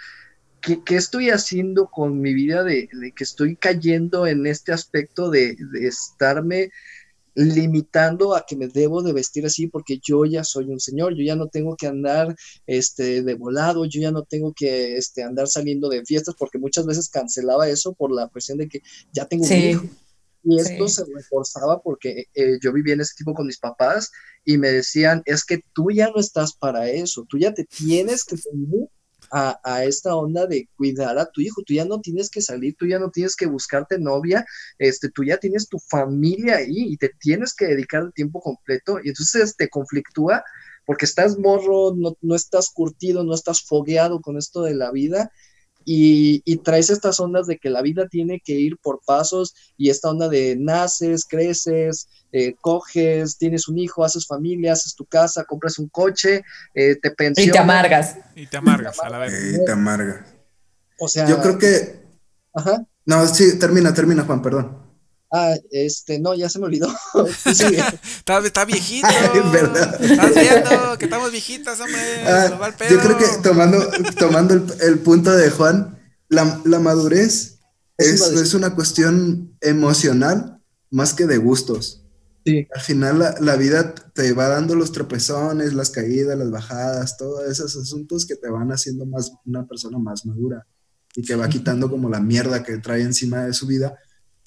[0.62, 5.88] qué, estoy haciendo con mi vida, de, que estoy cayendo en este aspecto de, de
[5.88, 6.72] estarme
[7.38, 11.24] limitando a que me debo de vestir así porque yo ya soy un señor, yo
[11.24, 12.36] ya no tengo que andar
[12.66, 16.88] este, de volado, yo ya no tengo que este, andar saliendo de fiestas porque muchas
[16.88, 18.82] veces cancelaba eso por la presión de que
[19.14, 19.86] ya tengo un hijo.
[20.44, 24.12] Y esto se reforzaba porque eh, yo vivía en ese tipo con mis papás
[24.46, 28.24] y me decían, es que tú ya no estás para eso, tú ya te tienes
[28.24, 28.88] que tener
[29.32, 31.62] a, esta onda de cuidar a tu hijo.
[31.64, 34.46] Tú ya no tienes que salir, tú ya no tienes que buscarte novia,
[34.78, 39.00] este, tú ya tienes tu familia ahí y te tienes que dedicar el tiempo completo
[39.04, 40.44] y entonces te conflictúa
[40.86, 45.32] porque estás morro, no, no estás curtido, no estás fogueado con esto de la vida
[45.90, 50.10] y, traes estas ondas de que la vida tiene que ir por pasos y esta
[50.10, 55.80] onda de naces, creces, eh, coges, tienes un hijo, haces familia, haces tu casa, compras
[55.80, 57.50] un coche, eh, te pensionas.
[57.50, 58.16] Y te amargas.
[58.36, 59.34] Y te amargas, a la vez.
[59.54, 60.26] Y te amargas.
[61.00, 61.28] O sea.
[61.28, 62.06] Yo creo que.
[62.54, 62.86] Ajá.
[63.06, 64.88] No, sí, termina, termina, Juan, perdón.
[65.32, 66.88] Ah, este, no, ya se me olvidó.
[67.46, 69.08] está, está, viejito.
[69.52, 70.02] verdad.
[70.02, 72.00] Estás viendo que estamos viejitas, hombre.
[72.26, 76.00] Ah, yo creo que tomando, tomando el, punto de Juan,
[76.30, 77.60] la, la madurez
[77.98, 80.62] es, es, una cuestión emocional
[80.92, 82.04] más que de gustos.
[82.48, 82.68] Sí.
[82.74, 87.46] Al final la, la, vida te va dando los tropezones, las caídas, las bajadas, todos
[87.50, 90.66] esos asuntos que te van haciendo más una persona más madura
[91.16, 93.98] y que va quitando como la mierda que trae encima de su vida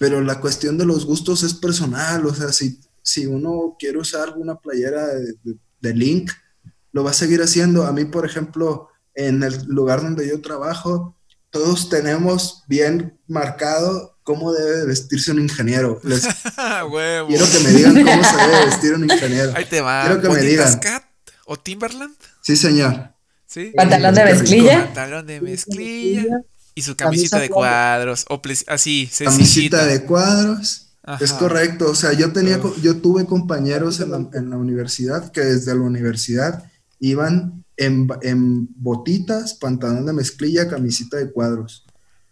[0.01, 4.33] pero la cuestión de los gustos es personal, o sea, si, si uno quiere usar
[4.35, 6.31] una playera de, Link,
[6.93, 7.85] lo va a seguir haciendo.
[7.85, 11.19] A mí, por ejemplo, en el lugar donde yo trabajo,
[11.51, 16.01] todos tenemos bien marcado cómo debe vestirse un ingeniero.
[16.05, 16.21] Les
[16.55, 19.53] quiero que me digan cómo se debe vestir un ingeniero.
[19.57, 20.07] Ahí te va.
[20.07, 20.79] Quiero que me digan.
[20.79, 21.03] Cat
[21.47, 22.15] o Timberland?
[22.41, 23.11] Sí, señor.
[23.47, 23.73] ¿Sí?
[23.75, 24.85] Pantalón de mezclilla.
[24.85, 26.43] Pantalón de mezclilla.
[26.77, 30.87] Y su camisita de cuadros, o así, Camisita de cuadros.
[31.19, 34.11] Es correcto, o sea, yo tenía, yo tuve compañeros en
[34.51, 36.71] la, universidad que desde la universidad
[37.01, 41.85] iban en, en, botitas, pantalón de mezclilla, camisita de cuadros.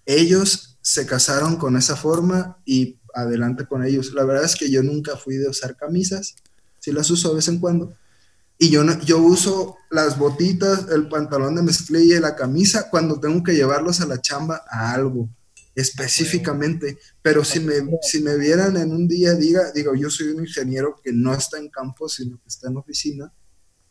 [0.07, 4.15] Ellos se casaron con esa forma y adelante con ellos.
[4.15, 6.35] La verdad es que yo nunca fui de usar camisas,
[6.79, 7.95] sí las uso de vez en cuando,
[8.59, 13.43] y yo, yo uso las botitas, el pantalón de mezclilla y la camisa cuando tengo
[13.43, 15.29] que llevarlos a la chamba a algo
[15.75, 16.97] específicamente.
[17.21, 20.99] Pero si me, si me vieran en un día, diga, digo, yo soy un ingeniero
[21.05, 23.31] que no está en campo, sino que está en oficina.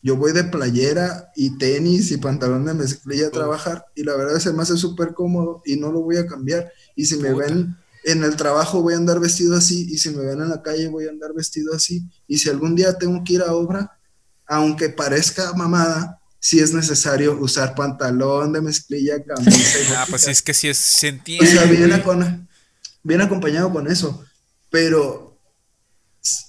[0.02, 4.40] Yo voy de playera y tenis y pantalón de mezclilla a trabajar y la verdad
[4.40, 6.72] se me hace súper cómodo y no lo voy a cambiar.
[6.96, 10.24] Y si me ven en el trabajo voy a andar vestido así y si me
[10.24, 12.04] ven en la calle voy a andar vestido así.
[12.28, 14.00] Y si algún día tengo que ir a obra,
[14.46, 19.80] aunque parezca mamada, si es necesario usar pantalón de mezclilla, camisa.
[19.98, 21.42] ah, pues es que sí es sentir.
[21.44, 24.24] O sea, viene, acompañado con eso.
[24.70, 25.27] Pero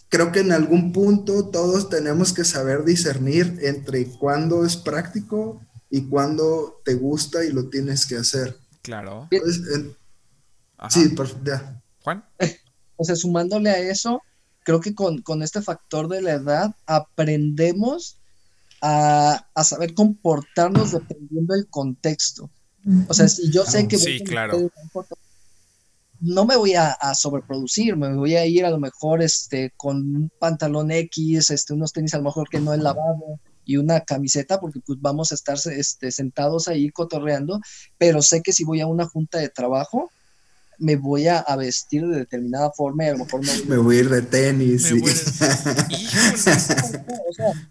[0.08, 6.08] creo que en algún punto todos tenemos que saber discernir entre cuándo es práctico y
[6.08, 8.56] cuándo te gusta y lo tienes que hacer.
[8.82, 9.28] Claro.
[9.30, 9.60] Pues,
[10.90, 11.82] sí, ya.
[12.02, 12.24] Juan.
[12.96, 14.22] O sea, sumándole a eso,
[14.64, 18.18] creo que con, este factor de la edad aprendemos
[18.80, 22.50] a, saber comportarnos dependiendo del contexto.
[23.08, 24.70] O sea, si yo sé que sí, claro.
[26.20, 30.30] No me voy a, sobreproducir, me voy a ir a lo mejor este, con un
[30.38, 34.58] pantalón X, este, unos tenis a lo mejor que no he lavado y una camiseta,
[34.60, 37.60] porque pues vamos a estar este, sentados ahí cotorreando,
[37.98, 40.10] pero sé que si voy a una junta de trabajo,
[40.78, 44.08] me voy a, vestir de determinada forma y a lo mejor me voy, a ir
[44.08, 44.92] de tenis.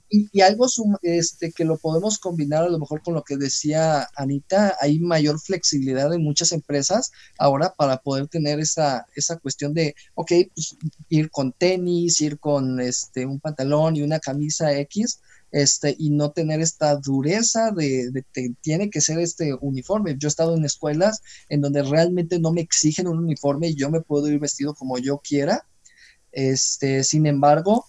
[0.09, 0.67] y, algo
[1.01, 5.39] este, que lo podemos combinar a lo mejor con lo que decía Anita, hay mayor
[5.39, 10.75] flexibilidad en muchas empresas ahora para poder tener esa, esa cuestión de, ok, pues
[11.09, 15.21] ir con tenis, ir con este, un pantalón y una camisa X,
[15.51, 20.15] este, y no tener esta dureza de, que tiene que ser este uniforme.
[20.17, 23.89] Yo he estado en escuelas en donde realmente no me exigen un uniforme y yo
[23.89, 25.65] me puedo ir vestido como yo quiera.
[26.31, 27.85] Este, sin embargo,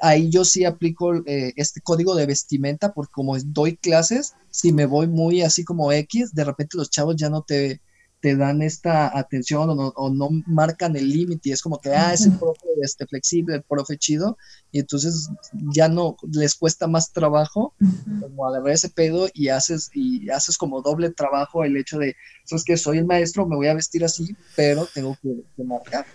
[0.00, 4.86] ahí yo sí aplico eh, este código de vestimenta porque como doy clases, si me
[4.86, 7.80] voy muy así como X, de repente los chavos ya no te,
[8.22, 12.24] te dan esta atención o no, marcan el límite y es como que, ah, es
[12.24, 14.38] el profe este, flexible, el profe chido,
[14.70, 15.28] y entonces
[15.74, 17.74] ya no les cuesta más trabajo
[18.20, 22.14] como agarrar ese pedo y haces, y haces como doble trabajo el hecho de,
[22.44, 26.06] sabes que soy el maestro, me voy a vestir así, pero tengo que, marcar.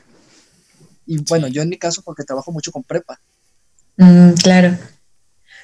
[1.05, 3.19] Y bueno, yo en mi caso porque trabajo mucho con prepa.
[3.97, 4.77] Mm, claro.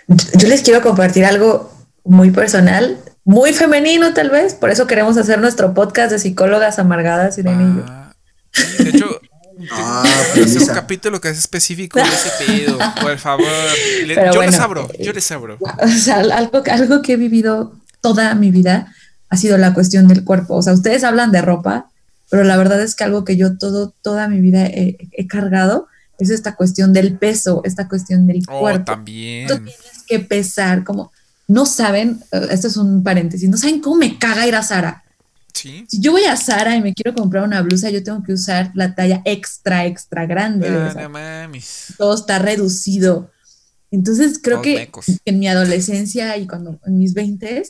[0.07, 1.71] yo les quiero compartir algo
[2.03, 7.37] muy personal, muy femenino tal vez, por eso queremos hacer nuestro podcast de psicólogas amargadas,
[7.37, 8.13] y ah,
[8.79, 9.19] de hecho,
[9.71, 10.03] Ah,
[10.43, 13.45] hacer un capítulo que es específico de ese pedo, por favor.
[14.33, 15.57] yo les abro, yo les abro.
[15.81, 18.93] O sea, algo, algo que he vivido toda mi vida
[19.29, 20.55] ha sido la cuestión del cuerpo.
[20.55, 21.89] O sea, ustedes hablan de ropa,
[22.29, 25.87] pero la verdad es que algo que yo todo, toda mi vida he, cargado
[26.19, 28.85] es esta cuestión del peso, esta cuestión del oh, cuerpo.
[28.85, 29.47] también.
[29.47, 31.11] Tú tienes que pesar, como
[31.47, 35.03] no saben, eh, esto es un paréntesis, no saben cómo me caga ir a Sara.
[35.53, 38.71] Si yo voy a Sara y me quiero comprar una blusa, yo tengo que usar
[38.73, 40.67] la talla extra, extra grande.
[40.67, 41.49] Ah,
[41.97, 43.31] todo está reducido.
[43.91, 44.89] Entonces creo que
[45.25, 47.63] en mi adolescencia y cuando en mis 20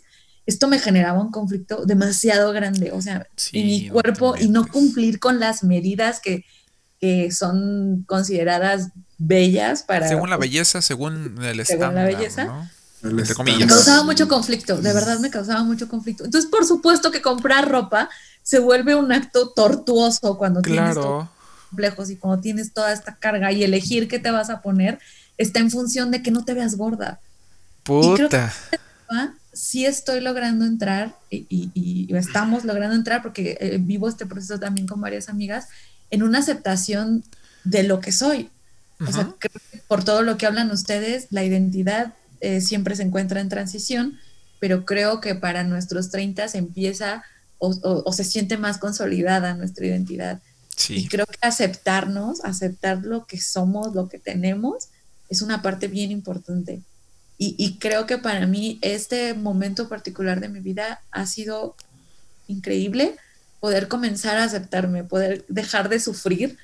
[0.45, 5.19] esto me generaba un conflicto demasiado grande, o sea, en mi cuerpo y no cumplir
[5.19, 6.45] con las medidas que,
[7.32, 10.07] son consideradas bellas para...
[10.07, 11.89] Según la belleza, según el estándar.
[11.89, 12.71] Según la belleza.
[13.03, 16.23] Me causaba mucho conflicto, de verdad me causaba mucho conflicto.
[16.23, 18.09] Entonces, por supuesto que comprar ropa
[18.43, 23.63] se vuelve un acto tortuoso cuando tienes complejos y cuando tienes toda esta carga y
[23.63, 24.99] elegir qué te vas a poner
[25.37, 27.19] está en función de que no te veas gorda.
[27.83, 28.53] Puta.
[29.51, 35.01] sí estoy logrando entrar y, estamos logrando entrar porque eh, vivo este proceso también con
[35.01, 35.67] varias amigas
[36.09, 37.23] en una aceptación
[37.65, 38.49] de lo que soy.
[39.05, 39.33] O sea,
[39.89, 42.13] por todo lo que hablan ustedes, la identidad
[42.43, 44.19] eh, siempre se encuentra en transición,
[44.59, 47.23] pero creo que para nuestros 30 se empieza
[47.57, 50.41] o, se siente más consolidada nuestra identidad.
[50.89, 54.89] Y creo que aceptarnos, aceptar lo que somos, lo que tenemos,
[55.29, 56.81] es una parte bien importante.
[57.37, 61.77] Y, y, creo que para mí este momento particular de mi vida ha sido
[62.49, 63.15] increíble
[63.61, 66.57] poder comenzar a aceptarme, poder dejar de sufrir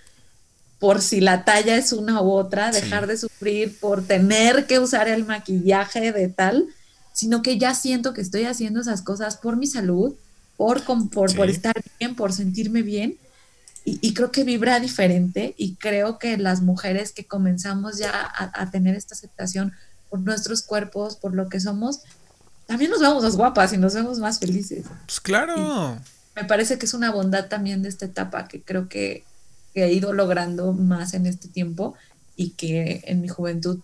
[0.80, 5.09] por si la talla es una u otra, dejar de sufrir por tener que usar
[5.09, 6.67] el maquillaje de tal,
[7.13, 10.15] sino que ya siento que estoy haciendo esas cosas por mi salud,
[10.55, 13.17] por, por, por estar bien, por sentirme bien.
[13.86, 18.95] Y, creo que vibra diferente y creo que las mujeres que comenzamos ya a, tener
[18.95, 19.73] esta aceptación
[20.09, 22.01] por nuestros cuerpos, por lo que somos,
[22.67, 24.86] también nos vemos más guapas y nos vemos más felices.
[25.07, 25.97] Pues claro.
[26.36, 29.23] me parece que es una bondad también de esta etapa que creo que
[29.74, 31.95] que he ido logrando más en este tiempo
[32.36, 33.80] y que en mi juventud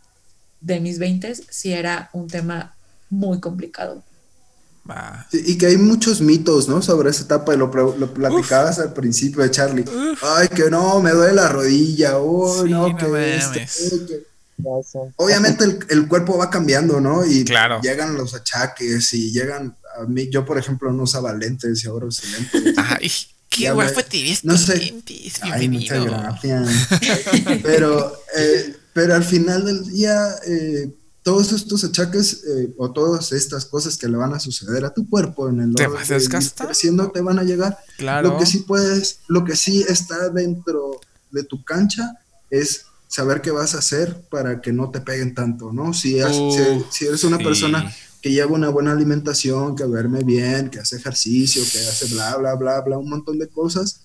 [0.61, 2.75] de mis 20 sí era un tema
[3.09, 4.03] muy complicado.
[5.31, 6.81] y que hay muchos mitos, ¿no?
[6.81, 7.67] Sobre esa etapa, y lo,
[7.97, 9.85] lo platicabas al principio de Charlie.
[10.21, 13.67] Ay, que no, me duele la rodilla, oh, no, que, este,
[15.17, 17.25] Obviamente el, cuerpo va cambiando, ¿no?
[17.25, 17.43] Y
[17.81, 22.05] llegan los achaques y llegan a mí, yo por ejemplo no usaba lentes y ahora
[22.05, 22.75] uso lentes.
[22.77, 23.11] Ay,
[23.55, 24.43] Qué guapo te ves.
[24.43, 24.93] No sé.
[25.41, 26.69] Ay, muchas gracias.
[27.63, 30.93] pero, eh, pero al final del día, eh,
[31.23, 35.09] todos estos achaques eh, o todas estas cosas que le van a suceder a tu
[35.09, 36.07] cuerpo en el te vas
[36.55, 37.77] creciendo te van a llegar.
[37.97, 38.29] Claro.
[38.29, 40.99] Lo que sí puedes, lo que sí está dentro
[41.31, 45.71] de tu cancha es saber qué vas a hacer para que no te peguen tanto,
[45.71, 45.93] ¿no?
[45.93, 46.19] Si,
[46.91, 47.93] si, eres una persona
[48.25, 52.55] que lleva una buena alimentación, que duerme bien, que hace ejercicio, que hace bla, bla,
[52.55, 54.01] bla, bla, un montón de cosas,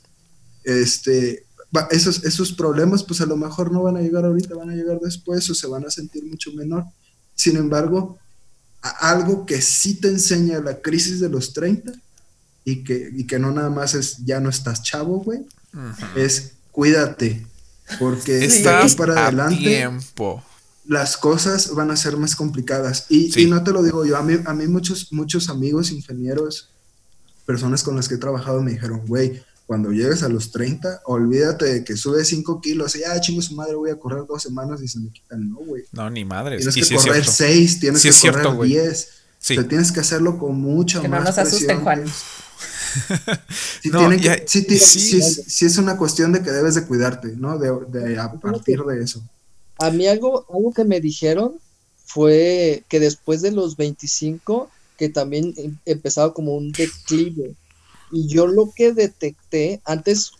[0.62, 1.47] este,
[1.91, 5.01] esos, esos problemas pues a lo mejor no van a llegar ahorita, van a llegar
[5.01, 6.85] después o se van a sentir mucho menor.
[7.35, 8.18] Sin embargo,
[8.83, 11.91] algo que sí te enseña la crisis de los 30
[12.66, 15.47] y que, y que no nada más es ya no estás chavo, güey,
[16.14, 17.47] es cuídate,
[17.99, 19.57] porque estás para adelante.
[19.57, 20.45] tiempo
[20.87, 23.07] las cosas van a ser más complicadas.
[23.09, 26.70] Y, no te lo digo yo, a mí, a mí muchos, muchos amigos, ingenieros,
[27.47, 31.66] personas con las que he trabajado me dijeron, güey, cuando llegues a los 30, olvídate
[31.66, 34.82] de que sube 5 kilos y, ah, chingo su madre, voy a correr dos semanas
[34.82, 35.48] y se me quitan.
[35.48, 35.85] No, güey.
[35.93, 36.59] No, ni madre.
[36.59, 39.09] Tienes que correr 6, tienes que correr 10.
[39.47, 42.05] Te tienes que hacerlo con mucha que más no nos asusten, Juan.
[44.47, 47.59] sí, es, una cuestión de que debes de cuidarte, ¿no?
[47.59, 49.23] De, de a partir de eso.
[49.81, 51.59] A mí algo, algo que me dijeron
[52.05, 57.55] fue que después de los 25, que también em, empezaba como un declive.
[58.12, 60.32] Y yo lo que detecté, antes,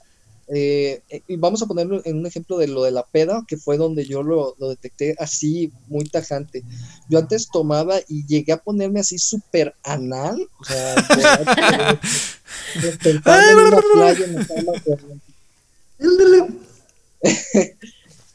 [0.49, 3.79] eh, eh, vamos a ponerlo en un ejemplo de lo de la peda, que fue
[3.79, 6.63] donde yo lo, detecté así, muy tajante.
[7.09, 10.97] Yo antes tomaba y llegué a ponerme así súper anal, o sea,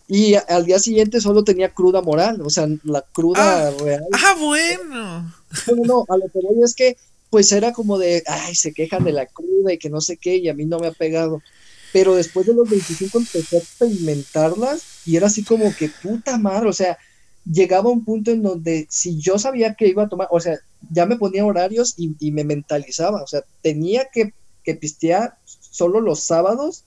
[0.08, 4.06] Y al día siguiente solo tenía cruda moral, o sea, la cruda ah, real.
[4.14, 5.34] Ah, bueno.
[5.68, 6.96] No, no, a lo que voy es que,
[7.32, 10.36] pues era como de, ay, se quejan de la cruda y que no sé qué,
[10.38, 11.42] y a mí no me ha pegado.
[11.92, 16.70] Pero después de los 25 empecé a experimentarlas y era así como que puta madre,
[16.70, 17.00] o sea,
[17.50, 20.60] llegaba un punto en donde si yo sabía que iba a tomar, o sea,
[20.92, 24.34] ya me ponía horarios y, me mentalizaba, o sea, tenía que,
[24.64, 26.84] que, pistear solo los sábados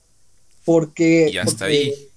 [0.63, 1.29] porque...
[1.33, 2.08] Y hasta ahí.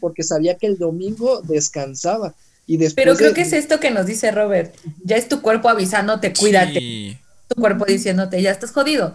[0.00, 2.34] Porque sabía que el domingo descansaba.
[2.66, 4.74] Y después Pero creo que es esto que nos dice Robert,
[5.04, 7.18] ya es tu cuerpo avisándote, cuídate.
[7.48, 9.14] Tu cuerpo diciéndote, ya estás jodido.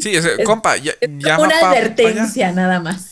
[0.00, 0.94] Sí, es, compa, ya,
[1.38, 3.10] una advertencia nada más.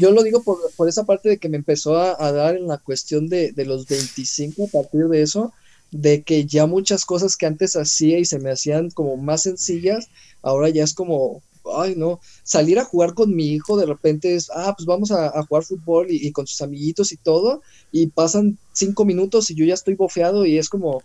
[0.00, 3.28] Yo, lo digo por, esa parte de que me empezó a, dar en la cuestión
[3.28, 5.52] de, los 25 a partir de eso,
[5.90, 10.08] de que ya muchas cosas que antes hacía y se me hacían como más sencillas,
[10.42, 11.42] ahora ya es como,
[11.76, 15.42] ay no, salir a jugar con mi hijo de repente es, ah, pues vamos a,
[15.42, 17.62] jugar fútbol y, y, con sus amiguitos y todo,
[17.92, 21.02] y pasan cinco minutos y yo ya estoy bofeado y es como,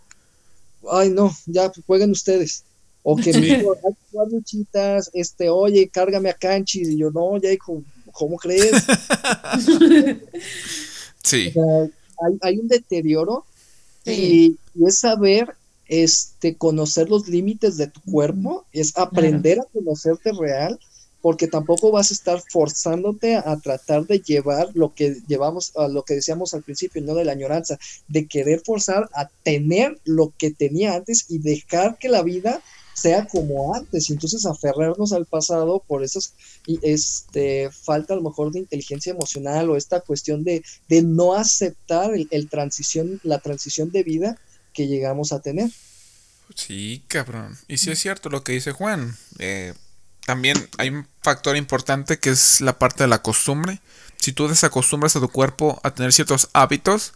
[0.90, 2.64] ay no, ya pues, jueguen ustedes.
[3.06, 6.88] O que me dijo, hay jugar luchitas, este, oye, cárgame a Canchis.
[6.88, 7.82] Y yo, no, ya hijo,
[8.12, 8.72] ¿cómo crees?
[11.22, 11.52] sí.
[12.40, 13.44] hay, un deterioro
[14.06, 15.54] y, es saber
[15.88, 20.78] este, conocer los límites de tu cuerpo, es aprender a conocerte real,
[21.24, 26.02] porque tampoco vas a estar forzándote a, tratar de llevar lo que llevamos, a lo
[26.02, 27.78] que decíamos al principio, no de la añoranza,
[28.08, 32.60] de querer forzar a tener lo que tenía antes y dejar que la vida
[32.94, 36.34] sea como antes, y entonces aferrarnos al pasado por esas
[36.82, 42.12] este, falta a lo mejor de inteligencia emocional o esta cuestión de, de no aceptar
[42.14, 44.38] el, transición, la transición de vida
[44.74, 45.70] que llegamos a tener.
[46.54, 47.56] Sí, cabrón.
[47.68, 49.16] Y sí es cierto lo que dice Juan.
[49.38, 49.74] Eh,
[50.26, 53.80] también hay un factor importante que es la parte de la costumbre.
[54.18, 57.14] Si tú desacostumbras a tu cuerpo a tener ciertos hábitos,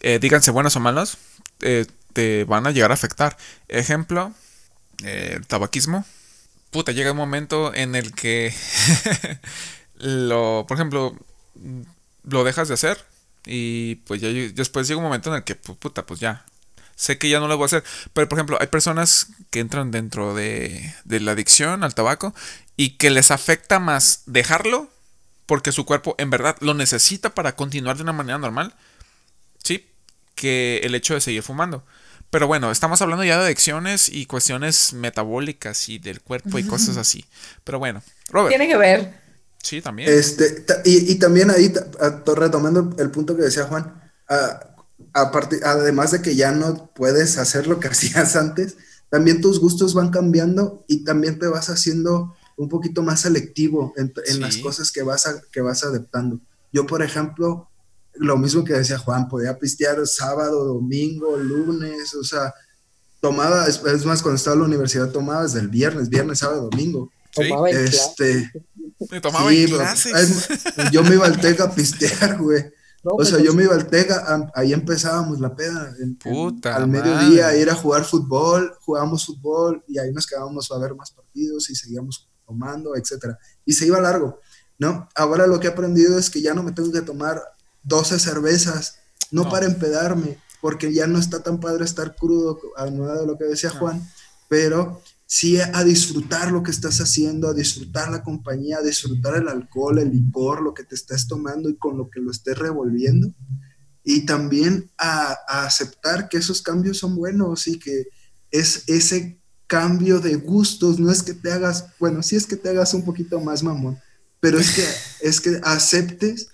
[0.00, 1.18] eh, díganse buenos o malos,
[1.60, 3.36] eh, te van a llegar a afectar.
[3.68, 4.32] Ejemplo,
[5.04, 6.04] el tabaquismo,
[6.70, 8.54] puta, llega un momento en el que
[9.94, 11.16] lo, por ejemplo,
[12.24, 13.04] lo dejas de hacer
[13.46, 16.44] y pues ya después llega un momento en el que, puta, pues ya,
[16.98, 17.84] sé que ya no lo voy a hacer.
[18.12, 22.34] Pero, por ejemplo, hay personas que entran dentro de, de la adicción al tabaco
[22.76, 24.90] y que les afecta más dejarlo
[25.46, 28.74] porque su cuerpo en verdad lo necesita para continuar de una manera normal,
[29.62, 29.86] ¿sí?
[30.34, 31.84] Que el hecho de seguir fumando.
[32.30, 36.98] Pero bueno, estamos hablando ya de adicciones y cuestiones metabólicas y del cuerpo y cosas
[36.98, 37.24] así.
[37.64, 38.50] Pero bueno, Robert.
[38.50, 39.14] Tiene que ver.
[39.62, 40.12] Sí, también.
[40.12, 41.72] Este, y, también ahí,
[42.26, 44.12] retomando el punto que decía Juan,
[45.12, 48.76] además de que ya no puedes hacer lo que hacías antes,
[49.10, 54.12] también tus gustos van cambiando y también te vas haciendo un poquito más selectivo en,
[54.40, 56.40] las cosas que vas, que vas adaptando.
[56.72, 57.68] Yo, por ejemplo,
[58.14, 62.52] lo mismo que decía Juan, podía pistear sábado, domingo, lunes, o sea,
[63.20, 67.10] tomaba, es, más, cuando estaba en la universidad tomaba desde el viernes, viernes, sábado, domingo.
[67.32, 68.50] Tomaba en este,
[69.10, 70.48] me tomaba en clases.
[70.90, 72.64] yo me iba al Tega a pistear, güey.
[73.12, 75.94] O pues sea, yo me iba al Tega, ahí empezábamos la peda.
[76.22, 80.94] Puta al mediodía, ir a jugar fútbol, jugábamos fútbol y ahí nos quedábamos a ver
[80.94, 83.38] más partidos y seguíamos tomando, etcétera.
[83.64, 84.40] Y se iba largo,
[84.78, 85.08] ¿no?
[85.14, 87.42] Ahora lo que he aprendido es que ya no me tengo que tomar
[87.82, 88.98] 12 cervezas,
[89.30, 93.44] no, para empedarme, porque ya no está tan padre estar crudo, a de lo que
[93.44, 94.02] decía Juan,
[94.48, 99.48] pero sí a disfrutar lo que estás haciendo, a disfrutar la compañía, a disfrutar el
[99.48, 103.32] alcohol, el licor, lo que te estás tomando y con lo que lo estés revolviendo.
[104.02, 108.06] Y también a, a aceptar que esos cambios son buenos y que
[108.50, 109.38] es ese
[109.68, 113.04] cambio de gustos, no es que te hagas, bueno, sí es que te hagas un
[113.04, 113.98] poquito más mamón,
[114.40, 114.84] pero es que,
[115.28, 116.48] es que aceptes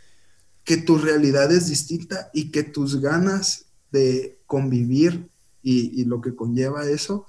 [0.65, 5.29] que tu realidad es distinta y que tus ganas de convivir
[5.63, 7.27] y, lo que conlleva eso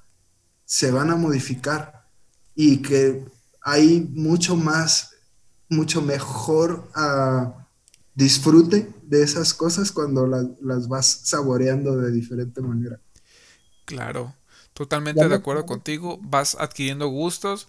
[0.65, 2.07] se van a modificar
[2.55, 3.25] y que
[3.61, 5.11] hay mucho más,
[5.69, 7.67] mucho mejor ah,
[8.13, 12.99] disfrute de esas cosas cuando las vas saboreando de diferente manera.
[13.85, 14.33] Claro,
[14.73, 17.67] totalmente de acuerdo contigo, vas adquiriendo gustos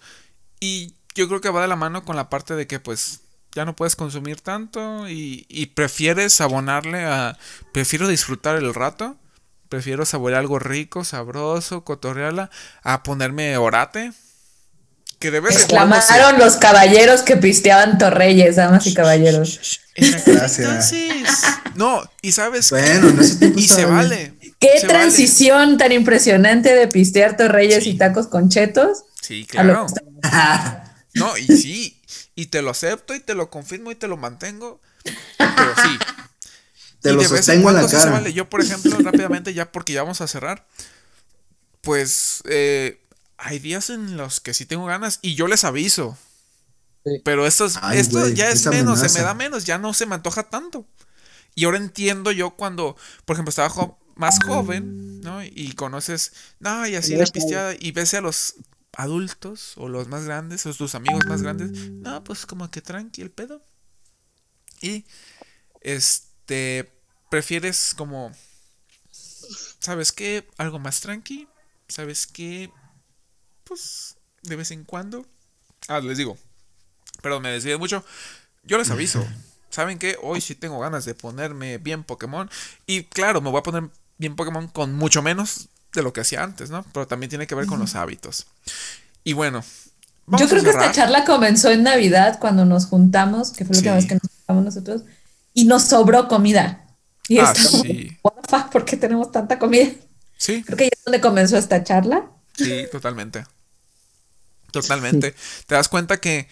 [0.61, 3.21] y yo creo que va de la mano con la parte de que pues
[3.55, 7.39] ya no puedes consumir tanto y, y, prefieres abonarle a...
[7.73, 9.17] Prefiero disfrutar el rato,
[9.69, 12.51] prefiero saborear algo rico, sabroso, cotorrearla,
[12.83, 14.13] a ponerme orate.
[15.19, 19.81] Que debe Exclamaron los caballeros que pisteaban Torreyes, damas y caballeros.
[20.27, 20.93] Gracias.
[21.75, 23.23] No, y sabes bueno,
[23.57, 24.35] y se vale.
[24.59, 29.05] Qué transición tan impresionante de pistear Torreyes y tacos con chetos.
[29.21, 29.87] Sí, claro.
[31.15, 31.99] No, y sí,
[32.35, 34.83] y te lo acepto y te lo confirmo y te lo mantengo.
[35.39, 35.99] Pero sí.
[37.07, 38.29] Te lo sostengo en la cara.
[38.29, 40.67] Yo, por ejemplo, rápidamente, ya porque ya vamos a cerrar,
[41.81, 43.01] pues eh,
[43.39, 46.17] hay días en los que sí tengo ganas y yo les aviso.
[47.25, 50.43] Pero esto, esto ya es menos, se me da menos, ya no se me antoja
[50.43, 50.87] tanto.
[51.55, 55.45] Y ahora entiendo yo cuando, por ejemplo, estaba más joven, ¿no?
[55.45, 58.57] Y conoces, no, y así la pisteada, y ves a los
[58.93, 63.23] adultos o los más grandes o tus amigos más grandes, no, pues como que tranqui
[63.23, 63.63] el pedo.
[64.81, 65.05] Y
[65.81, 66.96] este
[67.31, 68.33] prefieres como
[69.81, 70.49] ¿sabes qué?
[70.59, 71.49] Algo más tranqui,
[71.89, 72.71] ¿sabes qué?
[73.65, 75.27] Pues de vez en cuando.
[75.89, 76.37] Ah, les digo.
[77.23, 78.05] Perdón, me desvío mucho.
[78.65, 79.27] Yo les aviso.
[79.71, 80.17] ¿Saben qué?
[80.23, 82.49] Hoy sí tengo ganas de ponerme bien Pokémon.
[82.87, 86.43] Y claro, me voy a poner bien Pokémon con mucho menos de lo que hacía
[86.43, 86.85] antes, ¿no?
[86.93, 88.47] Pero también tiene que ver con los hábitos.
[89.25, 89.65] Y bueno.
[90.27, 93.95] Yo creo que esta charla comenzó en Navidad cuando nos juntamos, que fue la última
[93.95, 95.03] vez que nos juntamos nosotros,
[95.55, 96.86] y nos sobró comida.
[97.29, 98.17] Y ah, sí.
[98.73, 99.91] ¿por qué tenemos tanta comida?
[100.37, 100.63] Sí.
[100.65, 102.31] Creo que ahí es donde comenzó esta charla.
[102.57, 103.45] Sí, totalmente.
[104.71, 105.35] Totalmente.
[105.67, 106.49] Te das cuenta que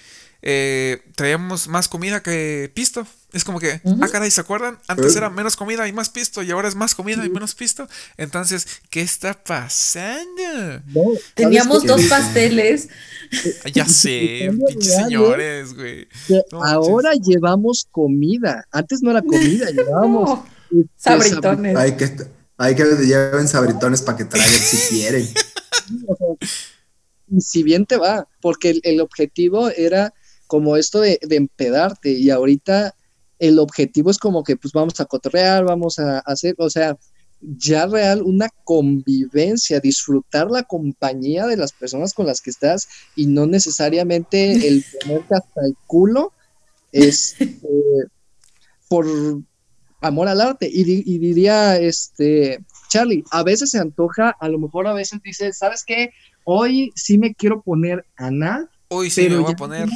[0.47, 3.07] eh, traíamos más comida que pisto.
[3.33, 4.79] Es como que, ah, caray, ¿se acuerdan?
[4.87, 7.89] Antes era menos comida y más pisto y ahora es más comida y menos pisto.
[8.17, 10.83] Entonces, ¿qué está pasando?
[11.35, 12.89] Teníamos dos pasteles.
[13.73, 16.07] Ya sé, pinches señores, güey.
[16.53, 18.67] ahora llevamos comida.
[18.71, 20.41] Antes no era comida, llevábamos
[20.97, 21.77] sabritones.
[21.77, 22.11] Hay que,
[22.57, 25.27] hay que lleven sabritones para que traigan si quieren.
[27.39, 30.15] si bien te va, porque el, objetivo era
[30.47, 32.95] como esto de, de, empedarte y ahorita
[33.39, 36.97] el objetivo es como que pues vamos a cotorrear, vamos a hacer, o sea,
[37.41, 43.27] ya real una convivencia, disfrutar la compañía de las personas con las que estás y
[43.27, 46.33] no necesariamente el ponerte hasta el culo
[46.93, 47.59] es este,
[48.89, 49.07] por
[50.05, 50.69] amor al arte.
[50.71, 50.85] Y,
[51.19, 56.11] diría, este, Charlie, a veces se antoja, a lo mejor a veces dices, ¿sabes qué?
[56.45, 58.69] Hoy sí me quiero poner anal.
[58.89, 59.89] Hoy sí me voy a poner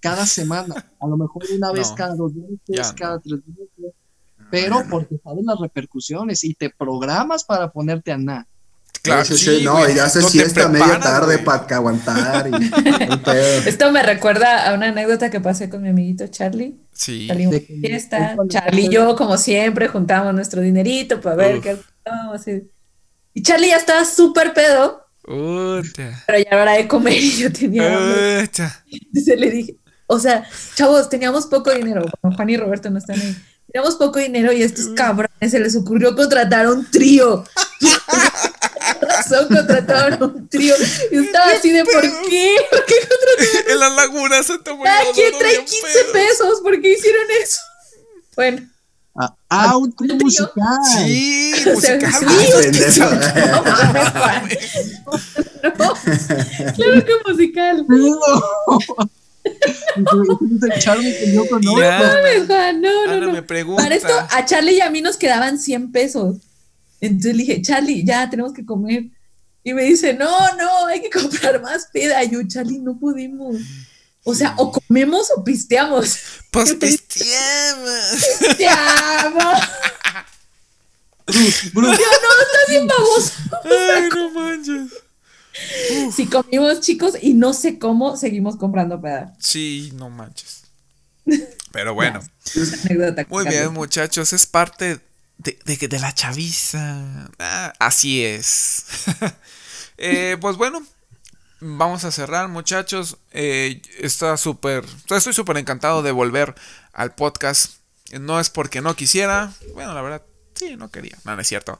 [0.00, 3.94] cada semana, a lo mejor una vez cada dos meses, cada tres meses,
[4.50, 8.48] pero porque sabes las repercusiones y te programas para ponerte a nada.
[9.02, 12.48] Claro, sí, no, y haces siesta media tarde para que aguantar.
[12.48, 12.70] Y,
[13.68, 16.76] Esto me recuerda a una anécdota que pasé con mi amiguito Charlie.
[16.92, 17.26] Sí.
[17.28, 18.36] Salimos fiesta.
[18.48, 21.78] Charlie y yo, como siempre, juntamos nuestro dinerito para ver qué
[22.46, 25.06] y, y Charlie ya estaba súper pedo.
[25.22, 25.82] Pero
[26.26, 28.40] ya era hora de comer y yo tenía hambre.
[28.40, 30.44] Entonces le dije, o sea,
[30.74, 32.04] chavos, teníamos poco dinero.
[32.20, 33.36] Juan y Roberto no están ahí.
[33.70, 37.44] Teníamos poco dinero y a estos cabrones se les ocurrió contratar a un trío.
[39.00, 40.74] razón contrataron un trío.
[41.10, 42.56] Y estaba así de ¿por qué?
[42.70, 43.70] ¿Por qué contrataron?
[43.70, 44.84] En la laguna se tomó
[45.14, 46.60] ¿Quién trae 15 pesos?
[46.62, 47.60] ¿Por qué hicieron eso?
[48.36, 48.66] Bueno.
[49.16, 50.78] Ah, ah un trío musical.
[50.96, 52.12] Sí, musical.
[52.12, 53.00] Sí,
[55.78, 55.94] no,
[56.74, 57.86] claro que musical.
[60.78, 61.80] Charlie que yo conozco.
[61.80, 63.82] No, no, no, me pregunta.
[63.82, 66.36] Para esto, a Charlie y a mí nos quedaban 100 pesos.
[67.00, 69.04] Entonces le dije, Charlie, ya tenemos que comer.
[69.62, 72.22] Y me dice, no, no, hay que comprar más peda.
[72.24, 73.56] Y yo, Charlie, no pudimos.
[74.24, 76.18] O sea, o comemos o pisteamos.
[76.50, 78.26] Pues pisteamos.
[78.38, 79.60] Pisteamos.
[81.26, 81.90] Bruce, Bruce.
[81.90, 83.32] no, estás bien baboso.
[83.64, 84.92] Ay, no manches.
[86.14, 89.34] Si comimos, chicos, y no sé cómo seguimos comprando peda.
[89.38, 90.62] Sí, no manches.
[91.70, 92.20] Pero bueno.
[93.28, 94.32] Muy bien, muchachos.
[94.32, 94.98] Es parte
[95.40, 97.30] de, de, la chaviza.
[97.38, 98.84] Ah, así es.
[100.02, 100.82] Eh, pues bueno,
[101.60, 103.18] vamos a cerrar, muchachos.
[103.32, 104.82] Eh, está súper.
[105.10, 106.54] Estoy súper encantado de volver
[106.94, 107.74] al podcast.
[108.18, 109.52] No es porque no quisiera.
[109.74, 110.22] Bueno, la verdad,
[110.54, 111.18] sí, no quería.
[111.26, 111.78] No, no es cierto.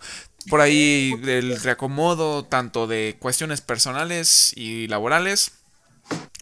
[0.51, 5.53] Por ahí el reacomodo, tanto de cuestiones personales y laborales.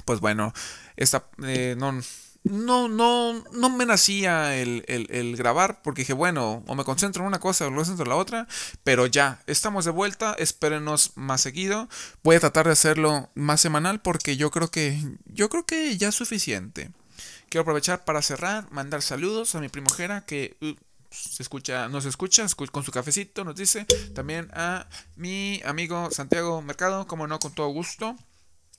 [0.04, 0.52] Pues bueno,
[0.96, 2.00] esta, eh, no,
[2.48, 7.40] no, no, no me nacía el, grabar porque dije, bueno, o me concentro en una
[7.40, 8.48] cosa o me concentro en la otra,
[8.84, 11.88] pero ya, estamos de vuelta, espérenos más seguido.
[12.22, 16.08] Voy a tratar de hacerlo más semanal porque yo creo que, yo creo que ya
[16.08, 16.90] es suficiente.
[17.48, 20.74] Quiero aprovechar para cerrar, mandar saludos a mi primojera que uh,
[21.10, 27.06] se escucha, nos escucha con su cafecito, nos dice también a mi amigo Santiago Mercado,
[27.06, 28.16] como no, con todo gusto.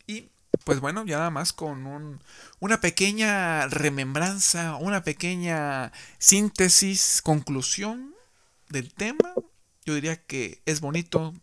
[0.06, 0.30] Y
[0.64, 2.22] pues bueno, ya nada más con un,
[2.60, 8.14] una pequeña remembranza, una pequeña síntesis, conclusión
[8.70, 9.34] del tema.
[9.86, 11.34] Yo diría que es bonito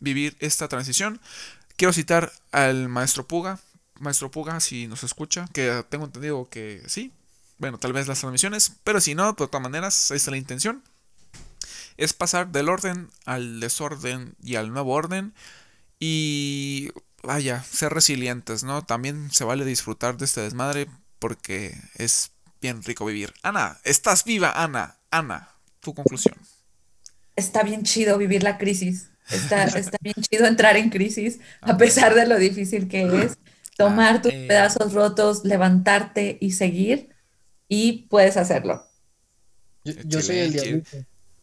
[0.00, 1.20] vivir esta transición.
[1.76, 3.60] Quiero citar al maestro Puga.
[3.98, 7.12] Maestro Puga, si nos escucha, que tengo entendido que sí.
[7.58, 10.82] Bueno, tal vez las transmisiones, pero si no, de todas maneras, esa es la intención.
[11.96, 15.34] Es pasar del orden al desorden y al nuevo orden.
[16.00, 16.90] Y
[17.22, 18.82] vaya, ser resilientes, ¿no?
[18.82, 20.88] También se vale disfrutar de este desmadre
[21.18, 23.32] porque es bien rico vivir.
[23.42, 24.98] Ana, estás viva, Ana.
[25.10, 25.48] Ana,
[25.80, 26.34] tu conclusión.
[27.36, 29.10] Está bien chido vivir la crisis.
[29.30, 33.38] Está, está bien chido entrar en crisis, a pesar de lo difícil que es.
[33.76, 34.44] Tomar tus eh.
[34.48, 37.08] pedazos rotos, levantarte y seguir,
[37.68, 38.86] y puedes hacerlo.
[39.84, 40.98] Yo, soy el diablito.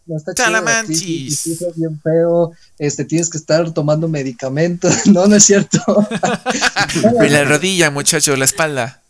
[0.10, 5.80] No está chido, bien feo, este, tienes que estar tomando medicamentos, no, no es cierto.
[7.30, 9.03] la rodilla, muchacho, la espalda.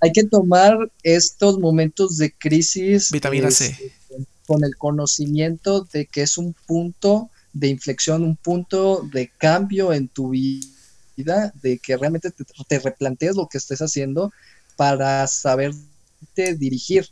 [0.00, 3.10] Hay que tomar estos momentos de crisis.
[3.10, 3.66] Vitamina C.
[3.66, 9.92] Este, con el conocimiento de que es un punto de inflexión, un punto de cambio
[9.92, 14.32] en tu vida, de que realmente te, te replantees lo que estés haciendo
[14.76, 17.08] para saberte dirigir.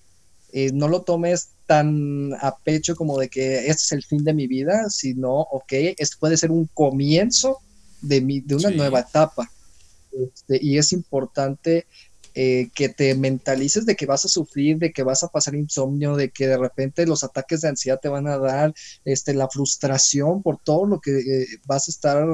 [0.52, 4.34] Eh, no lo tomes tan a pecho como de que este es el fin de
[4.34, 7.58] mi vida, sino, ok, esto puede ser un comienzo
[8.00, 9.50] de, mi, de una nueva etapa.
[10.12, 11.86] Este, y es importante
[12.34, 16.16] eh, que te mentalices de que vas a sufrir, de que vas a pasar insomnio,
[16.16, 18.74] de que de repente los ataques de ansiedad te van a dar,
[19.04, 22.26] este, la frustración por todo lo que eh, vas a estar,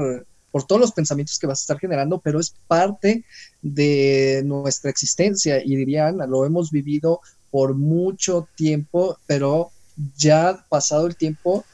[0.50, 3.24] por todos los pensamientos que vas a estar generando, pero es parte
[3.62, 7.20] de nuestra existencia y dirían, lo hemos vivido
[7.50, 9.70] por mucho tiempo, pero
[10.16, 11.64] ya pasado el tiempo,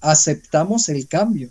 [0.00, 1.50] aceptamos el cambio.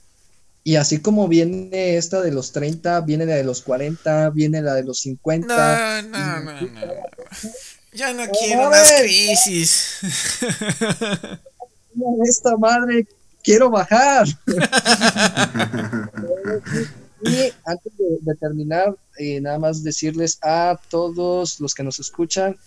[0.65, 4.75] Y así como viene esta de los 30, viene la de los 40, viene la
[4.75, 6.03] de los 50.
[6.03, 6.71] No, no, no, no.
[7.95, 9.99] Ya no quiero más crisis.
[12.25, 13.05] Esta madre,
[13.43, 14.25] quiero bajar.
[17.21, 22.57] y antes de, terminar, eh, nada más decirles a todos los que nos escuchan,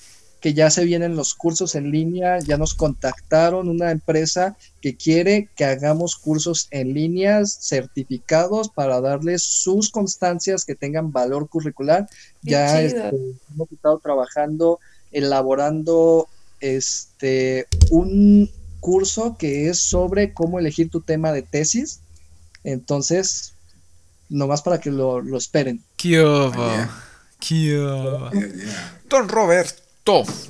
[0.41, 5.49] que ya se vienen los cursos en línea, ya nos contactaron una empresa que quiere
[5.57, 12.09] que hagamos cursos en línea certificados para darles sus constancias que tengan valor curricular.
[12.43, 13.09] ya este,
[13.53, 14.79] hemos estado trabajando,
[15.11, 16.29] elaborando
[16.61, 18.51] este un
[18.81, 22.01] curso que es sobre cómo elegir tu tema de tesis.
[22.63, 23.55] Entonces,
[24.29, 25.83] nomás para que lo, esperen.
[25.97, 26.21] ¿Qué
[29.09, 29.86] Don Robert,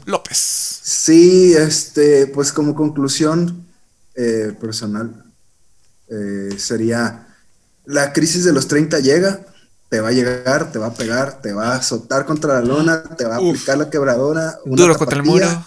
[0.04, 0.80] López.
[0.82, 3.66] Sí, este, pues como conclusión
[4.14, 5.24] eh, personal
[6.08, 7.26] eh, sería,
[7.86, 9.46] la crisis de los 30 llega,
[9.88, 13.02] te va a llegar, te va a pegar, te va a azotar contra la lona,
[13.16, 14.58] te va a aplicar la quebradora.
[14.64, 15.64] Duro contra el muro.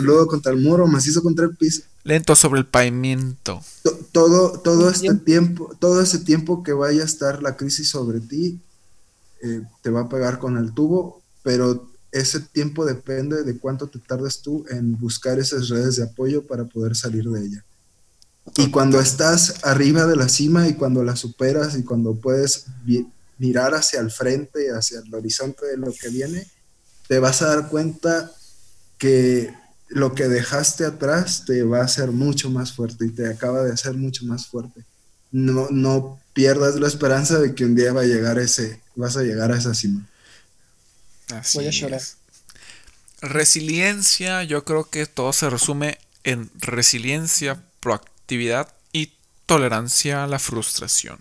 [0.00, 1.82] Luego contra el muro, macizo contra el piso.
[2.02, 3.62] Lento sobre el pavimento.
[4.10, 8.60] Todo, todo este tiempo, todo ese tiempo que vaya a estar la crisis sobre ti,
[9.42, 13.98] eh, te va a pegar con el tubo, pero ese tiempo depende de cuánto te
[13.98, 17.64] tardas tú en buscar esas redes de apoyo para poder salir de ella.
[18.56, 22.66] Y cuando estás arriba de la cima y cuando la superas y cuando puedes
[23.38, 26.46] mirar hacia el frente, hacia el horizonte de lo que viene,
[27.08, 28.30] te vas a dar cuenta
[28.96, 29.52] que
[29.88, 33.72] lo que dejaste atrás te va a hacer mucho más fuerte y te acaba de
[33.72, 34.84] hacer mucho más fuerte.
[35.32, 39.22] No, no pierdas la esperanza de que un día va a llegar ese, vas a
[39.24, 40.06] llegar a esa cima.
[41.54, 42.00] Voy a llorar.
[43.20, 49.12] Resiliencia, yo creo que todo se resume en resiliencia, proactividad y
[49.46, 51.20] tolerancia a la frustración.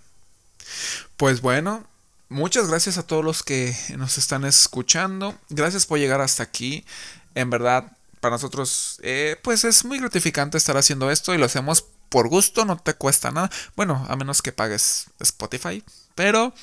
[1.18, 1.88] Pues bueno,
[2.30, 5.38] muchas gracias a todos los que nos están escuchando.
[5.50, 6.84] Gracias por llegar hasta aquí.
[7.36, 11.86] En verdad, para nosotros, eh, pues es muy gratificante estar haciendo esto y lo hacemos
[12.10, 13.50] por gusto, no te cuesta nada.
[13.76, 15.84] Bueno, a menos que pagues Spotify.
[16.16, 16.54] Pero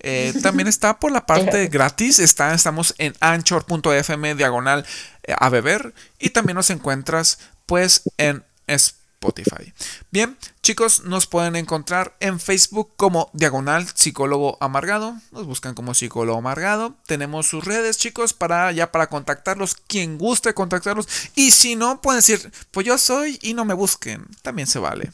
[0.00, 2.18] eh, también está por la parte gratis.
[2.18, 4.86] Está, estamos en anchor.fm diagonal
[5.24, 5.94] eh, a beber.
[6.18, 9.72] Y también nos encuentras pues en Spotify.
[10.10, 15.16] Bien, chicos, nos pueden encontrar en Facebook como Diagonal Psicólogo Amargado.
[15.32, 16.94] Nos buscan como Psicólogo Amargado.
[17.06, 19.74] Tenemos sus redes, chicos, para ya para contactarlos.
[19.74, 21.08] Quien guste contactarlos.
[21.34, 24.24] Y si no, pueden decir, pues yo soy y no me busquen.
[24.42, 25.10] También se vale.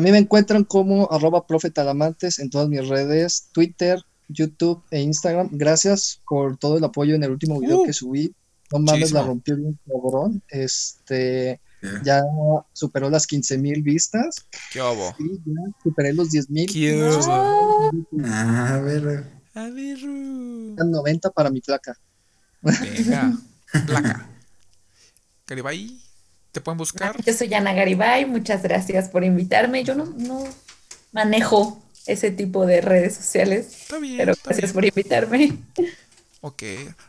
[0.00, 5.50] A mí me encuentran como arroba profetalamantes en todas mis redes, Twitter, YouTube e Instagram.
[5.52, 8.34] Gracias por todo el apoyo en el último video uh, que subí.
[8.72, 10.42] No mames, la rompió bien cabrón.
[10.48, 11.60] Este,
[12.02, 12.22] ya
[12.72, 14.46] superó las 15 mil vistas.
[14.72, 15.14] ¿Qué hubo?
[15.18, 16.72] Sí, ya superé los 10 mil.
[16.72, 16.98] ¿Qué
[18.24, 19.30] A ver.
[19.52, 19.98] A ver.
[20.02, 21.94] 90 para mi placa.
[22.62, 23.36] Venga,
[23.86, 24.30] placa.
[25.44, 26.00] Caribay.
[26.52, 27.16] ¿Te pueden buscar?
[27.24, 29.84] Yo soy Ana Garibay, muchas gracias por invitarme.
[29.84, 30.44] Yo no, no
[31.12, 33.68] manejo ese tipo de redes sociales.
[33.82, 34.16] Está bien.
[34.18, 35.58] Pero gracias por invitarme.
[36.40, 36.62] Ok.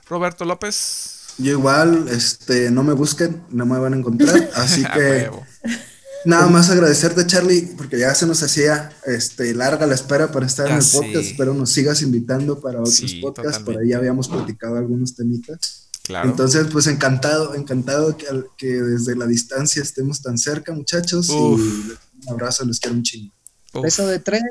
[0.08, 1.18] Roberto López.
[1.38, 4.50] Yo igual, este, no me busquen, no me van a encontrar.
[4.56, 5.30] Así que
[6.26, 10.70] nada más agradecerte, Charlie, porque ya se nos hacía este, larga la espera para estar
[10.70, 11.26] en el podcast.
[11.26, 13.64] Espero nos sigas invitando para otros podcasts.
[13.64, 15.81] Por ahí ya habíamos platicado algunos temitas.
[16.04, 16.30] Claro.
[16.30, 18.26] Entonces, pues encantado, encantado que,
[18.58, 21.30] que desde la distancia estemos tan cerca, muchachos.
[21.30, 21.98] Y un
[22.30, 23.34] abrazo, les quiero un chingo.
[23.74, 24.42] Beso de tres.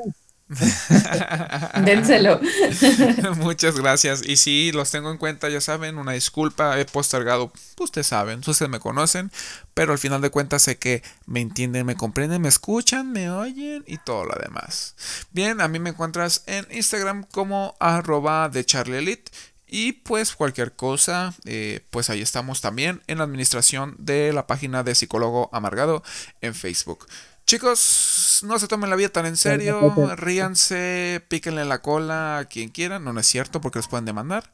[1.85, 2.41] Dénselo.
[3.37, 4.21] Muchas gracias.
[4.25, 8.69] Y sí, los tengo en cuenta, ya saben, una disculpa, he postergado, ustedes saben, ustedes
[8.69, 9.31] me conocen,
[9.73, 13.83] pero al final de cuentas sé que me entienden, me comprenden, me escuchan, me oyen
[13.87, 14.95] y todo lo demás.
[15.31, 19.31] Bien, a mí me encuentras en Instagram como arroba de Charlie Elite.
[19.73, 24.83] Y pues cualquier cosa, eh, pues ahí estamos también en la administración de la página
[24.83, 26.03] de Psicólogo Amargado
[26.41, 27.07] en Facebook.
[27.45, 32.67] Chicos, no se tomen la vida tan en serio, ríanse, píquenle la cola a quien
[32.67, 34.51] quieran, no, no es cierto porque los pueden demandar,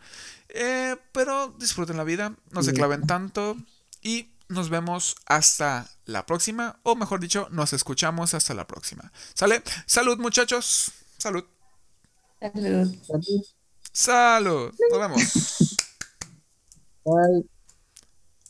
[0.50, 3.58] eh, pero disfruten la vida, no se claven tanto
[4.04, 9.12] y nos vemos hasta la próxima, o mejor dicho, nos escuchamos hasta la próxima.
[9.34, 9.64] ¿Sale?
[9.88, 11.44] Salud muchachos, salud.
[12.40, 13.48] Salud.
[13.98, 14.72] Salud.
[14.92, 15.76] Nos vemos.
[17.04, 17.57] Bye.